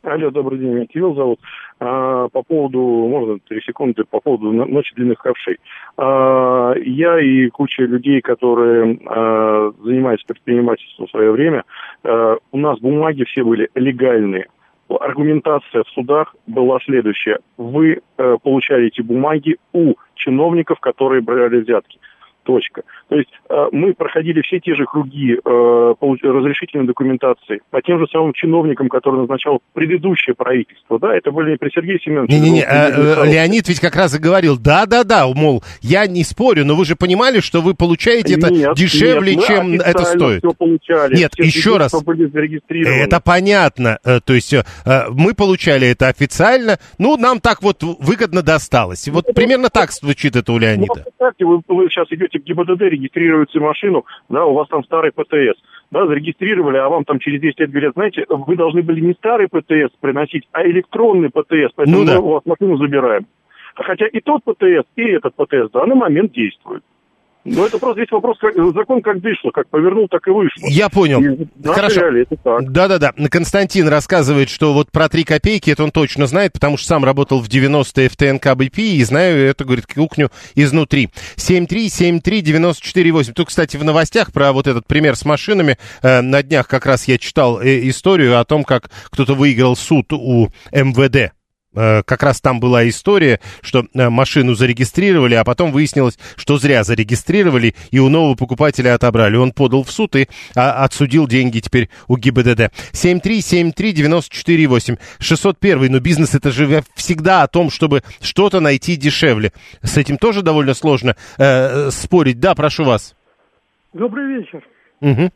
Алло, 0.06 0.30
добрый 0.30 0.60
день, 0.60 0.72
меня 0.72 0.86
Кирилл 0.86 1.16
зовут. 1.16 1.40
А, 1.80 2.28
по 2.28 2.44
поводу, 2.44 2.78
можно 2.78 3.40
три 3.40 3.60
секунды, 3.60 4.04
по 4.04 4.20
поводу 4.20 4.52
но- 4.52 4.64
ночи 4.64 4.94
длинных 4.94 5.18
ковшей. 5.18 5.58
А, 5.96 6.74
я 6.76 7.18
и 7.18 7.48
куча 7.48 7.82
людей, 7.82 8.20
которые 8.20 9.00
а, 9.04 9.72
занимаются 9.82 10.24
предпринимательством 10.28 11.08
в 11.08 11.10
свое 11.10 11.32
время, 11.32 11.64
а, 12.04 12.36
у 12.52 12.56
нас 12.56 12.78
бумаги 12.78 13.24
все 13.24 13.42
были 13.42 13.68
легальные. 13.74 14.46
Аргументация 14.88 15.82
в 15.82 15.88
судах 15.88 16.36
была 16.46 16.78
следующая. 16.84 17.40
Вы 17.56 17.98
э, 18.18 18.36
получали 18.40 18.86
эти 18.86 19.00
бумаги 19.00 19.56
у 19.72 19.94
чиновников, 20.14 20.78
которые 20.78 21.22
брали 21.22 21.56
взятки. 21.56 21.98
Точка. 22.46 22.82
То 23.08 23.16
есть 23.16 23.28
э, 23.50 23.54
мы 23.72 23.92
проходили 23.92 24.40
все 24.42 24.60
те 24.60 24.76
же 24.76 24.84
круги 24.84 25.34
э, 25.34 25.94
разрешительной 26.22 26.86
документации 26.86 27.60
по 27.70 27.82
тем 27.82 27.98
же 27.98 28.06
самым 28.12 28.32
чиновникам, 28.34 28.88
которые 28.88 29.22
назначало 29.22 29.58
предыдущее 29.74 30.34
правительство. 30.36 30.98
Да, 31.00 31.14
это 31.14 31.32
были 31.32 31.56
при 31.56 31.70
Сергее 31.70 31.98
Семеновиче. 31.98 32.38
Не-не-не, 32.38 32.62
это 32.62 32.96
был 32.96 33.24
э. 33.24 33.32
Леонид 33.32 33.68
ведь 33.68 33.80
как 33.80 33.96
раз 33.96 34.14
и 34.14 34.20
говорил, 34.20 34.56
да-да-да, 34.56 35.26
мол, 35.26 35.64
я 35.82 36.06
не 36.06 36.22
спорю, 36.22 36.64
но 36.64 36.76
вы 36.76 36.84
же 36.84 36.94
понимали, 36.94 37.40
что 37.40 37.60
вы 37.60 37.74
получаете 37.74 38.34
это 38.34 38.48
Нет, 38.50 38.74
дешевле, 38.76 39.34
нет, 39.34 39.44
чем 39.46 39.74
это 39.74 40.04
стоит. 40.04 40.44
всё 40.44 40.52
получали. 40.52 41.16
Нет, 41.16 41.32
Все 41.34 41.42
еще 41.44 41.76
раз. 41.78 41.92
Это 41.92 43.20
понятно. 43.20 43.98
То 44.04 44.32
есть 44.32 44.54
мы 45.10 45.34
получали 45.34 45.88
это 45.88 46.06
официально, 46.08 46.78
ну, 46.98 47.16
нам 47.16 47.40
так 47.40 47.62
вот 47.62 47.82
выгодно 47.82 48.42
досталось. 48.42 49.08
Вот 49.08 49.26
примерно 49.34 49.68
так 49.68 49.90
звучит 49.90 50.36
это 50.36 50.52
у 50.52 50.56
Ну, 50.56 50.60
Леонида. 50.60 50.94
представьте, 51.02 51.44
вы, 51.44 51.60
вы 51.66 51.88
сейчас 51.88 52.06
идете 52.10 52.35
в 52.38 52.44
ГИБДД, 52.44 52.82
регистрируете 52.82 53.60
машину, 53.60 54.04
да, 54.28 54.44
у 54.44 54.54
вас 54.54 54.68
там 54.68 54.84
старый 54.84 55.12
ПТС, 55.12 55.60
да, 55.90 56.06
зарегистрировали, 56.06 56.78
а 56.78 56.88
вам 56.88 57.04
там 57.04 57.18
через 57.18 57.40
10 57.40 57.60
лет 57.60 57.70
говорят, 57.70 57.94
знаете, 57.94 58.24
вы 58.28 58.56
должны 58.56 58.82
были 58.82 59.00
не 59.00 59.12
старый 59.14 59.48
ПТС 59.48 59.94
приносить, 60.00 60.48
а 60.52 60.66
электронный 60.66 61.30
ПТС, 61.30 61.72
поэтому 61.74 61.98
Ну 61.98 62.04
да. 62.04 62.20
мы 62.20 62.26
у 62.26 62.30
вас 62.32 62.42
машину 62.44 62.76
забираем. 62.76 63.26
Хотя 63.74 64.06
и 64.06 64.20
тот 64.20 64.42
ПТС, 64.44 64.88
и 64.96 65.02
этот 65.02 65.34
ПТС 65.34 65.68
в 65.68 65.72
данный 65.72 65.96
момент 65.96 66.32
действуют. 66.32 66.82
Но 67.46 67.64
это 67.64 67.78
просто 67.78 68.00
здесь 68.00 68.10
вопрос, 68.10 68.36
как, 68.40 68.54
закон 68.74 69.00
как 69.02 69.16
вышло, 69.18 69.50
как 69.52 69.68
повернул, 69.68 70.08
так 70.08 70.26
и 70.26 70.30
вышло. 70.30 70.66
Я 70.68 70.88
понял. 70.88 71.20
И 71.20 71.46
Хорошо. 71.64 72.00
это. 72.00 72.58
Да-да-да. 72.60 73.12
Константин 73.30 73.86
рассказывает, 73.88 74.48
что 74.50 74.72
вот 74.72 74.90
про 74.90 75.08
3 75.08 75.22
копейки 75.22 75.70
это 75.70 75.84
он 75.84 75.92
точно 75.92 76.26
знает, 76.26 76.52
потому 76.52 76.76
что 76.76 76.88
сам 76.88 77.04
работал 77.04 77.40
в 77.40 77.48
90-е 77.48 78.08
в 78.08 78.16
ТНК 78.16 78.56
БП 78.56 78.78
и 78.78 79.04
знаю 79.04 79.38
эту, 79.48 79.64
говорит, 79.64 79.86
кухню 79.86 80.30
изнутри. 80.56 81.10
7373948. 81.36 83.32
Тут, 83.32 83.46
кстати, 83.48 83.76
в 83.76 83.84
новостях 83.84 84.32
про 84.32 84.52
вот 84.52 84.66
этот 84.66 84.88
пример 84.88 85.14
с 85.14 85.24
машинами 85.24 85.78
э, 86.02 86.22
на 86.22 86.42
днях 86.42 86.66
как 86.66 86.84
раз 86.86 87.06
я 87.06 87.16
читал 87.16 87.60
э, 87.60 87.88
историю 87.88 88.40
о 88.40 88.44
том, 88.44 88.64
как 88.64 88.90
кто-то 89.10 89.34
выиграл 89.34 89.76
суд 89.76 90.12
у 90.12 90.48
МВД. 90.72 91.35
Э, 91.76 92.02
Как 92.04 92.22
раз 92.22 92.40
там 92.40 92.58
была 92.58 92.88
история, 92.88 93.38
что 93.60 93.86
э, 93.94 94.08
машину 94.08 94.54
зарегистрировали, 94.54 95.34
а 95.34 95.44
потом 95.44 95.72
выяснилось, 95.72 96.18
что 96.36 96.56
зря 96.58 96.84
зарегистрировали 96.84 97.74
и 97.90 97.98
у 97.98 98.08
нового 98.08 98.34
покупателя 98.34 98.94
отобрали. 98.94 99.36
Он 99.36 99.52
подал 99.52 99.84
в 99.84 99.90
суд 99.90 100.16
и 100.16 100.28
а, 100.54 100.84
отсудил 100.84 101.26
деньги 101.28 101.60
теперь 101.60 101.90
у 102.08 102.16
ГИБДД. 102.16 102.72
7373948. 102.92 104.98
601. 105.18 105.92
Но 105.92 106.00
бизнес 106.00 106.34
это 106.34 106.50
же 106.50 106.82
всегда 106.94 107.42
о 107.42 107.48
том, 107.48 107.70
чтобы 107.70 108.02
что-то 108.20 108.60
найти 108.60 108.96
дешевле. 108.96 109.52
С 109.82 109.96
этим 109.96 110.18
тоже 110.18 110.42
довольно 110.42 110.74
сложно 110.74 111.16
э, 111.38 111.90
спорить. 111.90 112.40
Да, 112.40 112.54
прошу 112.54 112.84
вас. 112.84 113.14
Добрый 113.92 114.38
вечер. 114.38 114.62
Мгм. 115.00 115.30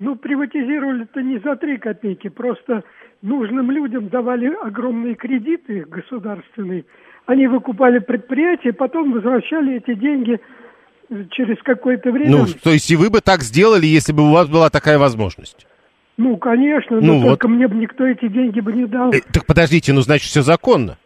Ну, 0.00 0.14
приватизировали-то 0.14 1.22
не 1.22 1.38
за 1.38 1.56
три 1.56 1.76
копейки, 1.76 2.28
просто 2.28 2.84
нужным 3.20 3.70
людям 3.72 4.08
давали 4.08 4.46
огромные 4.64 5.16
кредиты 5.16 5.84
государственные. 5.88 6.84
Они 7.26 7.48
выкупали 7.48 7.98
предприятия, 7.98 8.72
потом 8.72 9.12
возвращали 9.12 9.76
эти 9.76 9.94
деньги 9.94 10.40
э, 11.10 11.24
через 11.32 11.60
какое-то 11.64 12.12
время. 12.12 12.30
Ну, 12.30 12.46
то 12.62 12.70
есть 12.70 12.88
и 12.90 12.96
вы 12.96 13.10
бы 13.10 13.20
так 13.20 13.42
сделали, 13.42 13.86
если 13.86 14.12
бы 14.12 14.22
у 14.28 14.32
вас 14.32 14.48
была 14.48 14.70
такая 14.70 14.98
возможность. 14.98 15.66
Ну, 16.16 16.36
конечно, 16.36 17.00
Ну, 17.00 17.14
но 17.14 17.18
вот. 17.18 17.28
только 17.30 17.48
мне 17.48 17.66
бы 17.66 17.74
никто 17.74 18.06
эти 18.06 18.28
деньги 18.28 18.60
бы 18.60 18.72
не 18.72 18.86
дал. 18.86 19.12
Э, 19.12 19.20
так 19.32 19.46
подождите, 19.46 19.92
ну 19.92 20.00
значит 20.02 20.28
все 20.28 20.42
законно. 20.42 20.96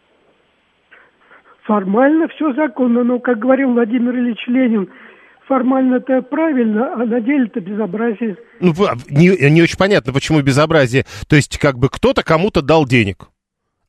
Формально 1.65 2.29
все 2.29 2.53
законно, 2.55 3.05
но, 3.05 3.21
как 3.21 3.39
говорил 3.39 3.73
Владимир 3.73 4.15
Ильич 4.17 4.47
Ленин, 4.49 4.91
формально-то 5.49 6.23
правильно, 6.23 6.95
а 6.95 7.05
на 7.05 7.21
деле-то 7.21 7.61
безобразие. 7.61 8.37
Ну, 8.61 8.75
п- 8.75 8.95
не, 9.11 9.29
не 9.51 9.63
очень 9.63 9.77
понятно, 9.79 10.13
почему 10.13 10.41
безобразие. 10.43 11.05
То 11.29 11.37
есть, 11.37 11.59
как 11.59 11.79
бы 11.79 11.89
кто-то 11.89 12.23
кому-то 12.23 12.63
дал 12.63 12.87
денег, 12.87 13.29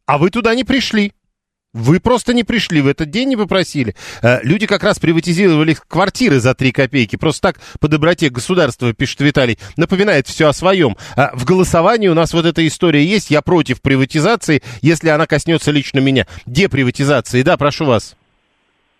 а 0.06 0.18
вы 0.18 0.30
туда 0.30 0.56
не 0.56 0.64
пришли. 0.64 1.14
Вы 1.76 2.00
просто 2.00 2.36
не 2.36 2.44
пришли, 2.44 2.82
в 2.82 2.88
этот 2.88 3.10
день 3.10 3.30
не 3.30 3.36
попросили. 3.36 3.96
Э, 4.22 4.44
Люди 4.44 4.68
как 4.68 4.84
раз 4.84 5.00
приватизировали 5.00 5.76
квартиры 5.88 6.40
за 6.40 6.54
3 6.54 6.72
копейки. 6.72 7.16
Просто 7.16 7.42
так 7.52 7.60
по 7.80 7.88
доброте 7.88 8.30
государства, 8.30 8.94
пишет 8.94 9.22
Виталий, 9.22 9.58
напоминает 9.76 10.28
все 10.28 10.50
о 10.50 10.54
своем. 10.54 10.96
А 11.16 11.32
В 11.36 11.46
голосовании 11.46 12.10
у 12.10 12.14
нас 12.14 12.32
вот 12.34 12.46
эта 12.46 12.66
история 12.68 13.04
есть. 13.04 13.32
Я 13.32 13.42
против 13.42 13.82
приватизации, 13.82 14.62
если 14.82 15.10
она 15.10 15.26
коснется 15.26 15.72
лично 15.72 15.98
меня. 15.98 16.28
Деприватизации. 16.46 17.42
Да, 17.42 17.58
прошу 17.58 17.86
вас. 17.86 18.16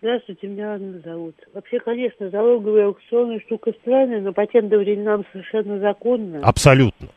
Здравствуйте, 0.04 0.48
меня 0.48 0.74
Анна 0.74 1.00
зовут. 1.00 1.34
Вообще, 1.54 1.80
конечно, 1.80 2.30
залоговая 2.30 2.88
аукционная 2.88 3.40
штука 3.40 3.72
странная, 3.80 4.20
но 4.20 4.34
по 4.34 4.46
тем 4.46 4.68
временам 4.68 5.24
совершенно 5.32 5.80
законно. 5.80 6.42
Абсолютно. 6.44 7.08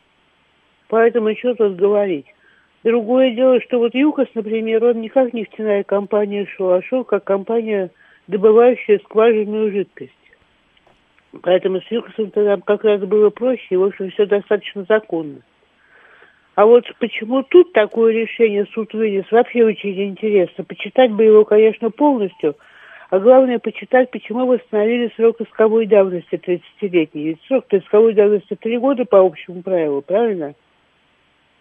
Поэтому 0.87 1.35
что 1.35 1.53
тут 1.55 1.75
говорить? 1.75 2.27
Другое 2.85 3.31
дело, 3.31 3.59
что 3.59 3.79
вот 3.79 3.93
ЮКОС, 3.93 4.29
например, 4.35 4.85
он 4.85 5.01
не 5.01 5.09
как 5.09 5.33
нефтяная 5.33 5.83
компания 5.83 6.45
шел, 6.55 6.71
а 6.71 6.81
шел 6.81 7.03
как 7.03 7.25
компания, 7.25 7.91
добывающая 8.27 8.99
скважинную 8.99 9.69
жидкость. 9.69 10.13
Поэтому 11.41 11.81
с 11.81 11.91
ЮКОСом-то 11.91 12.41
нам 12.41 12.61
как 12.61 12.85
раз 12.85 13.01
было 13.01 13.29
проще, 13.31 13.67
и, 13.71 13.75
в 13.75 13.83
общем, 13.83 14.11
все 14.11 14.25
достаточно 14.25 14.85
законно. 14.87 15.41
А 16.55 16.65
вот 16.65 16.85
почему 16.99 17.43
тут 17.43 17.73
такое 17.73 18.13
решение 18.13 18.65
суд 18.73 18.93
вынес, 18.93 19.25
вообще 19.29 19.65
очень 19.65 20.01
интересно. 20.05 20.63
Почитать 20.63 21.11
бы 21.11 21.25
его, 21.25 21.43
конечно, 21.43 21.91
полностью, 21.91 22.55
а 23.09 23.19
главное 23.19 23.59
почитать, 23.59 24.11
почему 24.11 24.45
восстановили 24.45 25.11
срок 25.15 25.39
исковой 25.39 25.85
давности 25.85 26.35
30-летний. 26.35 27.23
Ведь 27.23 27.41
срок 27.47 27.65
исковой 27.71 28.13
давности 28.13 28.55
3 28.55 28.77
года 28.79 29.05
по 29.05 29.19
общему 29.19 29.61
правилу, 29.61 30.01
правильно? 30.01 30.55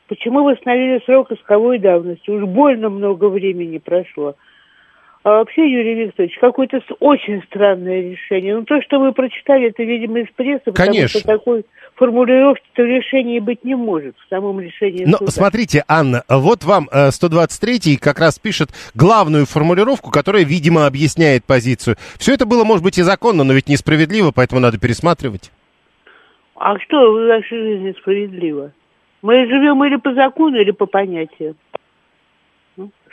Почему 0.09 0.44
восстановили 0.44 1.03
срок 1.05 1.30
исковой 1.30 1.78
давности? 1.78 2.30
Уж 2.30 2.44
больно 2.44 2.90
много 2.90 3.28
времени 3.28 3.78
прошло. 3.78 4.34
А 5.27 5.39
вообще, 5.39 5.68
Юрий 5.68 6.05
Викторович, 6.05 6.39
какое-то 6.39 6.81
очень 7.01 7.43
странное 7.49 8.12
решение. 8.12 8.55
Ну, 8.55 8.62
то, 8.62 8.81
что 8.81 9.01
вы 9.01 9.11
прочитали, 9.11 9.70
это, 9.70 9.83
видимо, 9.83 10.20
из 10.20 10.29
прессы, 10.37 10.70
Конечно. 10.70 10.79
потому 10.79 11.09
что 11.09 11.22
такой 11.22 11.64
формулировки-то 11.97 12.85
в 12.85 12.87
решении 12.87 13.41
быть 13.41 13.64
не 13.64 13.74
может, 13.74 14.14
в 14.24 14.29
самом 14.29 14.61
решении 14.61 15.05
Но 15.05 15.18
суда. 15.18 15.33
смотрите, 15.33 15.83
Анна, 15.89 16.22
вот 16.29 16.62
вам 16.62 16.89
э, 16.93 17.09
123-й 17.09 17.97
как 17.97 18.20
раз 18.20 18.39
пишет 18.39 18.68
главную 18.95 19.47
формулировку, 19.47 20.12
которая, 20.12 20.45
видимо, 20.45 20.87
объясняет 20.87 21.45
позицию. 21.45 21.97
Все 22.20 22.33
это 22.35 22.47
было, 22.47 22.62
может 22.62 22.85
быть, 22.85 22.97
и 22.99 23.03
законно, 23.03 23.43
но 23.43 23.53
ведь 23.53 23.68
несправедливо, 23.68 24.31
поэтому 24.33 24.61
надо 24.61 24.79
пересматривать. 24.79 25.51
А 26.55 26.79
что 26.79 27.11
в 27.12 27.18
нашей 27.22 27.59
жизни 27.59 27.97
справедливо? 27.99 28.70
Мы 29.22 29.45
живем 29.49 29.83
или 29.85 29.97
по 29.97 30.14
закону, 30.14 30.57
или 30.61 30.70
по 30.70 30.87
понятиям. 30.87 31.57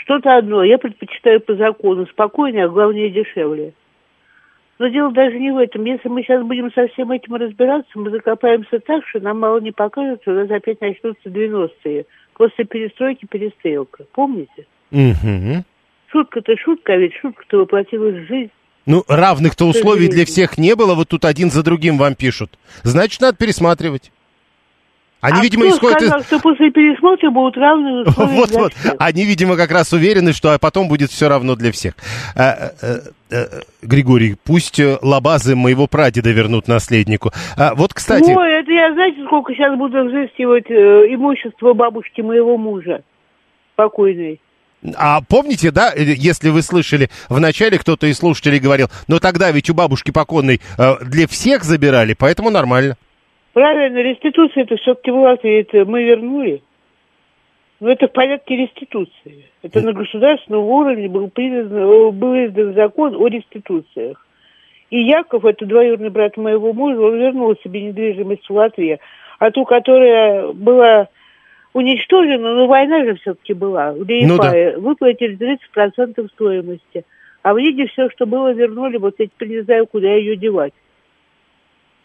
Что-то 0.03 0.37
одно. 0.37 0.63
Я 0.63 0.77
предпочитаю 0.77 1.39
по 1.41 1.55
закону. 1.55 2.05
Спокойнее, 2.07 2.65
а 2.65 2.69
главное 2.69 3.09
дешевле. 3.09 3.73
Но 4.79 4.87
дело 4.87 5.11
даже 5.13 5.39
не 5.39 5.51
в 5.51 5.57
этом. 5.57 5.85
Если 5.85 6.09
мы 6.09 6.23
сейчас 6.23 6.43
будем 6.43 6.71
со 6.73 6.87
всем 6.87 7.11
этим 7.11 7.35
разбираться, 7.35 7.91
мы 7.95 8.09
закопаемся 8.09 8.79
так, 8.79 9.07
что 9.07 9.19
нам 9.19 9.39
мало 9.39 9.59
не 9.59 9.71
покажется, 9.71 10.31
у 10.31 10.33
нас 10.33 10.49
опять 10.49 10.81
начнутся 10.81 11.29
90-е. 11.29 12.05
После 12.33 12.65
перестройки 12.65 13.25
перестрелка. 13.25 14.05
Помните? 14.13 14.65
Шутка-то 16.11 16.57
шутка, 16.57 16.93
а 16.93 16.97
ведь 16.97 17.13
шутка-то 17.15 17.59
воплотилась 17.59 18.15
в 18.15 18.27
жизнь. 18.27 18.51
Ну, 18.85 19.03
равных-то 19.07 19.65
условий 19.65 20.09
для 20.09 20.25
всех 20.25 20.57
не 20.57 20.75
было, 20.75 20.95
вот 20.95 21.07
тут 21.09 21.23
один 21.23 21.49
за 21.49 21.63
другим 21.63 21.97
вам 21.97 22.15
пишут. 22.15 22.59
Значит, 22.83 23.21
надо 23.21 23.37
пересматривать. 23.37 24.11
Они, 25.23 25.39
а 25.39 25.41
видимо, 25.41 25.65
кто 25.67 25.75
исходят 25.75 26.01
из... 26.01 26.07
сказал, 26.07 26.23
что 26.25 26.39
после 26.41 26.69
пересмотра 26.69 27.29
будут 27.31 27.55
равные 27.55 28.03
условия 28.03 28.35
Вот, 28.35 28.49
для 28.49 28.59
вот. 28.59 28.73
всех? 28.73 28.95
Они, 28.99 29.23
видимо, 29.23 29.55
как 29.55 29.71
раз 29.71 29.93
уверены, 29.93 30.33
что 30.33 30.51
а 30.51 30.59
потом 30.59 30.89
будет 30.89 31.11
все 31.11 31.29
равно 31.29 31.55
для 31.55 31.71
всех. 31.71 31.93
А, 32.35 32.73
э, 32.81 32.99
э, 33.31 33.45
Григорий, 33.81 34.35
пусть 34.43 34.81
э, 34.81 34.97
лабазы 35.01 35.55
моего 35.55 35.87
прадеда 35.87 36.29
вернут 36.31 36.67
наследнику. 36.67 37.31
А, 37.55 37.73
вот, 37.73 37.93
кстати... 37.93 38.31
Ой, 38.35 38.51
это 38.51 38.69
я, 38.69 38.91
знаете, 38.91 39.23
сколько 39.25 39.53
сейчас 39.53 39.77
буду 39.77 40.03
взыскивать 40.03 40.69
э, 40.69 40.73
имущество 41.13 41.71
бабушки 41.71 42.19
моего 42.19 42.57
мужа, 42.57 43.03
покойной. 43.77 44.41
А 44.97 45.21
помните, 45.21 45.71
да, 45.71 45.93
э, 45.95 46.03
если 46.03 46.49
вы 46.49 46.61
слышали, 46.63 47.09
в 47.29 47.39
начале 47.39 47.79
кто-то 47.79 48.07
из 48.07 48.17
слушателей 48.17 48.59
говорил, 48.59 48.89
но 49.07 49.19
тогда 49.19 49.51
ведь 49.51 49.69
у 49.69 49.73
бабушки 49.73 50.11
покойной 50.11 50.59
э, 50.77 50.95
для 51.05 51.29
всех 51.29 51.63
забирали, 51.63 52.13
поэтому 52.13 52.49
нормально. 52.49 52.97
Правильно, 53.53 53.99
реституция 53.99 54.63
это 54.63 54.77
все-таки 54.77 55.11
Латвии 55.11 55.61
это 55.61 55.85
мы 55.85 56.03
вернули. 56.03 56.61
Но 57.79 57.91
это 57.91 58.07
в 58.07 58.11
порядке 58.11 58.55
реституции. 58.55 59.45
Это 59.61 59.81
на 59.81 59.93
государственном 59.93 60.63
уровне 60.63 61.07
был, 61.07 61.29
признан, 61.29 61.73
э, 61.73 62.11
был 62.11 62.33
издан 62.45 62.73
закон 62.73 63.15
о 63.15 63.27
реституциях. 63.27 64.25
И 64.89 65.01
Яков, 65.01 65.45
это 65.45 65.65
двоюродный 65.65 66.09
брат 66.09 66.37
моего 66.37 66.71
мужа, 66.73 66.99
он 66.99 67.17
вернул 67.17 67.55
себе 67.63 67.81
недвижимость 67.81 68.47
в 68.47 68.53
Латвии. 68.53 68.99
А 69.39 69.51
ту, 69.51 69.65
которая 69.65 70.53
была 70.53 71.09
уничтожена, 71.73 72.55
но 72.55 72.67
война 72.67 73.03
же 73.03 73.15
все-таки 73.15 73.53
была, 73.53 73.91
в 73.91 74.05
Ну 74.07 74.37
да. 74.37 74.79
Выплатили 74.79 75.37
30% 75.75 76.29
стоимости. 76.29 77.05
А 77.41 77.53
в 77.53 77.57
Лиге 77.57 77.87
все, 77.87 78.09
что 78.11 78.25
было, 78.25 78.53
вернули, 78.53 78.97
вот 78.97 79.15
я 79.17 79.25
теперь 79.25 79.49
не 79.49 79.61
знаю, 79.61 79.87
куда 79.87 80.07
ее 80.07 80.37
девать. 80.37 80.73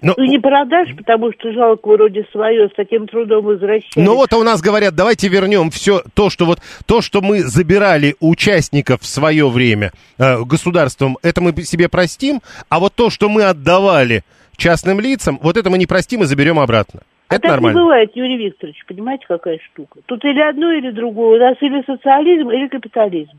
Но- 0.00 0.14
Ну, 0.16 0.24
не 0.24 0.38
продашь, 0.38 0.94
потому 0.96 1.32
что 1.32 1.52
жалко 1.52 1.88
вроде 1.88 2.24
свое, 2.32 2.68
с 2.68 2.72
таким 2.76 3.06
трудом 3.08 3.44
возвращать. 3.44 3.96
Ну 3.96 4.14
вот 4.14 4.32
а 4.32 4.38
у 4.38 4.44
нас 4.44 4.60
говорят, 4.60 4.94
давайте 4.94 5.28
вернем 5.28 5.70
все 5.70 6.02
то, 6.14 6.30
что 6.30 6.44
вот 6.46 6.60
то, 6.86 7.02
что 7.02 7.20
мы 7.20 7.40
забирали 7.40 8.14
у 8.20 8.30
участников 8.38 9.00
в 9.00 9.06
свое 9.06 9.48
время 9.48 9.90
э, 10.16 10.44
государством, 10.44 11.18
это 11.22 11.40
мы 11.40 11.52
себе 11.62 11.88
простим, 11.88 12.40
а 12.68 12.78
вот 12.78 12.94
то, 12.94 13.10
что 13.10 13.28
мы 13.28 13.42
отдавали 13.42 14.22
частным 14.56 15.00
лицам, 15.00 15.40
вот 15.42 15.56
это 15.56 15.70
мы 15.70 15.78
не 15.78 15.86
простим 15.86 16.22
и 16.22 16.26
заберем 16.26 16.60
обратно. 16.60 17.00
А 17.28 17.34
Это 17.34 17.42
так 17.42 17.50
нормально. 17.52 17.78
не 17.78 17.82
бывает, 17.84 18.10
Юрий 18.14 18.38
Викторович, 18.38 18.84
понимаете, 18.86 19.24
какая 19.26 19.58
штука? 19.72 20.00
Тут 20.06 20.24
или 20.24 20.40
одно, 20.40 20.72
или 20.72 20.90
другое. 20.92 21.36
У 21.36 21.40
нас 21.40 21.56
или 21.60 21.82
социализм, 21.84 22.50
или 22.50 22.68
капитализм. 22.68 23.38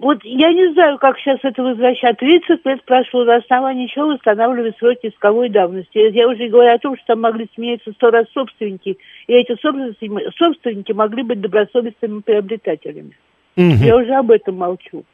Вот 0.00 0.18
я 0.24 0.52
не 0.52 0.72
знаю, 0.72 0.98
как 0.98 1.18
сейчас 1.18 1.38
это 1.42 1.62
возвращать. 1.62 2.18
30 2.18 2.64
лет 2.64 2.84
прошло, 2.84 3.24
на 3.24 3.36
основании 3.36 3.86
чего 3.86 4.08
восстанавливать 4.08 4.76
сроки 4.78 5.08
исковой 5.08 5.48
давности. 5.48 5.98
Я 6.12 6.28
уже 6.28 6.48
говорю 6.48 6.74
о 6.74 6.78
том, 6.78 6.96
что 6.96 7.06
там 7.08 7.20
могли 7.20 7.48
смениться 7.54 7.92
сто 7.92 8.10
раз 8.10 8.26
собственники, 8.32 8.98
и 9.26 9.32
эти 9.32 9.54
собственники, 9.60 10.30
собственники 10.36 10.92
могли 10.92 11.22
быть 11.22 11.40
добросовестными 11.40 12.20
приобретателями. 12.20 13.16
Мгм. 13.56 13.76
Я 13.76 13.96
уже 13.96 14.12
об 14.14 14.30
этом 14.30 14.56
молчу. 14.56 15.04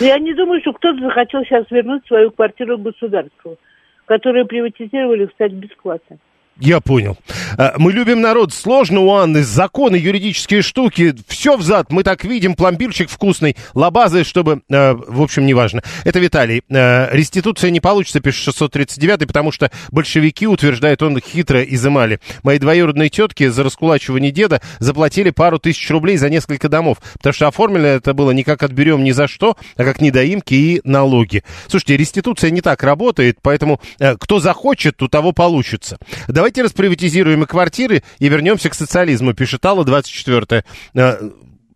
Я 0.00 0.18
не 0.18 0.34
думаю, 0.34 0.60
что 0.60 0.72
кто-то 0.72 1.00
захотел 1.00 1.44
сейчас 1.44 1.70
вернуть 1.70 2.06
свою 2.06 2.30
квартиру 2.30 2.78
государству, 2.78 3.56
которую 4.04 4.46
приватизировали, 4.46 5.26
кстати, 5.26 5.52
бесплатно. 5.52 6.18
Я 6.60 6.80
понял. 6.80 7.16
Э, 7.58 7.72
Мы 7.78 7.92
любим 7.92 8.20
народ. 8.20 8.52
Сложно 8.54 9.00
у 9.00 9.12
Анны. 9.12 9.42
Законы, 9.42 9.96
юридические 9.96 10.62
штуки. 10.62 11.14
Все 11.26 11.56
взад. 11.56 11.90
Мы 11.90 12.04
так 12.04 12.24
видим. 12.24 12.54
Пломбирчик 12.54 13.10
вкусный. 13.10 13.56
Лабазы, 13.74 14.22
чтобы... 14.22 14.62
э, 14.68 14.92
в 14.94 15.20
общем, 15.20 15.46
неважно. 15.46 15.82
Это 16.04 16.20
Виталий. 16.20 16.62
Э, 16.68 17.08
реституция 17.10 17.70
не 17.70 17.80
получится, 17.80 18.20
пишет 18.20 18.44
639 18.44 19.26
потому 19.26 19.50
что 19.50 19.70
большевики, 19.90 20.46
утверждает 20.46 21.02
он, 21.02 21.18
хитро 21.20 21.62
изымали. 21.62 22.20
Мои 22.44 22.58
двоюродные 22.58 23.08
тетки 23.08 23.48
за 23.48 23.64
раскулачивание 23.64 24.30
деда 24.30 24.60
заплатили 24.78 25.30
пару 25.30 25.58
тысяч 25.58 25.90
рублей 25.90 26.16
за 26.18 26.30
несколько 26.30 26.68
домов. 26.68 26.98
Потому 27.14 27.32
что 27.32 27.48
оформили 27.48 27.88
это 27.96 28.14
было 28.14 28.30
не 28.30 28.44
как 28.44 28.62
отберем 28.62 29.02
ни 29.02 29.10
за 29.10 29.26
что, 29.26 29.56
а 29.76 29.84
как 29.84 30.00
недоимки 30.00 30.54
и 30.54 30.80
налоги. 30.84 31.42
Слушайте, 31.66 31.96
реституция 31.96 32.50
не 32.50 32.60
так 32.60 32.84
работает, 32.84 33.38
поэтому 33.42 33.80
кто 34.20 34.38
захочет, 34.38 35.02
у 35.02 35.08
того 35.08 35.32
получится. 35.32 35.98
Давайте 36.44 36.60
расприватизируем 36.60 37.42
и 37.42 37.46
квартиры 37.46 38.02
и 38.18 38.28
вернемся 38.28 38.68
к 38.68 38.74
социализму, 38.74 39.32
пишет 39.32 39.64
Алла 39.64 39.82
24 39.82 40.62
Э, 40.92 41.16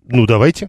ну, 0.08 0.26
давайте. 0.26 0.68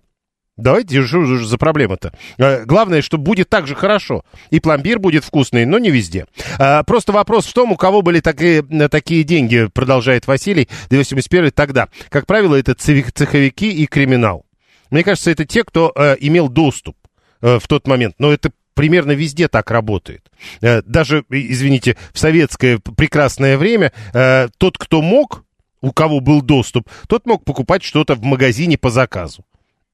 Давайте, 0.55 1.03
что 1.03 1.25
же 1.25 1.45
за 1.45 1.57
проблема-то? 1.57 2.13
Э, 2.37 2.63
Главное, 2.63 3.01
что 3.01 3.17
будет 3.17 3.49
так 3.49 3.67
же 3.67 3.75
хорошо. 3.75 4.23
И 4.51 4.61
пломбир 4.61 4.99
будет 4.99 5.25
вкусный, 5.25 5.65
но 5.65 5.79
не 5.79 5.89
везде. 5.91 6.27
Э, 6.59 6.81
Просто 6.85 7.11
вопрос 7.11 7.45
в 7.45 7.51
том, 7.51 7.73
у 7.73 7.75
кого 7.75 8.01
были 8.01 8.21
такие, 8.21 8.63
такие 8.87 9.25
деньги, 9.25 9.67
продолжает 9.73 10.27
Василий, 10.27 10.69
281 10.89 11.51
тогда. 11.51 11.89
Как 12.07 12.25
правило, 12.25 12.55
это 12.55 12.75
цеховики 12.75 13.69
и 13.69 13.85
криминал. 13.85 14.45
Мне 14.91 15.03
кажется, 15.03 15.29
это 15.29 15.43
те, 15.43 15.65
кто 15.65 15.93
имел 16.21 16.47
доступ 16.47 16.95
в 17.41 17.63
тот 17.67 17.85
момент. 17.85 18.15
Но 18.17 18.31
это 18.31 18.51
примерно 18.79 19.11
везде 19.11 19.49
так 19.49 19.71
работает. 19.71 20.31
Э, 20.61 20.81
даже, 20.83 21.25
и- 21.29 21.51
извините, 21.51 21.97
в 22.13 22.19
советское 22.19 22.79
прекрасное 22.79 23.57
время 23.57 23.91
э, 24.13 24.47
тот, 24.57 24.77
кто 24.77 25.01
мог, 25.01 25.43
у 25.81 25.91
кого 25.91 26.21
был 26.21 26.41
доступ, 26.41 26.89
тот 27.09 27.25
мог 27.25 27.43
покупать 27.43 27.83
что-то 27.83 28.15
в 28.15 28.23
магазине 28.23 28.77
по 28.77 28.89
заказу. 28.89 29.43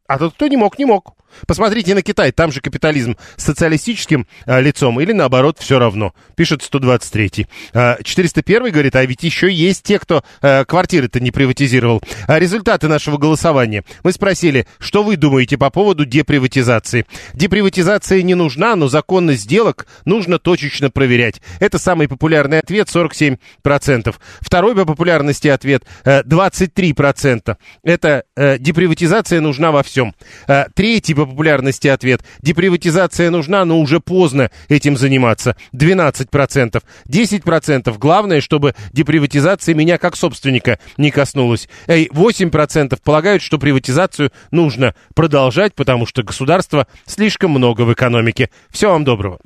А 0.08 0.20
тот, 0.20 0.36
кто 0.36 0.46
не 0.48 0.56
мог, 0.56 0.78
не 0.78 0.86
мог. 0.86 1.16
Посмотрите 1.48 1.96
на 1.96 2.02
Китай, 2.02 2.32
там 2.32 2.52
же 2.52 2.62
капитализм 2.62 3.16
с 3.38 3.44
социалистическим 3.44 4.28
э, 4.46 4.62
лицом 4.62 5.00
или 5.00 5.12
наоборот 5.12 5.58
все 5.60 5.80
равно, 5.80 6.14
пишет 6.36 6.62
123. 6.62 7.48
Э, 7.74 7.96
401 8.04 8.72
говорит, 8.72 8.96
а 8.96 9.06
ведь 9.06 9.24
еще 9.24 9.52
есть 9.52 9.84
те, 9.84 10.00
кто 10.00 10.24
э, 10.42 10.66
квартиры-то 10.66 11.20
не 11.20 11.32
приватизировал. 11.32 12.02
А 12.28 12.40
результаты 12.40 12.88
нашего 12.88 13.18
голосования. 13.18 13.84
Мы 14.04 14.12
спросили, 14.12 14.68
что 14.80 15.04
вы 15.04 15.18
думаете 15.18 15.58
по 15.58 15.70
поводу 15.70 16.06
деприватизации. 16.06 17.06
Деприватизация 17.34 18.22
не 18.22 18.36
нужна, 18.36 18.76
но 18.76 18.88
законность 18.88 19.44
сделок 19.44 19.88
нужно 20.06 20.40
точечно 20.40 20.90
проверять. 20.90 21.42
Это 21.60 21.80
самый 21.80 22.08
популярный 22.08 22.60
ответ, 22.60 22.90
47%. 22.94 24.16
Второй 24.42 24.76
по 24.76 24.86
популярности 24.86 25.48
ответ, 25.48 25.84
э, 26.04 26.24
23%. 26.24 27.58
Это 27.84 28.24
э, 28.36 28.58
деприватизация 28.58 29.42
нужна 29.42 29.72
во 29.72 29.84
всем. 29.84 30.14
Э, 30.48 30.66
Третий 30.74 31.14
по 31.26 31.32
популярности 31.32 31.88
ответ. 31.88 32.22
Деприватизация 32.42 33.30
нужна, 33.30 33.66
но 33.66 33.80
уже 33.80 34.00
поздно 34.00 34.52
этим 34.70 34.98
заниматься. 34.98 35.56
12%. 35.74 36.84
10%. 37.08 37.98
Главное, 37.98 38.42
чтобы 38.42 38.76
деприватизация 38.94 39.76
меня 39.76 39.98
как 39.98 40.16
собственника 40.16 40.80
не 40.98 41.12
коснулась. 41.12 41.68
Эй, 41.88 42.10
8% 42.12 42.98
полагают, 43.04 43.42
что 43.42 43.58
приватизацию 43.58 44.32
нужно 44.52 44.96
продолжать, 45.14 45.76
потому 45.76 46.06
что 46.06 46.24
государство 46.24 46.88
слишком 47.06 47.52
много 47.52 47.82
в 47.82 47.94
экономике. 47.94 48.50
Всего 48.70 48.92
вам 48.92 49.04
доброго. 49.04 49.40